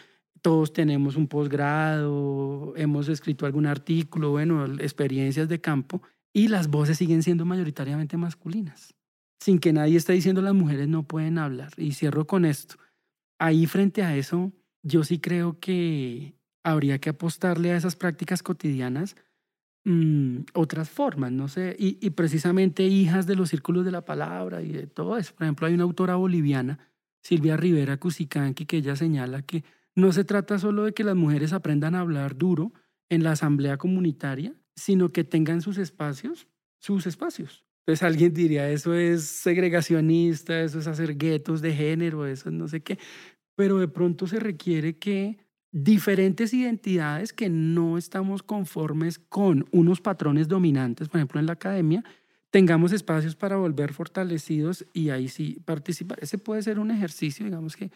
todos 0.40 0.72
tenemos 0.72 1.16
un 1.16 1.28
posgrado, 1.28 2.72
hemos 2.76 3.06
escrito 3.10 3.44
algún 3.44 3.66
artículo, 3.66 4.30
bueno, 4.30 4.64
experiencias 4.78 5.46
de 5.46 5.60
campo, 5.60 6.00
y 6.32 6.48
las 6.48 6.68
voces 6.68 6.96
siguen 6.96 7.22
siendo 7.22 7.44
mayoritariamente 7.44 8.16
masculinas, 8.16 8.94
sin 9.42 9.58
que 9.58 9.72
nadie 9.72 9.96
esté 9.96 10.12
diciendo 10.12 10.42
las 10.42 10.54
mujeres 10.54 10.88
no 10.88 11.02
pueden 11.02 11.38
hablar. 11.38 11.72
Y 11.76 11.92
cierro 11.92 12.26
con 12.26 12.44
esto. 12.44 12.76
Ahí 13.38 13.66
frente 13.66 14.02
a 14.02 14.16
eso, 14.16 14.52
yo 14.82 15.04
sí 15.04 15.18
creo 15.18 15.58
que 15.58 16.34
habría 16.62 16.98
que 16.98 17.10
apostarle 17.10 17.72
a 17.72 17.76
esas 17.76 17.96
prácticas 17.96 18.42
cotidianas 18.42 19.16
Mm, 19.84 20.44
otras 20.54 20.90
formas, 20.90 21.32
no 21.32 21.48
sé, 21.48 21.74
y, 21.76 22.10
precisamente 22.10 22.84
hijas 22.84 23.26
de 23.26 23.34
los 23.34 23.50
círculos 23.50 23.84
de 23.84 23.90
la 23.90 24.04
palabra 24.04 24.62
y 24.62 24.70
de 24.70 24.86
todo 24.86 25.16
eso. 25.16 25.34
Por 25.34 25.44
ejemplo, 25.44 25.66
hay 25.66 25.74
una 25.74 25.82
autora 25.82 26.14
boliviana, 26.14 26.78
Silvia 27.20 27.56
Rivera 27.56 27.96
Cusicanqui, 27.96 28.64
que 28.64 28.76
ella 28.76 28.94
señala 28.94 29.42
que 29.42 29.64
no 29.96 30.12
se 30.12 30.24
trata 30.24 30.58
solo 30.58 30.84
de 30.84 30.94
que 30.94 31.02
las 31.02 31.16
mujeres 31.16 31.52
aprendan 31.52 31.96
a 31.96 32.00
hablar 32.00 32.36
duro 32.36 32.72
en 33.08 33.24
la 33.24 33.32
asamblea 33.32 33.76
comunitaria, 33.76 34.54
sino 34.76 35.10
que 35.10 35.24
tengan 35.24 35.60
sus 35.62 35.78
espacios, 35.78 36.46
sus 36.78 37.06
espacios. 37.06 37.64
Entonces 37.82 38.02
alguien 38.04 38.32
diría, 38.32 38.70
eso 38.70 38.94
es 38.94 39.24
segregacionista, 39.24 40.60
eso 40.60 40.78
es 40.78 40.86
hacer 40.86 41.16
guetos 41.16 41.60
de 41.60 41.74
género, 41.74 42.26
eso 42.26 42.48
es 42.48 42.54
no 42.54 42.68
sé 42.68 42.80
qué, 42.80 42.98
pero 43.56 43.78
de 43.78 43.88
pronto 43.88 44.28
se 44.28 44.38
requiere 44.38 44.98
que 44.98 45.38
diferentes 45.72 46.54
identidades 46.54 47.32
que 47.32 47.48
no 47.48 47.98
estamos 47.98 48.42
conformes 48.42 49.18
con 49.18 49.66
unos 49.72 50.00
patrones 50.00 50.46
dominantes, 50.46 51.08
por 51.08 51.18
ejemplo 51.18 51.40
en 51.40 51.46
la 51.46 51.54
academia, 51.54 52.04
tengamos 52.50 52.92
espacios 52.92 53.34
para 53.34 53.56
volver 53.56 53.94
fortalecidos 53.94 54.86
y 54.92 55.10
ahí 55.10 55.28
sí 55.28 55.58
participar. 55.64 56.18
Ese 56.20 56.38
puede 56.38 56.62
ser 56.62 56.78
un 56.78 56.90
ejercicio, 56.90 57.44
digamos 57.44 57.74
que 57.74 57.90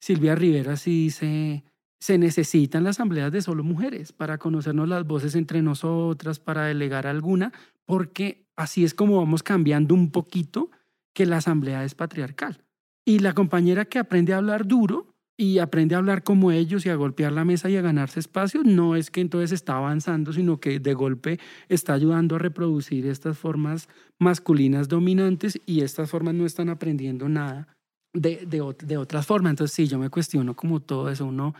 Silvia 0.00 0.34
Rivera 0.34 0.76
sí 0.76 1.04
dice, 1.04 1.62
se 2.00 2.16
necesitan 2.16 2.82
las 2.84 2.96
asambleas 2.96 3.30
de 3.30 3.42
solo 3.42 3.62
mujeres 3.62 4.12
para 4.12 4.38
conocernos 4.38 4.88
las 4.88 5.06
voces 5.06 5.34
entre 5.34 5.62
nosotras, 5.62 6.40
para 6.40 6.64
delegar 6.64 7.06
alguna, 7.06 7.52
porque 7.84 8.46
así 8.56 8.84
es 8.84 8.94
como 8.94 9.18
vamos 9.18 9.42
cambiando 9.42 9.94
un 9.94 10.10
poquito 10.10 10.70
que 11.14 11.26
la 11.26 11.36
asamblea 11.36 11.84
es 11.84 11.94
patriarcal. 11.94 12.64
Y 13.04 13.18
la 13.18 13.34
compañera 13.34 13.84
que 13.84 13.98
aprende 13.98 14.32
a 14.32 14.38
hablar 14.38 14.66
duro 14.66 15.14
y 15.36 15.58
aprende 15.58 15.94
a 15.94 15.98
hablar 15.98 16.22
como 16.22 16.52
ellos 16.52 16.84
y 16.84 16.90
a 16.90 16.94
golpear 16.94 17.32
la 17.32 17.44
mesa 17.44 17.70
y 17.70 17.76
a 17.76 17.82
ganarse 17.82 18.20
espacio, 18.20 18.62
no 18.62 18.94
es 18.96 19.10
que 19.10 19.20
entonces 19.20 19.52
está 19.52 19.76
avanzando, 19.76 20.32
sino 20.32 20.60
que 20.60 20.80
de 20.80 20.94
golpe 20.94 21.38
está 21.68 21.94
ayudando 21.94 22.36
a 22.36 22.38
reproducir 22.38 23.06
estas 23.06 23.38
formas 23.38 23.88
masculinas 24.18 24.88
dominantes 24.88 25.58
y 25.66 25.80
estas 25.80 26.10
formas 26.10 26.34
no 26.34 26.44
están 26.44 26.68
aprendiendo 26.68 27.28
nada 27.28 27.68
de, 28.12 28.46
de, 28.46 28.96
otras 28.96 29.26
formas. 29.26 29.50
Entonces, 29.50 29.74
sí, 29.74 29.86
yo 29.86 29.98
me 29.98 30.10
cuestiono 30.10 30.54
como 30.54 30.80
todo 30.80 31.08
eso. 31.10 31.26
Uno, 31.26 31.54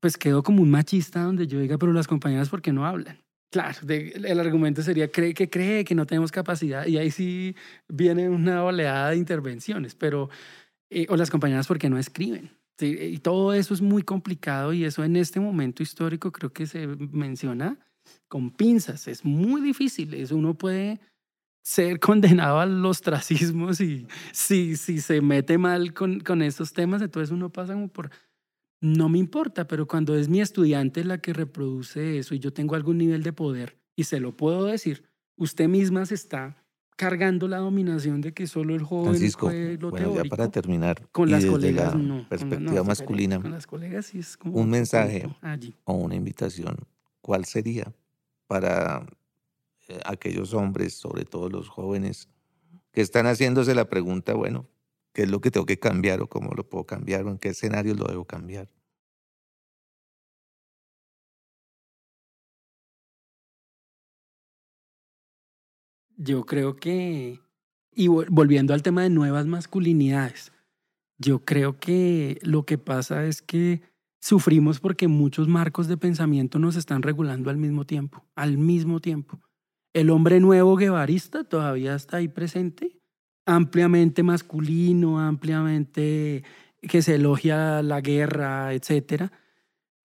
pues 0.00 0.16
quedo 0.16 0.42
como 0.42 0.62
un 0.62 0.70
machista 0.70 1.22
donde 1.22 1.46
yo 1.46 1.60
diga, 1.60 1.78
pero 1.78 1.92
las 1.92 2.06
compañeras, 2.06 2.48
¿por 2.48 2.62
qué 2.62 2.72
no 2.72 2.86
hablan? 2.86 3.18
Claro, 3.50 3.78
el 3.88 4.40
argumento 4.40 4.82
sería 4.82 5.10
cree, 5.10 5.32
que 5.32 5.48
cree 5.48 5.84
que 5.84 5.94
no 5.94 6.04
tenemos 6.04 6.30
capacidad 6.30 6.86
y 6.86 6.98
ahí 6.98 7.10
sí 7.10 7.56
viene 7.88 8.28
una 8.28 8.62
oleada 8.62 9.10
de 9.10 9.16
intervenciones, 9.16 9.94
pero, 9.94 10.28
eh, 10.90 11.06
o 11.08 11.16
las 11.16 11.30
compañeras, 11.30 11.66
¿por 11.66 11.78
qué 11.78 11.88
no 11.88 11.98
escriben? 11.98 12.50
y 12.80 13.18
todo 13.18 13.54
eso 13.54 13.74
es 13.74 13.80
muy 13.80 14.04
complicado 14.04 14.72
y 14.72 14.84
eso 14.84 15.02
en 15.02 15.16
este 15.16 15.40
momento 15.40 15.82
histórico 15.82 16.30
creo 16.30 16.52
que 16.52 16.64
se 16.64 16.86
menciona 16.86 17.76
con 18.28 18.50
pinzas. 18.50 19.08
Es 19.08 19.24
muy 19.24 19.60
difícil. 19.60 20.14
Eso 20.14 20.36
uno 20.36 20.54
puede 20.54 21.00
ser 21.62 21.98
condenado 22.00 22.60
al 22.60 22.84
ostracismo 22.84 23.74
si, 23.74 24.06
si, 24.32 24.76
si 24.76 25.00
se 25.00 25.20
mete 25.20 25.58
mal 25.58 25.92
con, 25.92 26.20
con 26.20 26.42
estos 26.42 26.72
temas. 26.72 27.02
Entonces 27.02 27.30
uno 27.30 27.50
pasa 27.50 27.72
como 27.74 27.88
por, 27.88 28.10
no 28.80 29.08
me 29.08 29.18
importa, 29.18 29.66
pero 29.66 29.86
cuando 29.86 30.16
es 30.16 30.28
mi 30.28 30.40
estudiante 30.40 31.04
la 31.04 31.18
que 31.18 31.32
reproduce 31.32 32.18
eso 32.18 32.34
y 32.34 32.38
yo 32.38 32.52
tengo 32.52 32.74
algún 32.74 32.98
nivel 32.98 33.22
de 33.22 33.32
poder 33.32 33.78
y 33.96 34.04
se 34.04 34.20
lo 34.20 34.36
puedo 34.36 34.64
decir, 34.66 35.04
usted 35.36 35.68
misma 35.68 36.06
se 36.06 36.14
está 36.14 36.64
cargando 36.96 37.46
la 37.46 37.58
dominación 37.58 38.20
de 38.20 38.34
que 38.34 38.46
solo 38.48 38.74
el 38.74 38.82
joven 38.82 39.10
Francisco, 39.10 39.46
fue 39.46 39.76
lo 39.80 39.90
bueno, 39.90 40.16
ya 40.16 40.24
para 40.24 40.48
terminar, 40.50 41.08
con 41.12 41.28
y 41.28 41.32
las 41.32 41.42
desde 41.42 41.52
colegas 41.52 41.94
la 41.94 42.00
no. 42.00 42.28
perspectiva 42.28 42.72
no, 42.72 42.84
masculina, 42.84 43.40
Con 43.40 43.50
las 43.52 43.66
colegas 43.66 44.06
sí 44.06 44.18
es 44.18 44.36
como 44.36 44.58
un 44.58 44.68
mensaje 44.70 45.28
allí. 45.40 45.74
o 45.84 45.94
una 45.94 46.16
invitación, 46.16 46.76
¿cuál 47.20 47.44
sería 47.44 47.92
para 48.48 49.06
eh, 49.88 50.00
aquellos 50.04 50.54
hombres, 50.54 50.94
sobre 50.94 51.24
todo 51.24 51.48
los 51.48 51.68
jóvenes, 51.68 52.28
que 52.92 53.00
están 53.00 53.26
haciéndose 53.26 53.74
la 53.76 53.88
pregunta, 53.88 54.34
bueno, 54.34 54.66
¿qué 55.18 55.24
es 55.24 55.30
lo 55.32 55.40
que 55.40 55.50
tengo 55.50 55.66
que 55.66 55.80
cambiar 55.80 56.22
o 56.22 56.28
cómo 56.28 56.52
lo 56.56 56.68
puedo 56.70 56.86
cambiar 56.86 57.24
o 57.26 57.30
en 57.30 57.38
qué 57.38 57.48
escenario 57.48 57.94
lo 57.96 58.04
debo 58.06 58.24
cambiar? 58.24 58.68
Yo 66.16 66.44
creo 66.46 66.76
que, 66.76 67.40
y 67.94 68.08
vol- 68.08 68.26
volviendo 68.30 68.74
al 68.74 68.82
tema 68.82 69.02
de 69.02 69.10
nuevas 69.10 69.46
masculinidades, 69.46 70.52
yo 71.18 71.44
creo 71.44 71.78
que 71.78 72.38
lo 72.42 72.64
que 72.64 72.78
pasa 72.78 73.26
es 73.26 73.42
que 73.42 73.82
sufrimos 74.20 74.80
porque 74.80 75.08
muchos 75.08 75.48
marcos 75.48 75.88
de 75.88 75.96
pensamiento 75.98 76.58
nos 76.58 76.76
están 76.76 77.02
regulando 77.02 77.50
al 77.50 77.58
mismo 77.58 77.86
tiempo, 77.86 78.26
al 78.36 78.58
mismo 78.58 79.00
tiempo. 79.00 79.40
El 79.94 80.10
hombre 80.10 80.40
nuevo 80.40 80.76
guevarista 80.76 81.44
todavía 81.44 81.94
está 81.94 82.18
ahí 82.18 82.28
presente, 82.28 82.97
ampliamente 83.48 84.22
masculino, 84.22 85.18
ampliamente 85.20 86.44
que 86.82 87.02
se 87.02 87.14
elogia 87.16 87.82
la 87.82 88.00
guerra, 88.00 88.72
etcétera, 88.74 89.32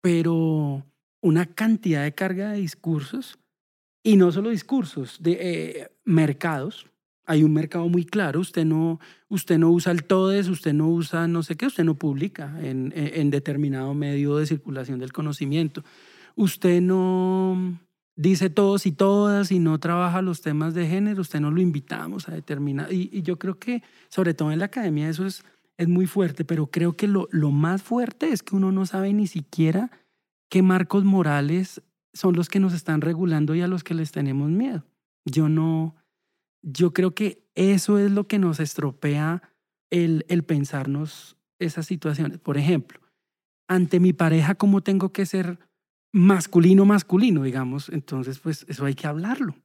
pero 0.01 0.85
una 1.21 1.45
cantidad 1.45 2.03
de 2.03 2.13
carga 2.15 2.51
de 2.51 2.59
discursos 2.61 3.37
y 4.03 4.17
no 4.17 4.31
solo 4.31 4.49
discursos, 4.49 5.17
de 5.21 5.37
eh, 5.41 5.91
mercados. 6.05 6.87
Hay 7.25 7.43
un 7.43 7.53
mercado 7.53 7.87
muy 7.89 8.05
claro, 8.05 8.39
usted 8.39 8.65
no, 8.65 8.99
usted 9.27 9.59
no 9.59 9.69
usa 9.69 9.91
el 9.91 10.03
TODES, 10.05 10.47
usted 10.49 10.73
no 10.73 10.89
usa 10.89 11.27
no 11.27 11.43
sé 11.43 11.55
qué, 11.55 11.67
usted 11.67 11.83
no 11.83 11.93
publica 11.95 12.57
en, 12.61 12.91
en- 12.95 13.11
en 13.21 13.29
determinado 13.29 13.93
medio 13.93 14.37
de 14.37 14.47
circulación 14.47 14.99
del 14.99 15.13
conocimiento. 15.13 15.83
Usted 16.35 16.81
no 16.81 17.79
dice 18.19 18.49
todos 18.49 18.85
y 18.85 18.91
todas 18.91 19.49
y 19.49 19.59
no 19.59 19.79
trabaja 19.79 20.21
los 20.21 20.41
temas 20.41 20.73
de 20.73 20.85
género, 20.87 21.21
usted 21.21 21.39
no 21.39 21.51
lo 21.51 21.61
invitamos 21.61 22.27
a 22.27 22.33
determinar. 22.33 22.91
Y, 22.91 23.09
y 23.13 23.21
yo 23.21 23.39
creo 23.39 23.57
que, 23.57 23.81
sobre 24.09 24.33
todo 24.33 24.51
en 24.51 24.59
la 24.59 24.65
academia, 24.65 25.07
eso 25.07 25.25
es, 25.25 25.45
es 25.77 25.87
muy 25.87 26.05
fuerte, 26.05 26.43
pero 26.43 26.67
creo 26.67 26.97
que 26.97 27.07
lo, 27.07 27.29
lo 27.31 27.51
más 27.51 27.81
fuerte 27.81 28.33
es 28.33 28.43
que 28.43 28.57
uno 28.57 28.73
no 28.73 28.85
sabe 28.85 29.13
ni 29.13 29.25
siquiera 29.25 29.89
qué 30.49 30.61
marcos 30.61 31.05
morales 31.05 31.81
son 32.13 32.35
los 32.35 32.49
que 32.49 32.59
nos 32.59 32.73
están 32.73 32.99
regulando 32.99 33.55
y 33.55 33.61
a 33.61 33.67
los 33.69 33.85
que 33.85 33.93
les 33.93 34.11
tenemos 34.11 34.49
miedo. 34.49 34.83
Yo 35.23 35.47
no, 35.47 35.95
yo 36.61 36.91
creo 36.91 37.15
que 37.15 37.47
eso 37.55 37.99
es 37.99 38.11
lo 38.11 38.27
que 38.27 38.37
nos 38.37 38.59
estropea 38.59 39.43
el, 39.91 40.25
el 40.27 40.43
pensarnos 40.43 41.37
esas 41.57 41.85
situaciones. 41.85 42.39
Por 42.39 42.57
ejemplo, 42.57 42.99
ante 43.69 44.01
mi 44.01 44.11
pareja, 44.11 44.55
¿cómo 44.55 44.81
tengo 44.81 45.13
que 45.13 45.25
ser 45.25 45.57
masculino, 46.11 46.85
masculino, 46.85 47.43
digamos? 47.43 47.89
Entonces, 47.89 48.39
pues 48.39 48.65
eso 48.67 48.85
hay 48.85 48.95
que 48.95 49.07
hablarlo. 49.07 49.55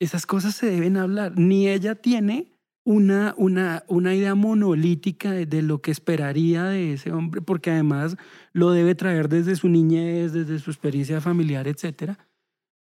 Esas 0.00 0.26
cosas 0.26 0.54
se 0.54 0.66
deben 0.66 0.96
hablar. 0.96 1.38
Ni 1.38 1.68
ella 1.68 1.94
tiene 1.94 2.52
una, 2.84 3.34
una, 3.36 3.84
una 3.86 4.14
idea 4.14 4.34
monolítica 4.34 5.30
de, 5.30 5.62
lo 5.62 5.80
que 5.80 5.90
esperaría 5.90 6.64
de 6.64 6.94
ese 6.94 7.12
hombre, 7.12 7.40
porque 7.40 7.70
además 7.70 8.16
lo 8.52 8.72
debe 8.72 8.94
traer 8.94 9.28
desde 9.28 9.56
su 9.56 9.68
niñez, 9.68 10.32
desde 10.32 10.58
su 10.58 10.70
experiencia 10.70 11.20
familiar, 11.20 11.68
etcétera, 11.68 12.18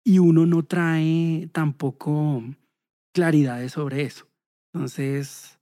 y 0.05 0.19
uno 0.19 0.47
no 0.47 0.63
trae 0.63 1.49
tampoco 1.53 2.43
claridades 3.13 3.73
sobre 3.73 4.03
eso. 4.03 4.27
Entonces, 4.73 5.59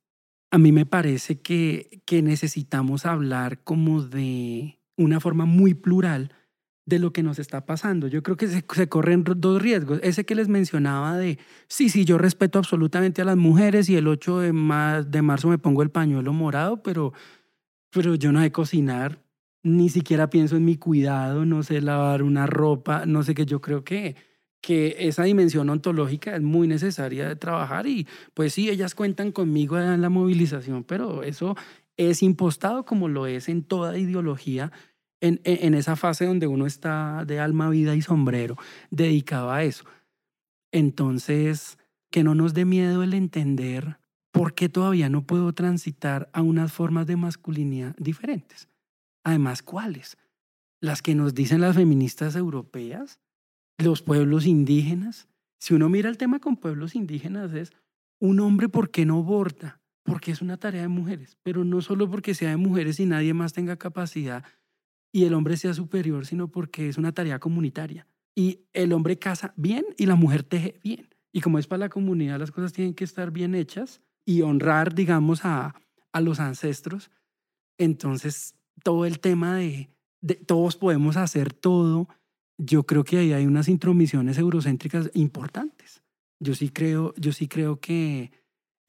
a 0.52 0.58
mí 0.58 0.70
me 0.70 0.86
parece 0.86 1.40
que, 1.40 2.00
que 2.06 2.22
necesitamos 2.22 3.06
hablar 3.06 3.62
como 3.64 4.02
de 4.02 4.78
una 4.96 5.18
forma 5.18 5.44
muy 5.46 5.74
plural 5.74 6.32
de 6.90 6.98
lo 6.98 7.12
que 7.14 7.22
nos 7.22 7.38
está 7.38 7.64
pasando. 7.64 8.06
Yo 8.08 8.22
creo 8.22 8.36
que 8.36 8.48
se, 8.48 8.62
se 8.74 8.88
corren 8.90 9.24
dos 9.24 9.62
riesgos. 9.62 9.98
Ese 10.02 10.26
que 10.26 10.34
les 10.34 10.48
mencionaba 10.48 11.16
de, 11.16 11.38
sí, 11.68 11.88
sí, 11.88 12.04
yo 12.04 12.18
respeto 12.18 12.58
absolutamente 12.58 13.22
a 13.22 13.24
las 13.24 13.38
mujeres 13.38 13.88
y 13.88 13.96
el 13.96 14.06
8 14.08 14.40
de, 14.40 14.52
ma- 14.52 15.02
de 15.02 15.22
marzo 15.22 15.48
me 15.48 15.56
pongo 15.56 15.82
el 15.82 15.90
pañuelo 15.90 16.34
morado, 16.34 16.82
pero, 16.82 17.14
pero 17.90 18.14
yo 18.16 18.32
no 18.32 18.42
sé 18.42 18.52
cocinar, 18.52 19.22
ni 19.62 19.88
siquiera 19.88 20.28
pienso 20.28 20.56
en 20.56 20.64
mi 20.66 20.76
cuidado, 20.76 21.46
no 21.46 21.62
sé 21.62 21.80
lavar 21.80 22.22
una 22.22 22.46
ropa, 22.46 23.06
no 23.06 23.22
sé 23.22 23.34
qué. 23.34 23.46
Yo 23.46 23.60
creo 23.60 23.84
que, 23.84 24.16
que 24.60 24.96
esa 24.98 25.24
dimensión 25.24 25.70
ontológica 25.70 26.34
es 26.36 26.42
muy 26.42 26.68
necesaria 26.68 27.26
de 27.28 27.36
trabajar 27.36 27.86
y 27.86 28.06
pues 28.34 28.52
sí, 28.52 28.68
ellas 28.68 28.94
cuentan 28.94 29.32
conmigo 29.32 29.78
en 29.78 30.02
la 30.02 30.08
movilización, 30.10 30.84
pero 30.84 31.22
eso 31.22 31.56
es 31.96 32.22
impostado 32.22 32.84
como 32.84 33.08
lo 33.08 33.26
es 33.26 33.48
en 33.48 33.62
toda 33.62 33.96
ideología 33.98 34.72
en, 35.20 35.74
esa 35.74 35.96
fase 35.96 36.26
donde 36.26 36.46
uno 36.46 36.66
está 36.66 37.24
de 37.26 37.40
alma, 37.40 37.70
vida 37.70 37.94
y 37.94 38.02
sombrero 38.02 38.56
dedicado 38.90 39.50
a 39.50 39.64
eso. 39.64 39.84
Entonces, 40.72 41.78
que 42.10 42.24
no 42.24 42.34
nos 42.34 42.54
dé 42.54 42.64
miedo 42.64 43.02
el 43.02 43.14
entender 43.14 43.98
por 44.32 44.54
qué 44.54 44.68
todavía 44.68 45.08
no 45.08 45.26
puedo 45.26 45.52
transitar 45.52 46.30
a 46.32 46.42
unas 46.42 46.72
formas 46.72 47.06
de 47.06 47.16
masculinidad 47.16 47.94
diferentes. 47.98 48.68
Además, 49.24 49.62
¿cuáles? 49.62 50.16
Las 50.80 51.02
que 51.02 51.14
nos 51.14 51.34
dicen 51.34 51.60
las 51.60 51.76
feministas 51.76 52.36
europeas, 52.36 53.18
los 53.78 54.02
pueblos 54.02 54.46
indígenas. 54.46 55.28
Si 55.58 55.74
uno 55.74 55.88
mira 55.88 56.08
el 56.08 56.16
tema 56.16 56.38
con 56.38 56.56
pueblos 56.56 56.94
indígenas 56.94 57.52
es 57.52 57.72
un 58.18 58.40
hombre, 58.40 58.68
¿por 58.68 58.90
qué 58.90 59.04
no 59.04 59.22
borda? 59.22 59.80
Porque 60.04 60.30
es 60.30 60.40
una 60.40 60.56
tarea 60.56 60.82
de 60.82 60.88
mujeres, 60.88 61.36
pero 61.42 61.64
no 61.64 61.82
solo 61.82 62.08
porque 62.10 62.34
sea 62.34 62.50
de 62.50 62.56
mujeres 62.56 63.00
y 63.00 63.06
nadie 63.06 63.34
más 63.34 63.52
tenga 63.52 63.76
capacidad 63.76 64.44
y 65.12 65.24
el 65.24 65.34
hombre 65.34 65.56
sea 65.56 65.74
superior, 65.74 66.26
sino 66.26 66.48
porque 66.48 66.88
es 66.88 66.98
una 66.98 67.12
tarea 67.12 67.38
comunitaria. 67.38 68.06
Y 68.34 68.60
el 68.72 68.92
hombre 68.92 69.18
casa 69.18 69.52
bien 69.56 69.84
y 69.98 70.06
la 70.06 70.14
mujer 70.14 70.42
teje 70.42 70.78
bien. 70.82 71.08
Y 71.32 71.40
como 71.40 71.58
es 71.58 71.66
para 71.66 71.80
la 71.80 71.88
comunidad, 71.88 72.38
las 72.38 72.50
cosas 72.50 72.72
tienen 72.72 72.94
que 72.94 73.04
estar 73.04 73.30
bien 73.30 73.54
hechas 73.54 74.00
y 74.24 74.42
honrar, 74.42 74.94
digamos, 74.94 75.44
a, 75.44 75.74
a 76.12 76.20
los 76.20 76.40
ancestros. 76.40 77.10
Entonces, 77.78 78.54
todo 78.82 79.04
el 79.04 79.20
tema 79.20 79.56
de, 79.56 79.90
de 80.20 80.34
todos 80.34 80.76
podemos 80.76 81.16
hacer 81.16 81.52
todo, 81.52 82.08
yo 82.58 82.84
creo 82.84 83.04
que 83.04 83.18
ahí 83.18 83.32
hay 83.32 83.46
unas 83.46 83.68
intromisiones 83.68 84.38
eurocéntricas 84.38 85.10
importantes. 85.14 86.02
Yo 86.40 86.54
sí 86.54 86.70
creo, 86.70 87.14
yo 87.16 87.32
sí 87.32 87.48
creo 87.48 87.80
que, 87.80 88.32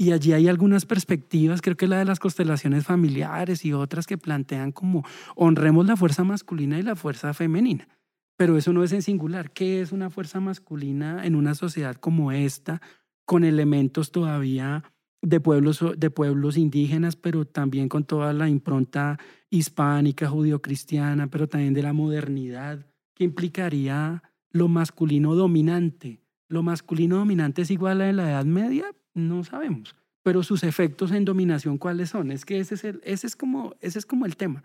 y 0.01 0.13
allí 0.13 0.33
hay 0.33 0.47
algunas 0.47 0.87
perspectivas, 0.87 1.61
creo 1.61 1.77
que 1.77 1.85
la 1.85 1.99
de 1.99 2.05
las 2.05 2.17
constelaciones 2.17 2.85
familiares 2.85 3.63
y 3.63 3.71
otras 3.71 4.07
que 4.07 4.17
plantean 4.17 4.71
como 4.71 5.05
honremos 5.35 5.85
la 5.85 5.95
fuerza 5.95 6.23
masculina 6.23 6.79
y 6.79 6.81
la 6.81 6.95
fuerza 6.95 7.35
femenina. 7.35 7.87
Pero 8.35 8.57
eso 8.57 8.73
no 8.73 8.83
es 8.83 8.93
en 8.93 9.03
singular. 9.03 9.51
¿Qué 9.51 9.79
es 9.79 9.91
una 9.91 10.09
fuerza 10.09 10.39
masculina 10.39 11.23
en 11.23 11.35
una 11.35 11.53
sociedad 11.53 11.97
como 11.97 12.31
esta, 12.31 12.81
con 13.25 13.43
elementos 13.43 14.11
todavía 14.11 14.85
de 15.21 15.39
pueblos, 15.39 15.85
de 15.95 16.09
pueblos 16.09 16.57
indígenas, 16.57 17.15
pero 17.15 17.45
también 17.45 17.87
con 17.87 18.03
toda 18.03 18.33
la 18.33 18.49
impronta 18.49 19.19
hispánica, 19.51 20.27
judio-cristiana, 20.27 21.27
pero 21.27 21.47
también 21.47 21.75
de 21.75 21.83
la 21.83 21.93
modernidad, 21.93 22.87
que 23.13 23.23
implicaría 23.23 24.23
lo 24.49 24.67
masculino 24.67 25.35
dominante? 25.35 26.23
¿Lo 26.47 26.63
masculino 26.63 27.17
dominante 27.17 27.61
es 27.61 27.69
igual 27.69 28.01
a 28.01 28.11
la 28.11 28.31
Edad 28.31 28.45
Media? 28.45 28.87
No 29.13 29.43
sabemos. 29.43 29.95
Pero 30.23 30.43
sus 30.43 30.63
efectos 30.63 31.11
en 31.11 31.25
dominación, 31.25 31.77
¿cuáles 31.77 32.09
son? 32.09 32.31
Es 32.31 32.45
que 32.45 32.59
ese 32.59 32.75
es, 32.75 32.83
el, 32.83 33.01
ese 33.03 33.27
es, 33.27 33.35
como, 33.35 33.75
ese 33.81 33.99
es 33.99 34.05
como 34.05 34.25
el 34.25 34.37
tema. 34.37 34.63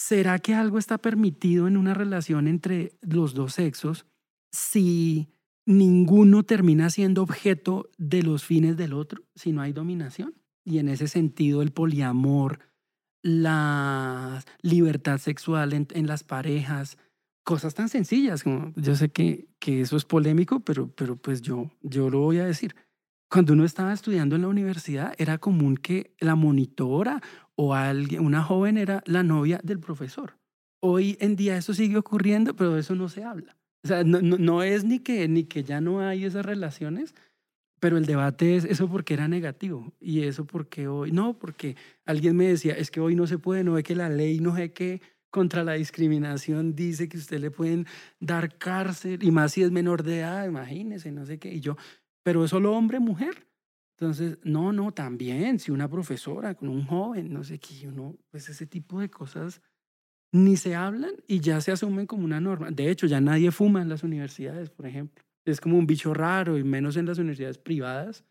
¿será 0.00 0.38
que 0.38 0.54
algo 0.54 0.78
está 0.78 0.96
permitido 0.96 1.68
en 1.68 1.76
una 1.76 1.92
relación 1.92 2.48
entre 2.48 2.92
los 3.02 3.34
dos 3.34 3.52
sexos 3.52 4.06
si 4.50 5.28
ninguno 5.66 6.42
termina 6.42 6.88
siendo 6.88 7.22
objeto 7.22 7.90
de 7.98 8.22
los 8.22 8.42
fines 8.42 8.78
del 8.78 8.94
otro, 8.94 9.22
si 9.34 9.52
no 9.52 9.60
hay 9.60 9.74
dominación? 9.74 10.34
Y 10.64 10.78
en 10.78 10.88
ese 10.88 11.06
sentido 11.06 11.60
el 11.60 11.72
poliamor, 11.72 12.60
la 13.22 14.42
libertad 14.62 15.18
sexual 15.18 15.74
en, 15.74 16.06
las 16.06 16.24
parejas, 16.24 16.96
cosas 17.44 17.74
tan 17.74 17.90
sencillas 17.90 18.42
como 18.42 18.72
yo 18.76 18.96
sé 18.96 19.10
que, 19.10 19.48
que 19.58 19.82
eso 19.82 19.98
es 19.98 20.06
polémico, 20.06 20.60
pero, 20.60 20.88
pero 20.88 21.16
pues 21.16 21.42
yo, 21.42 21.70
yo 21.82 22.08
lo 22.08 22.20
voy 22.20 22.38
a 22.38 22.46
decir. 22.46 22.74
Cuando 23.30 23.52
uno 23.52 23.64
estaba 23.64 23.92
estudiando 23.92 24.34
en 24.34 24.42
la 24.42 24.48
universidad 24.48 25.14
era 25.16 25.38
común 25.38 25.76
que 25.76 26.14
la 26.18 26.34
monitora 26.34 27.20
o 27.54 27.74
alguien, 27.74 28.24
una 28.24 28.42
joven 28.42 28.76
era 28.76 29.04
la 29.06 29.22
novia 29.22 29.60
del 29.62 29.78
profesor. 29.78 30.36
Hoy 30.80 31.16
en 31.20 31.36
día 31.36 31.56
eso 31.56 31.72
sigue 31.72 31.96
ocurriendo, 31.96 32.56
pero 32.56 32.74
de 32.74 32.80
eso 32.80 32.96
no 32.96 33.08
se 33.08 33.22
habla. 33.22 33.56
O 33.84 33.88
sea, 33.88 34.02
no, 34.02 34.20
no, 34.20 34.36
no 34.36 34.64
es 34.64 34.82
ni 34.82 34.98
que, 34.98 35.28
ni 35.28 35.44
que 35.44 35.62
ya 35.62 35.80
no 35.80 36.00
hay 36.00 36.24
esas 36.24 36.44
relaciones, 36.44 37.14
pero 37.78 37.98
el 37.98 38.04
debate 38.04 38.56
es 38.56 38.64
eso 38.64 38.88
porque 38.88 39.14
era 39.14 39.28
negativo 39.28 39.94
y 40.00 40.24
eso 40.24 40.44
porque 40.44 40.88
hoy, 40.88 41.12
no, 41.12 41.38
porque 41.38 41.76
alguien 42.04 42.36
me 42.36 42.48
decía, 42.48 42.74
es 42.74 42.90
que 42.90 43.00
hoy 43.00 43.14
no 43.14 43.28
se 43.28 43.38
puede, 43.38 43.62
no 43.62 43.74
ve 43.74 43.84
que 43.84 43.94
la 43.94 44.08
ley 44.08 44.40
no 44.40 44.56
sé 44.56 44.72
qué 44.72 45.00
contra 45.30 45.62
la 45.62 45.74
discriminación 45.74 46.74
dice 46.74 47.08
que 47.08 47.16
usted 47.16 47.38
le 47.38 47.50
pueden 47.50 47.86
dar 48.18 48.58
cárcel 48.58 49.22
y 49.22 49.30
más 49.30 49.52
si 49.52 49.62
es 49.62 49.70
menor 49.70 50.02
de 50.02 50.18
edad, 50.18 50.46
imagínese, 50.46 51.12
no 51.12 51.24
sé 51.24 51.38
qué. 51.38 51.54
Y 51.54 51.60
yo, 51.60 51.76
pero 52.22 52.44
es 52.44 52.50
solo 52.50 52.72
hombre, 52.72 53.00
mujer. 53.00 53.46
Entonces, 53.98 54.38
no, 54.42 54.72
no, 54.72 54.92
también, 54.92 55.58
si 55.58 55.70
una 55.70 55.88
profesora 55.88 56.54
con 56.54 56.68
un 56.68 56.86
joven, 56.86 57.32
no 57.32 57.44
sé 57.44 57.58
qué, 57.58 57.88
uno, 57.88 58.16
pues 58.30 58.48
ese 58.48 58.66
tipo 58.66 59.00
de 59.00 59.10
cosas 59.10 59.60
ni 60.32 60.56
se 60.56 60.74
hablan 60.74 61.12
y 61.26 61.40
ya 61.40 61.60
se 61.60 61.72
asumen 61.72 62.06
como 62.06 62.24
una 62.24 62.40
norma. 62.40 62.70
De 62.70 62.90
hecho, 62.90 63.06
ya 63.06 63.20
nadie 63.20 63.50
fuma 63.50 63.82
en 63.82 63.88
las 63.88 64.02
universidades, 64.02 64.70
por 64.70 64.86
ejemplo 64.86 65.22
es 65.44 65.60
como 65.60 65.78
un 65.78 65.86
bicho 65.86 66.14
raro 66.14 66.58
y 66.58 66.64
menos 66.64 66.96
en 66.96 67.06
las 67.06 67.18
universidades 67.18 67.58
privadas. 67.58 68.24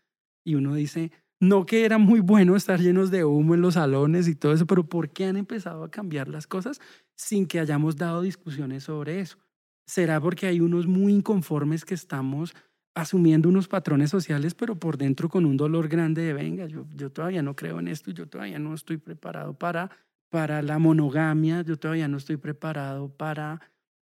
Y 0.44 0.54
uno 0.54 0.74
dice, 0.74 1.12
no 1.40 1.66
que 1.66 1.84
era 1.84 1.98
muy 1.98 2.20
bueno 2.20 2.56
estar 2.56 2.80
llenos 2.80 3.10
de 3.10 3.24
humo 3.24 3.54
en 3.54 3.60
los 3.60 3.74
salones 3.74 4.28
y 4.28 4.34
todo 4.34 4.52
eso, 4.52 4.66
pero 4.66 4.88
¿por 4.88 5.10
qué 5.10 5.26
han 5.26 5.36
empezado 5.36 5.84
a 5.84 5.90
cambiar 5.90 6.28
las 6.28 6.46
cosas 6.46 6.80
sin 7.16 7.46
que 7.46 7.60
hayamos 7.60 7.96
dado 7.96 8.22
discusiones 8.22 8.84
sobre 8.84 9.20
eso? 9.20 9.38
¿Será 9.86 10.20
porque 10.20 10.46
hay 10.46 10.60
unos 10.60 10.86
muy 10.86 11.12
inconformes 11.12 11.84
que 11.84 11.94
estamos 11.94 12.54
asumiendo 12.94 13.48
unos 13.48 13.68
patrones 13.68 14.10
sociales, 14.10 14.54
pero 14.54 14.78
por 14.78 14.98
dentro 14.98 15.28
con 15.28 15.46
un 15.46 15.56
dolor 15.56 15.88
grande 15.88 16.22
de, 16.22 16.32
venga, 16.32 16.66
yo, 16.66 16.86
yo 16.94 17.10
todavía 17.10 17.42
no 17.42 17.54
creo 17.54 17.78
en 17.78 17.88
esto, 17.88 18.10
yo 18.10 18.28
todavía 18.28 18.58
no 18.58 18.74
estoy 18.74 18.96
preparado 18.96 19.54
para, 19.54 19.90
para 20.28 20.62
la 20.62 20.78
monogamia, 20.78 21.62
yo 21.62 21.78
todavía 21.78 22.08
no 22.08 22.16
estoy 22.16 22.36
preparado 22.36 23.08
para 23.16 23.60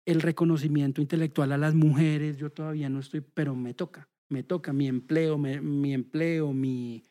el 0.05 0.21
reconocimiento 0.21 1.01
intelectual 1.01 1.51
a 1.51 1.57
las 1.57 1.73
mujeres, 1.73 2.38
yo 2.38 2.51
todavía 2.51 2.89
no 2.89 2.99
estoy, 2.99 3.21
pero 3.21 3.55
me 3.55 3.73
toca, 3.73 4.07
me 4.29 4.43
toca 4.43 4.71
mi 4.71 4.88
empleo, 4.88 5.38
mi 5.38 5.93
empleo, 5.93 6.53
mi, 6.53 7.03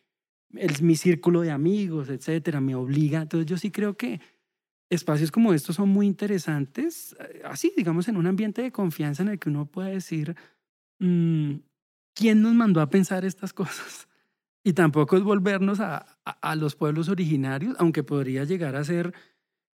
el, 0.52 0.82
mi 0.82 0.96
círculo 0.96 1.40
de 1.40 1.50
amigos, 1.50 2.08
etcétera, 2.08 2.60
me 2.60 2.74
obliga. 2.74 3.22
Entonces 3.22 3.46
yo 3.46 3.56
sí 3.56 3.70
creo 3.70 3.96
que 3.96 4.20
espacios 4.90 5.30
como 5.30 5.52
estos 5.52 5.76
son 5.76 5.88
muy 5.88 6.06
interesantes, 6.06 7.16
eh, 7.18 7.42
así, 7.44 7.72
digamos, 7.76 8.08
en 8.08 8.16
un 8.16 8.26
ambiente 8.26 8.62
de 8.62 8.72
confianza 8.72 9.22
en 9.22 9.30
el 9.30 9.38
que 9.38 9.48
uno 9.48 9.66
puede 9.66 9.92
decir, 9.92 10.36
¿quién 10.98 12.42
nos 12.42 12.54
mandó 12.54 12.80
a 12.80 12.90
pensar 12.90 13.24
estas 13.24 13.52
cosas? 13.52 14.08
Y 14.66 14.72
tampoco 14.72 15.18
es 15.18 15.22
volvernos 15.22 15.78
a, 15.80 16.06
a 16.24 16.56
los 16.56 16.74
pueblos 16.74 17.10
originarios, 17.10 17.76
aunque 17.78 18.02
podría 18.02 18.44
llegar 18.44 18.76
a 18.76 18.84
ser 18.84 19.12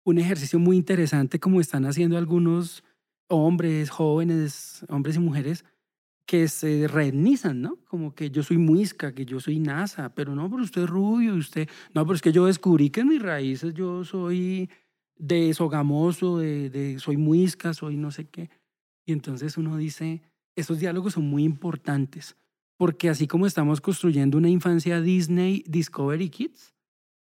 un 0.04 0.20
ejercicio 0.20 0.60
muy 0.60 0.78
interesante 0.78 1.40
como 1.40 1.60
están 1.60 1.86
haciendo 1.86 2.20
algunos 2.20 2.84
hombres, 3.28 3.90
jóvenes, 3.90 4.86
hombres 4.90 5.16
y 5.16 5.20
mujeres 5.20 5.66
que 6.26 6.48
se 6.48 6.88
reetnizan, 6.88 7.62
¿no? 7.62 7.78
Como 7.86 8.16
que 8.16 8.32
yo 8.32 8.42
soy 8.42 8.58
muisca, 8.58 9.14
que 9.14 9.26
yo 9.26 9.40
soy 9.40 9.60
NASA, 9.60 10.14
pero 10.16 10.36
no, 10.36 10.50
pero 10.50 10.64
usted 10.64 10.84
es 10.84 10.90
rubio, 10.90 11.36
usted, 11.36 11.70
no, 11.94 12.04
pero 12.06 12.16
es 12.16 12.22
que 12.22 12.32
yo 12.32 12.46
descubrí 12.46 12.90
que 12.90 13.02
en 13.02 13.10
mis 13.10 13.22
raíces 13.22 13.74
yo 13.74 14.04
soy 14.04 14.70
de 15.18 15.54
sogamoso, 15.54 16.40
de, 16.40 16.70
de 16.70 17.00
soy 17.00 17.18
muisca, 17.18 17.74
soy 17.74 17.98
no 17.98 18.12
sé 18.12 18.26
qué. 18.26 18.50
Y 19.06 19.12
entonces 19.12 19.58
uno 19.58 19.78
dice, 19.78 20.24
esos 20.56 20.80
diálogos 20.80 21.14
son 21.14 21.28
muy 21.30 21.44
importantes, 21.44 22.36
porque 22.78 23.10
así 23.10 23.28
como 23.28 23.46
estamos 23.46 23.82
construyendo 23.82 24.38
una 24.38 24.50
infancia 24.50 25.02
Disney, 25.02 25.64
Discovery 25.68 26.30
Kids, 26.30 26.74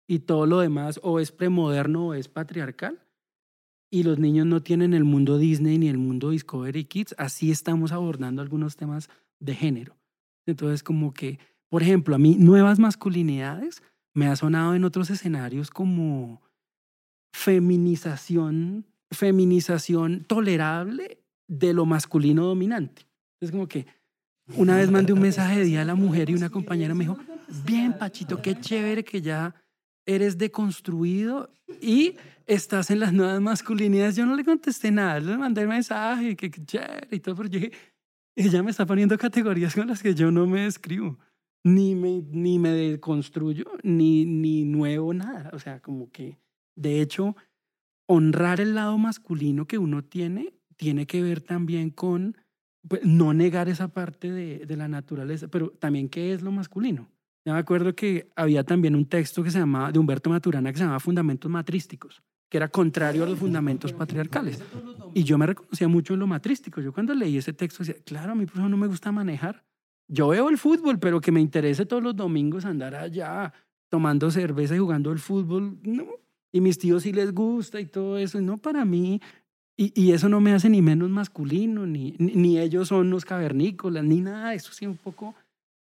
y 0.07 0.19
todo 0.19 0.45
lo 0.45 0.59
demás 0.59 0.99
o 1.03 1.19
es 1.19 1.31
premoderno 1.31 2.07
o 2.07 2.13
es 2.13 2.27
patriarcal, 2.27 2.99
y 3.91 4.03
los 4.03 4.17
niños 4.17 4.47
no 4.47 4.61
tienen 4.61 4.93
el 4.93 5.03
mundo 5.03 5.37
Disney 5.37 5.77
ni 5.77 5.87
el 5.87 5.97
mundo 5.97 6.31
Discovery 6.31 6.85
Kids, 6.85 7.15
así 7.17 7.51
estamos 7.51 7.91
abordando 7.91 8.41
algunos 8.41 8.75
temas 8.75 9.09
de 9.39 9.55
género. 9.55 9.95
Entonces, 10.45 10.83
como 10.83 11.13
que, 11.13 11.39
por 11.69 11.83
ejemplo, 11.83 12.15
a 12.15 12.17
mí 12.19 12.35
nuevas 12.37 12.79
masculinidades 12.79 13.83
me 14.13 14.27
ha 14.27 14.35
sonado 14.35 14.75
en 14.75 14.83
otros 14.83 15.09
escenarios 15.09 15.69
como 15.69 16.41
feminización, 17.33 18.85
feminización 19.11 20.23
tolerable 20.25 21.19
de 21.47 21.73
lo 21.73 21.85
masculino 21.85 22.45
dominante. 22.45 23.05
Es 23.43 23.51
como 23.51 23.67
que 23.67 23.85
una 24.55 24.77
vez 24.77 24.91
mandé 24.91 25.13
un 25.13 25.21
mensaje 25.21 25.59
de 25.59 25.65
día 25.65 25.81
a 25.81 25.85
la 25.85 25.95
mujer 25.95 26.29
y 26.29 26.35
una 26.35 26.49
compañera 26.49 26.93
me 26.93 27.05
dijo, 27.05 27.17
bien, 27.65 27.97
Pachito, 27.97 28.41
qué 28.41 28.59
chévere 28.59 29.03
que 29.03 29.21
ya 29.21 29.55
eres 30.05 30.37
deconstruido 30.37 31.49
y 31.81 32.15
estás 32.45 32.91
en 32.91 32.99
las 32.99 33.13
nuevas 33.13 33.41
masculinidades. 33.41 34.15
Yo 34.15 34.25
no 34.25 34.35
le 34.35 34.43
contesté 34.43 34.91
nada, 34.91 35.19
le 35.19 35.37
mandé 35.37 35.61
el 35.61 35.67
mensaje, 35.67 36.35
que, 36.35 36.49
chévere 36.51 37.07
y 37.11 37.19
todo, 37.19 37.35
pero 37.35 37.49
yo 37.49 37.59
ella 38.35 38.63
me 38.63 38.71
está 38.71 38.85
poniendo 38.85 39.17
categorías 39.17 39.75
con 39.75 39.87
las 39.87 40.01
que 40.01 40.15
yo 40.15 40.31
no 40.31 40.47
me 40.47 40.61
describo. 40.61 41.17
Ni 41.65 41.95
me, 41.95 42.21
ni 42.29 42.59
me 42.59 42.71
deconstruyo, 42.71 43.65
ni, 43.83 44.25
ni 44.25 44.65
nuevo, 44.65 45.13
nada. 45.13 45.49
O 45.53 45.59
sea, 45.59 45.79
como 45.79 46.11
que, 46.11 46.37
de 46.75 46.99
hecho, 46.99 47.37
honrar 48.05 48.59
el 48.59 48.75
lado 48.75 48.97
masculino 48.97 49.65
que 49.65 49.77
uno 49.77 50.03
tiene, 50.03 50.53
tiene 50.75 51.07
que 51.07 51.21
ver 51.21 51.39
también 51.39 51.89
con 51.89 52.35
pues, 52.87 53.03
no 53.03 53.33
negar 53.33 53.69
esa 53.69 53.87
parte 53.87 54.31
de, 54.31 54.65
de 54.65 54.77
la 54.77 54.87
naturaleza, 54.87 55.47
pero 55.47 55.69
también 55.71 56.09
qué 56.09 56.33
es 56.33 56.41
lo 56.41 56.51
masculino. 56.51 57.09
Yo 57.45 57.53
me 57.53 57.59
acuerdo 57.59 57.93
que 57.93 58.29
había 58.35 58.63
también 58.63 58.95
un 58.95 59.05
texto 59.05 59.43
que 59.43 59.51
se 59.51 59.59
llamaba, 59.59 59.91
de 59.91 59.99
Humberto 59.99 60.29
Maturana 60.29 60.71
que 60.71 60.77
se 60.77 60.83
llamaba 60.83 60.99
Fundamentos 60.99 61.51
Matrísticos, 61.51 62.23
que 62.49 62.57
era 62.57 62.69
contrario 62.69 63.23
a 63.23 63.27
los 63.27 63.37
fundamentos 63.37 63.91
patriarcales. 63.91 64.63
Y 65.13 65.23
yo 65.23 65.37
me 65.37 65.47
reconocía 65.47 65.87
mucho 65.89 66.13
en 66.13 66.21
lo 66.21 66.27
matrístico. 66.27 66.79
Yo 66.79 66.93
cuando 66.93 67.13
leí 67.13 67.37
ese 67.37 67.51
texto 67.51 67.83
decía, 67.83 68.01
claro, 68.05 68.31
a 68.31 68.35
mí 68.35 68.45
por 68.45 68.59
eso 68.59 68.69
no 68.69 68.77
me 68.77 68.87
gusta 68.87 69.11
manejar. 69.11 69.65
Yo 70.07 70.29
veo 70.29 70.49
el 70.49 70.57
fútbol, 70.57 70.99
pero 70.99 71.19
que 71.19 71.31
me 71.31 71.41
interese 71.41 71.85
todos 71.85 72.03
los 72.03 72.15
domingos 72.15 72.63
andar 72.65 72.95
allá 72.95 73.51
tomando 73.89 74.31
cerveza 74.31 74.75
y 74.75 74.79
jugando 74.79 75.11
el 75.11 75.19
fútbol, 75.19 75.79
no. 75.83 76.07
Y 76.51 76.61
mis 76.61 76.77
tíos 76.77 77.03
sí 77.03 77.11
les 77.11 77.33
gusta 77.33 77.81
y 77.81 77.87
todo 77.87 78.17
eso. 78.17 78.39
No, 78.39 78.57
para 78.57 78.85
mí, 78.85 79.19
y, 79.75 79.91
y, 79.99 80.11
eso 80.11 80.29
no 80.29 80.39
me 80.39 80.53
hace 80.53 80.69
ni 80.69 80.81
menos 80.81 81.09
masculino, 81.09 81.87
ni, 81.87 82.15
ni, 82.19 82.59
ellos 82.59 82.89
son 82.89 83.09
los 83.09 83.25
cavernícolas, 83.25 84.03
ni 84.03 84.21
nada. 84.21 84.53
Eso 84.53 84.71
sí, 84.71 84.85
un 84.85 84.97
poco 84.97 85.33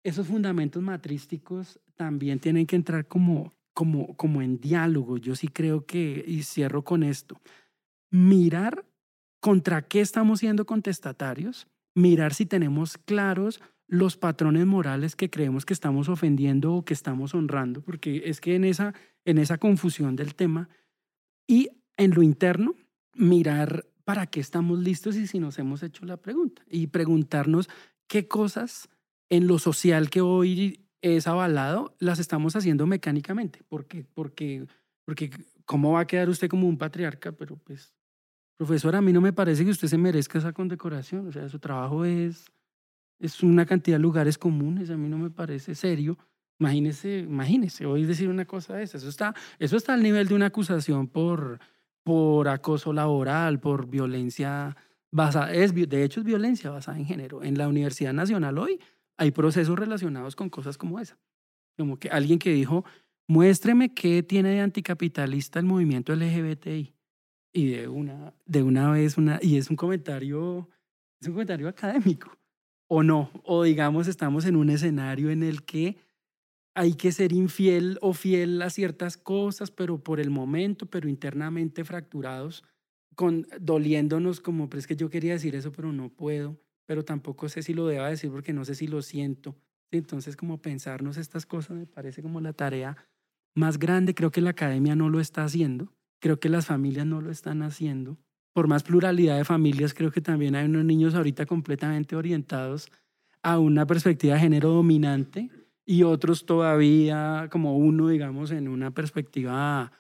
esos 0.04 0.28
fundamentos 0.28 0.82
matrísticos 0.82 1.80
también 1.96 2.40
tienen 2.40 2.66
que 2.66 2.76
entrar 2.76 3.08
como, 3.08 3.54
como, 3.74 4.16
como 4.16 4.42
en 4.42 4.60
diálogo. 4.60 5.18
Yo 5.18 5.36
sí 5.36 5.48
creo 5.48 5.86
que, 5.86 6.24
y 6.26 6.44
cierro 6.44 6.84
con 6.84 7.04
esto, 7.04 7.42
mirar 8.10 8.86
contra 9.42 9.82
qué 9.82 10.00
estamos 10.00 10.40
siendo 10.40 10.66
contestatarios, 10.66 11.68
mirar 11.94 12.34
si 12.34 12.46
tenemos 12.46 12.98
claros 12.98 13.62
los 13.88 14.16
patrones 14.18 14.66
morales 14.66 15.16
que 15.16 15.30
creemos 15.30 15.66
que 15.66 15.74
estamos 15.74 16.10
ofendiendo 16.10 16.74
o 16.74 16.86
que 16.86 16.94
estamos 16.94 17.36
honrando, 17.36 17.82
porque 17.82 18.24
es 18.26 18.40
que 18.40 18.56
en 18.56 18.64
esa, 18.64 18.94
en 19.26 19.38
esa 19.38 19.58
confusión 19.58 20.16
del 20.16 20.36
tema, 20.36 20.70
y 21.48 21.70
en 21.98 22.12
lo 22.12 22.24
interno, 22.24 22.76
mirar 23.16 23.86
para 24.04 24.28
qué 24.28 24.40
estamos 24.40 24.80
listos 24.80 25.16
y 25.16 25.28
si 25.28 25.40
nos 25.40 25.58
hemos 25.60 25.84
hecho 25.84 26.06
la 26.06 26.18
pregunta, 26.18 26.62
y 26.70 26.88
preguntarnos 26.88 27.70
qué 28.08 28.28
cosas 28.28 28.90
en 29.30 29.48
lo 29.48 29.60
social 29.60 30.10
que 30.10 30.22
hoy 30.22 30.86
es 31.02 31.28
avalado, 31.28 31.96
las 32.00 32.20
estamos 32.20 32.56
haciendo 32.56 32.88
mecánicamente, 32.88 33.62
porque, 33.68 34.06
porque, 34.14 34.66
porque 35.06 35.32
¿cómo 35.66 35.94
va 35.94 36.02
a 36.02 36.08
quedar 36.08 36.30
usted 36.30 36.50
como 36.50 36.68
un 36.68 36.78
patriarca? 36.78 37.32
Pero 37.32 37.58
pues, 37.58 37.94
profesor, 38.58 38.96
a 38.96 39.02
mí 39.02 39.12
no 39.12 39.22
me 39.22 39.34
parece 39.34 39.66
que 39.66 39.72
usted 39.72 39.88
se 39.88 39.98
merezca 39.98 40.38
esa 40.38 40.54
condecoración, 40.54 41.28
o 41.28 41.32
sea, 41.32 41.48
su 41.50 41.60
trabajo 41.60 42.06
es, 42.06 42.46
es 43.20 43.44
una 43.44 43.66
cantidad 43.66 43.98
de 43.98 44.02
lugares 44.02 44.38
comunes, 44.38 44.90
a 44.90 44.98
mí 44.98 45.10
no 45.10 45.18
me 45.18 45.30
parece 45.30 45.76
serio. 45.76 46.18
Imagínese, 46.60 47.20
imagínese, 47.20 47.86
hoy 47.86 48.06
decir 48.06 48.30
una 48.30 48.46
cosa 48.46 48.76
de 48.76 48.84
esa, 48.84 48.98
eso 48.98 49.10
está, 49.10 49.34
eso 49.60 49.76
está 49.76 49.94
al 49.94 50.04
nivel 50.04 50.28
de 50.28 50.36
una 50.36 50.46
acusación 50.46 51.08
por, 51.08 51.60
por 52.04 52.48
acoso 52.48 52.94
laboral, 52.94 53.60
por 53.60 53.88
violencia 53.88 54.76
basada, 55.12 55.54
es, 55.54 55.74
de 55.74 56.04
hecho 56.04 56.20
es 56.20 56.26
violencia 56.26 56.70
basada 56.70 56.98
en 56.98 57.06
género. 57.06 57.44
En 57.44 57.58
la 57.58 57.68
Universidad 57.68 58.14
Nacional 58.14 58.58
hoy 58.58 58.80
hay 59.18 59.32
procesos 59.32 59.78
relacionados 59.78 60.36
con 60.36 60.50
cosas 60.50 60.78
como 60.78 61.00
esa. 61.00 61.18
Como 61.78 61.98
que 61.98 62.10
alguien 62.10 62.40
que 62.40 62.52
dijo, 62.52 62.84
muéstreme 63.28 63.94
qué 63.94 64.24
tiene 64.24 64.50
de 64.50 64.60
anticapitalista 64.60 65.60
el 65.60 65.66
movimiento 65.66 66.16
LGBTI. 66.16 66.94
y 67.56 67.68
de 67.68 67.88
una, 67.88 68.34
de 68.46 68.64
una 68.64 68.92
vez, 68.92 69.18
una, 69.18 69.40
y 69.42 69.58
es 69.58 69.70
un 69.70 69.76
comentario, 69.76 70.68
es 71.22 71.28
un 71.28 71.34
comentario 71.34 71.68
académico, 71.68 72.36
o 72.88 73.04
no, 73.04 73.30
o 73.44 73.64
digamos 73.64 74.08
estamos 74.08 74.46
en 74.46 74.56
un 74.56 74.72
escenario 74.72 75.30
en 75.30 75.44
el 75.44 75.64
que 75.64 75.98
hay 76.76 76.94
que 76.94 77.12
ser 77.12 77.34
infiel 77.34 77.98
o 78.02 78.14
fiel 78.14 78.62
a 78.62 78.70
ciertas 78.70 79.18
cosas, 79.18 79.72
pero 79.72 80.04
por 80.04 80.20
el 80.20 80.30
momento, 80.30 80.88
pero 80.88 81.08
internamente 81.08 81.84
fracturados, 81.84 82.64
con, 83.16 83.46
doliéndonos 83.60 84.40
como, 84.40 84.70
pero 84.70 84.80
es 84.80 84.88
que 84.88 84.96
yo 84.96 85.10
quería 85.10 85.34
decir 85.34 85.56
eso, 85.56 85.72
pero 85.72 85.92
no 85.94 86.10
puedo, 86.10 86.60
pero 86.86 87.06
tampoco 87.06 87.48
sé 87.48 87.62
si 87.62 87.74
lo 87.74 87.88
deba 87.88 88.10
decir 88.10 88.32
porque 88.32 88.54
no 88.54 88.66
sé 88.66 88.76
si 88.76 88.88
lo 88.88 89.02
siento. 89.02 89.56
Entonces, 89.92 90.36
como 90.36 90.62
pensarnos 90.62 91.18
estas 91.18 91.46
cosas 91.46 91.78
me 91.78 91.86
parece 91.86 92.24
como 92.24 92.42
la 92.42 92.54
tarea 92.54 92.98
más 93.54 93.78
grande. 93.78 94.16
Creo 94.16 94.32
que 94.32 94.42
la 94.42 94.50
academia 94.52 94.96
no 94.96 95.10
lo 95.10 95.20
está 95.20 95.44
haciendo, 95.44 95.94
creo 96.20 96.40
que 96.40 96.50
las 96.50 96.66
familias 96.66 97.06
no 97.06 97.22
lo 97.22 97.30
están 97.30 97.62
haciendo. 97.62 98.18
Por 98.54 98.68
más 98.68 98.84
pluralidad 98.84 99.38
de 99.38 99.46
familias, 99.46 99.94
creo 99.94 100.12
que 100.12 100.22
también 100.22 100.56
hay 100.56 100.66
unos 100.66 100.86
niños 100.86 101.14
ahorita 101.14 101.46
completamente 101.46 102.16
orientados 102.16 102.92
a 103.44 103.60
una 103.60 103.86
perspectiva 103.86 104.36
de 104.36 104.40
género 104.42 104.70
dominante 104.70 105.50
y 105.86 106.04
otros 106.04 106.46
todavía 106.46 107.48
como 107.52 107.78
uno, 107.78 108.10
digamos, 108.10 108.52
en 108.52 108.68
una 108.68 108.92
perspectiva, 108.92 109.92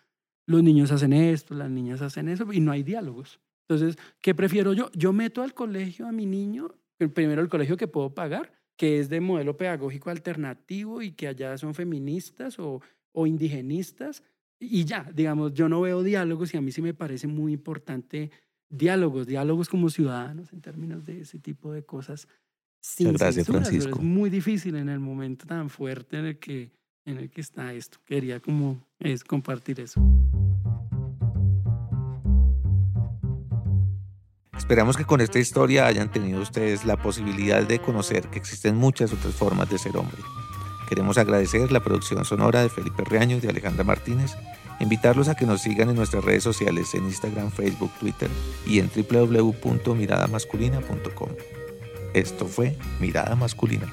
los 0.46 0.64
niños 0.64 0.92
hacen 0.92 1.14
esto, 1.14 1.56
las 1.56 1.70
niñas 1.70 2.02
hacen 2.02 2.30
eso, 2.30 2.52
y 2.52 2.60
no 2.60 2.72
hay 2.72 2.84
diálogos. 2.84 3.40
Entonces, 3.68 3.98
¿qué 4.22 4.36
prefiero 4.36 4.74
yo? 4.74 4.90
Yo 4.94 5.14
meto 5.14 5.42
al 5.42 5.54
colegio 5.54 6.08
a 6.08 6.12
mi 6.12 6.26
niño, 6.26 6.76
primero 7.14 7.42
el 7.42 7.50
colegio 7.50 7.78
que 7.78 7.88
puedo 7.88 8.14
pagar, 8.14 8.54
que 8.76 9.00
es 9.00 9.10
de 9.10 9.22
modelo 9.22 9.58
pedagógico 9.58 10.10
alternativo 10.10 11.02
y 11.02 11.12
que 11.12 11.28
allá 11.28 11.58
son 11.58 11.74
feministas 11.74 12.60
o, 12.60 12.82
o 13.12 13.28
indigenistas, 13.28 14.24
y 14.60 14.86
ya, 14.86 15.10
digamos, 15.14 15.54
yo 15.54 15.68
no 15.68 15.82
veo 15.82 16.04
diálogos 16.04 16.54
y 16.54 16.58
a 16.58 16.62
mí 16.62 16.72
sí 16.72 16.82
me 16.82 16.94
parece 16.94 17.28
muy 17.28 17.52
importante 17.52 18.32
diálogos, 18.70 19.28
diálogos 19.28 19.70
como 19.70 19.90
ciudadanos 19.90 20.54
en 20.54 20.62
términos 20.62 21.06
de 21.06 21.22
ese 21.22 21.38
tipo 21.40 21.74
de 21.74 21.84
cosas 21.84 22.28
sin 22.84 23.14
gracias, 23.14 23.48
Francisco. 23.48 23.98
es 23.98 24.04
muy 24.04 24.30
difícil 24.30 24.76
en 24.76 24.90
el 24.90 25.00
momento 25.00 25.48
tan 25.48 25.70
fuerte 25.70 26.20
en 26.20 26.26
el 26.26 26.38
que, 26.38 26.70
en 27.06 27.18
el 27.18 27.30
que 27.30 27.40
está 27.40 27.72
esto. 27.74 28.00
Quería 28.06 28.42
como 28.42 28.86
es 29.00 29.24
compartir 29.24 29.80
eso. 29.80 30.02
Esperamos 34.58 34.98
que 34.98 35.06
con 35.06 35.22
esta 35.22 35.40
historia 35.40 35.88
hayan 35.88 36.12
tenido 36.12 36.42
ustedes 36.42 36.84
la 36.86 37.02
posibilidad 37.02 37.66
de 37.66 37.80
conocer 37.80 38.28
que 38.30 38.38
existen 38.38 38.76
muchas 38.76 39.14
otras 39.14 39.34
formas 39.34 39.70
de 39.70 39.78
ser 39.78 39.96
hombre. 39.96 40.18
Queremos 40.90 41.18
agradecer 41.18 41.72
la 41.72 41.82
producción 41.82 42.26
sonora 42.26 42.62
de 42.62 42.68
Felipe 42.70 43.06
Reaño 43.06 43.38
y 43.38 43.40
de 43.40 43.48
Alejandra 43.50 43.86
Martínez, 43.86 44.36
invitarlos 44.80 45.30
a 45.30 45.36
que 45.36 45.46
nos 45.46 45.62
sigan 45.62 45.90
en 45.90 45.96
nuestras 45.96 46.24
redes 46.24 46.44
sociales 46.44 46.94
en 46.94 47.06
Instagram, 47.06 47.52
Facebook, 47.52 47.92
Twitter 48.00 48.30
y 48.66 48.80
en 48.80 48.90
www.miradamasculina.com. 48.94 51.30
Esto 52.14 52.46
fue 52.46 52.76
Mirada 53.00 53.36
Masculina. 53.36 53.92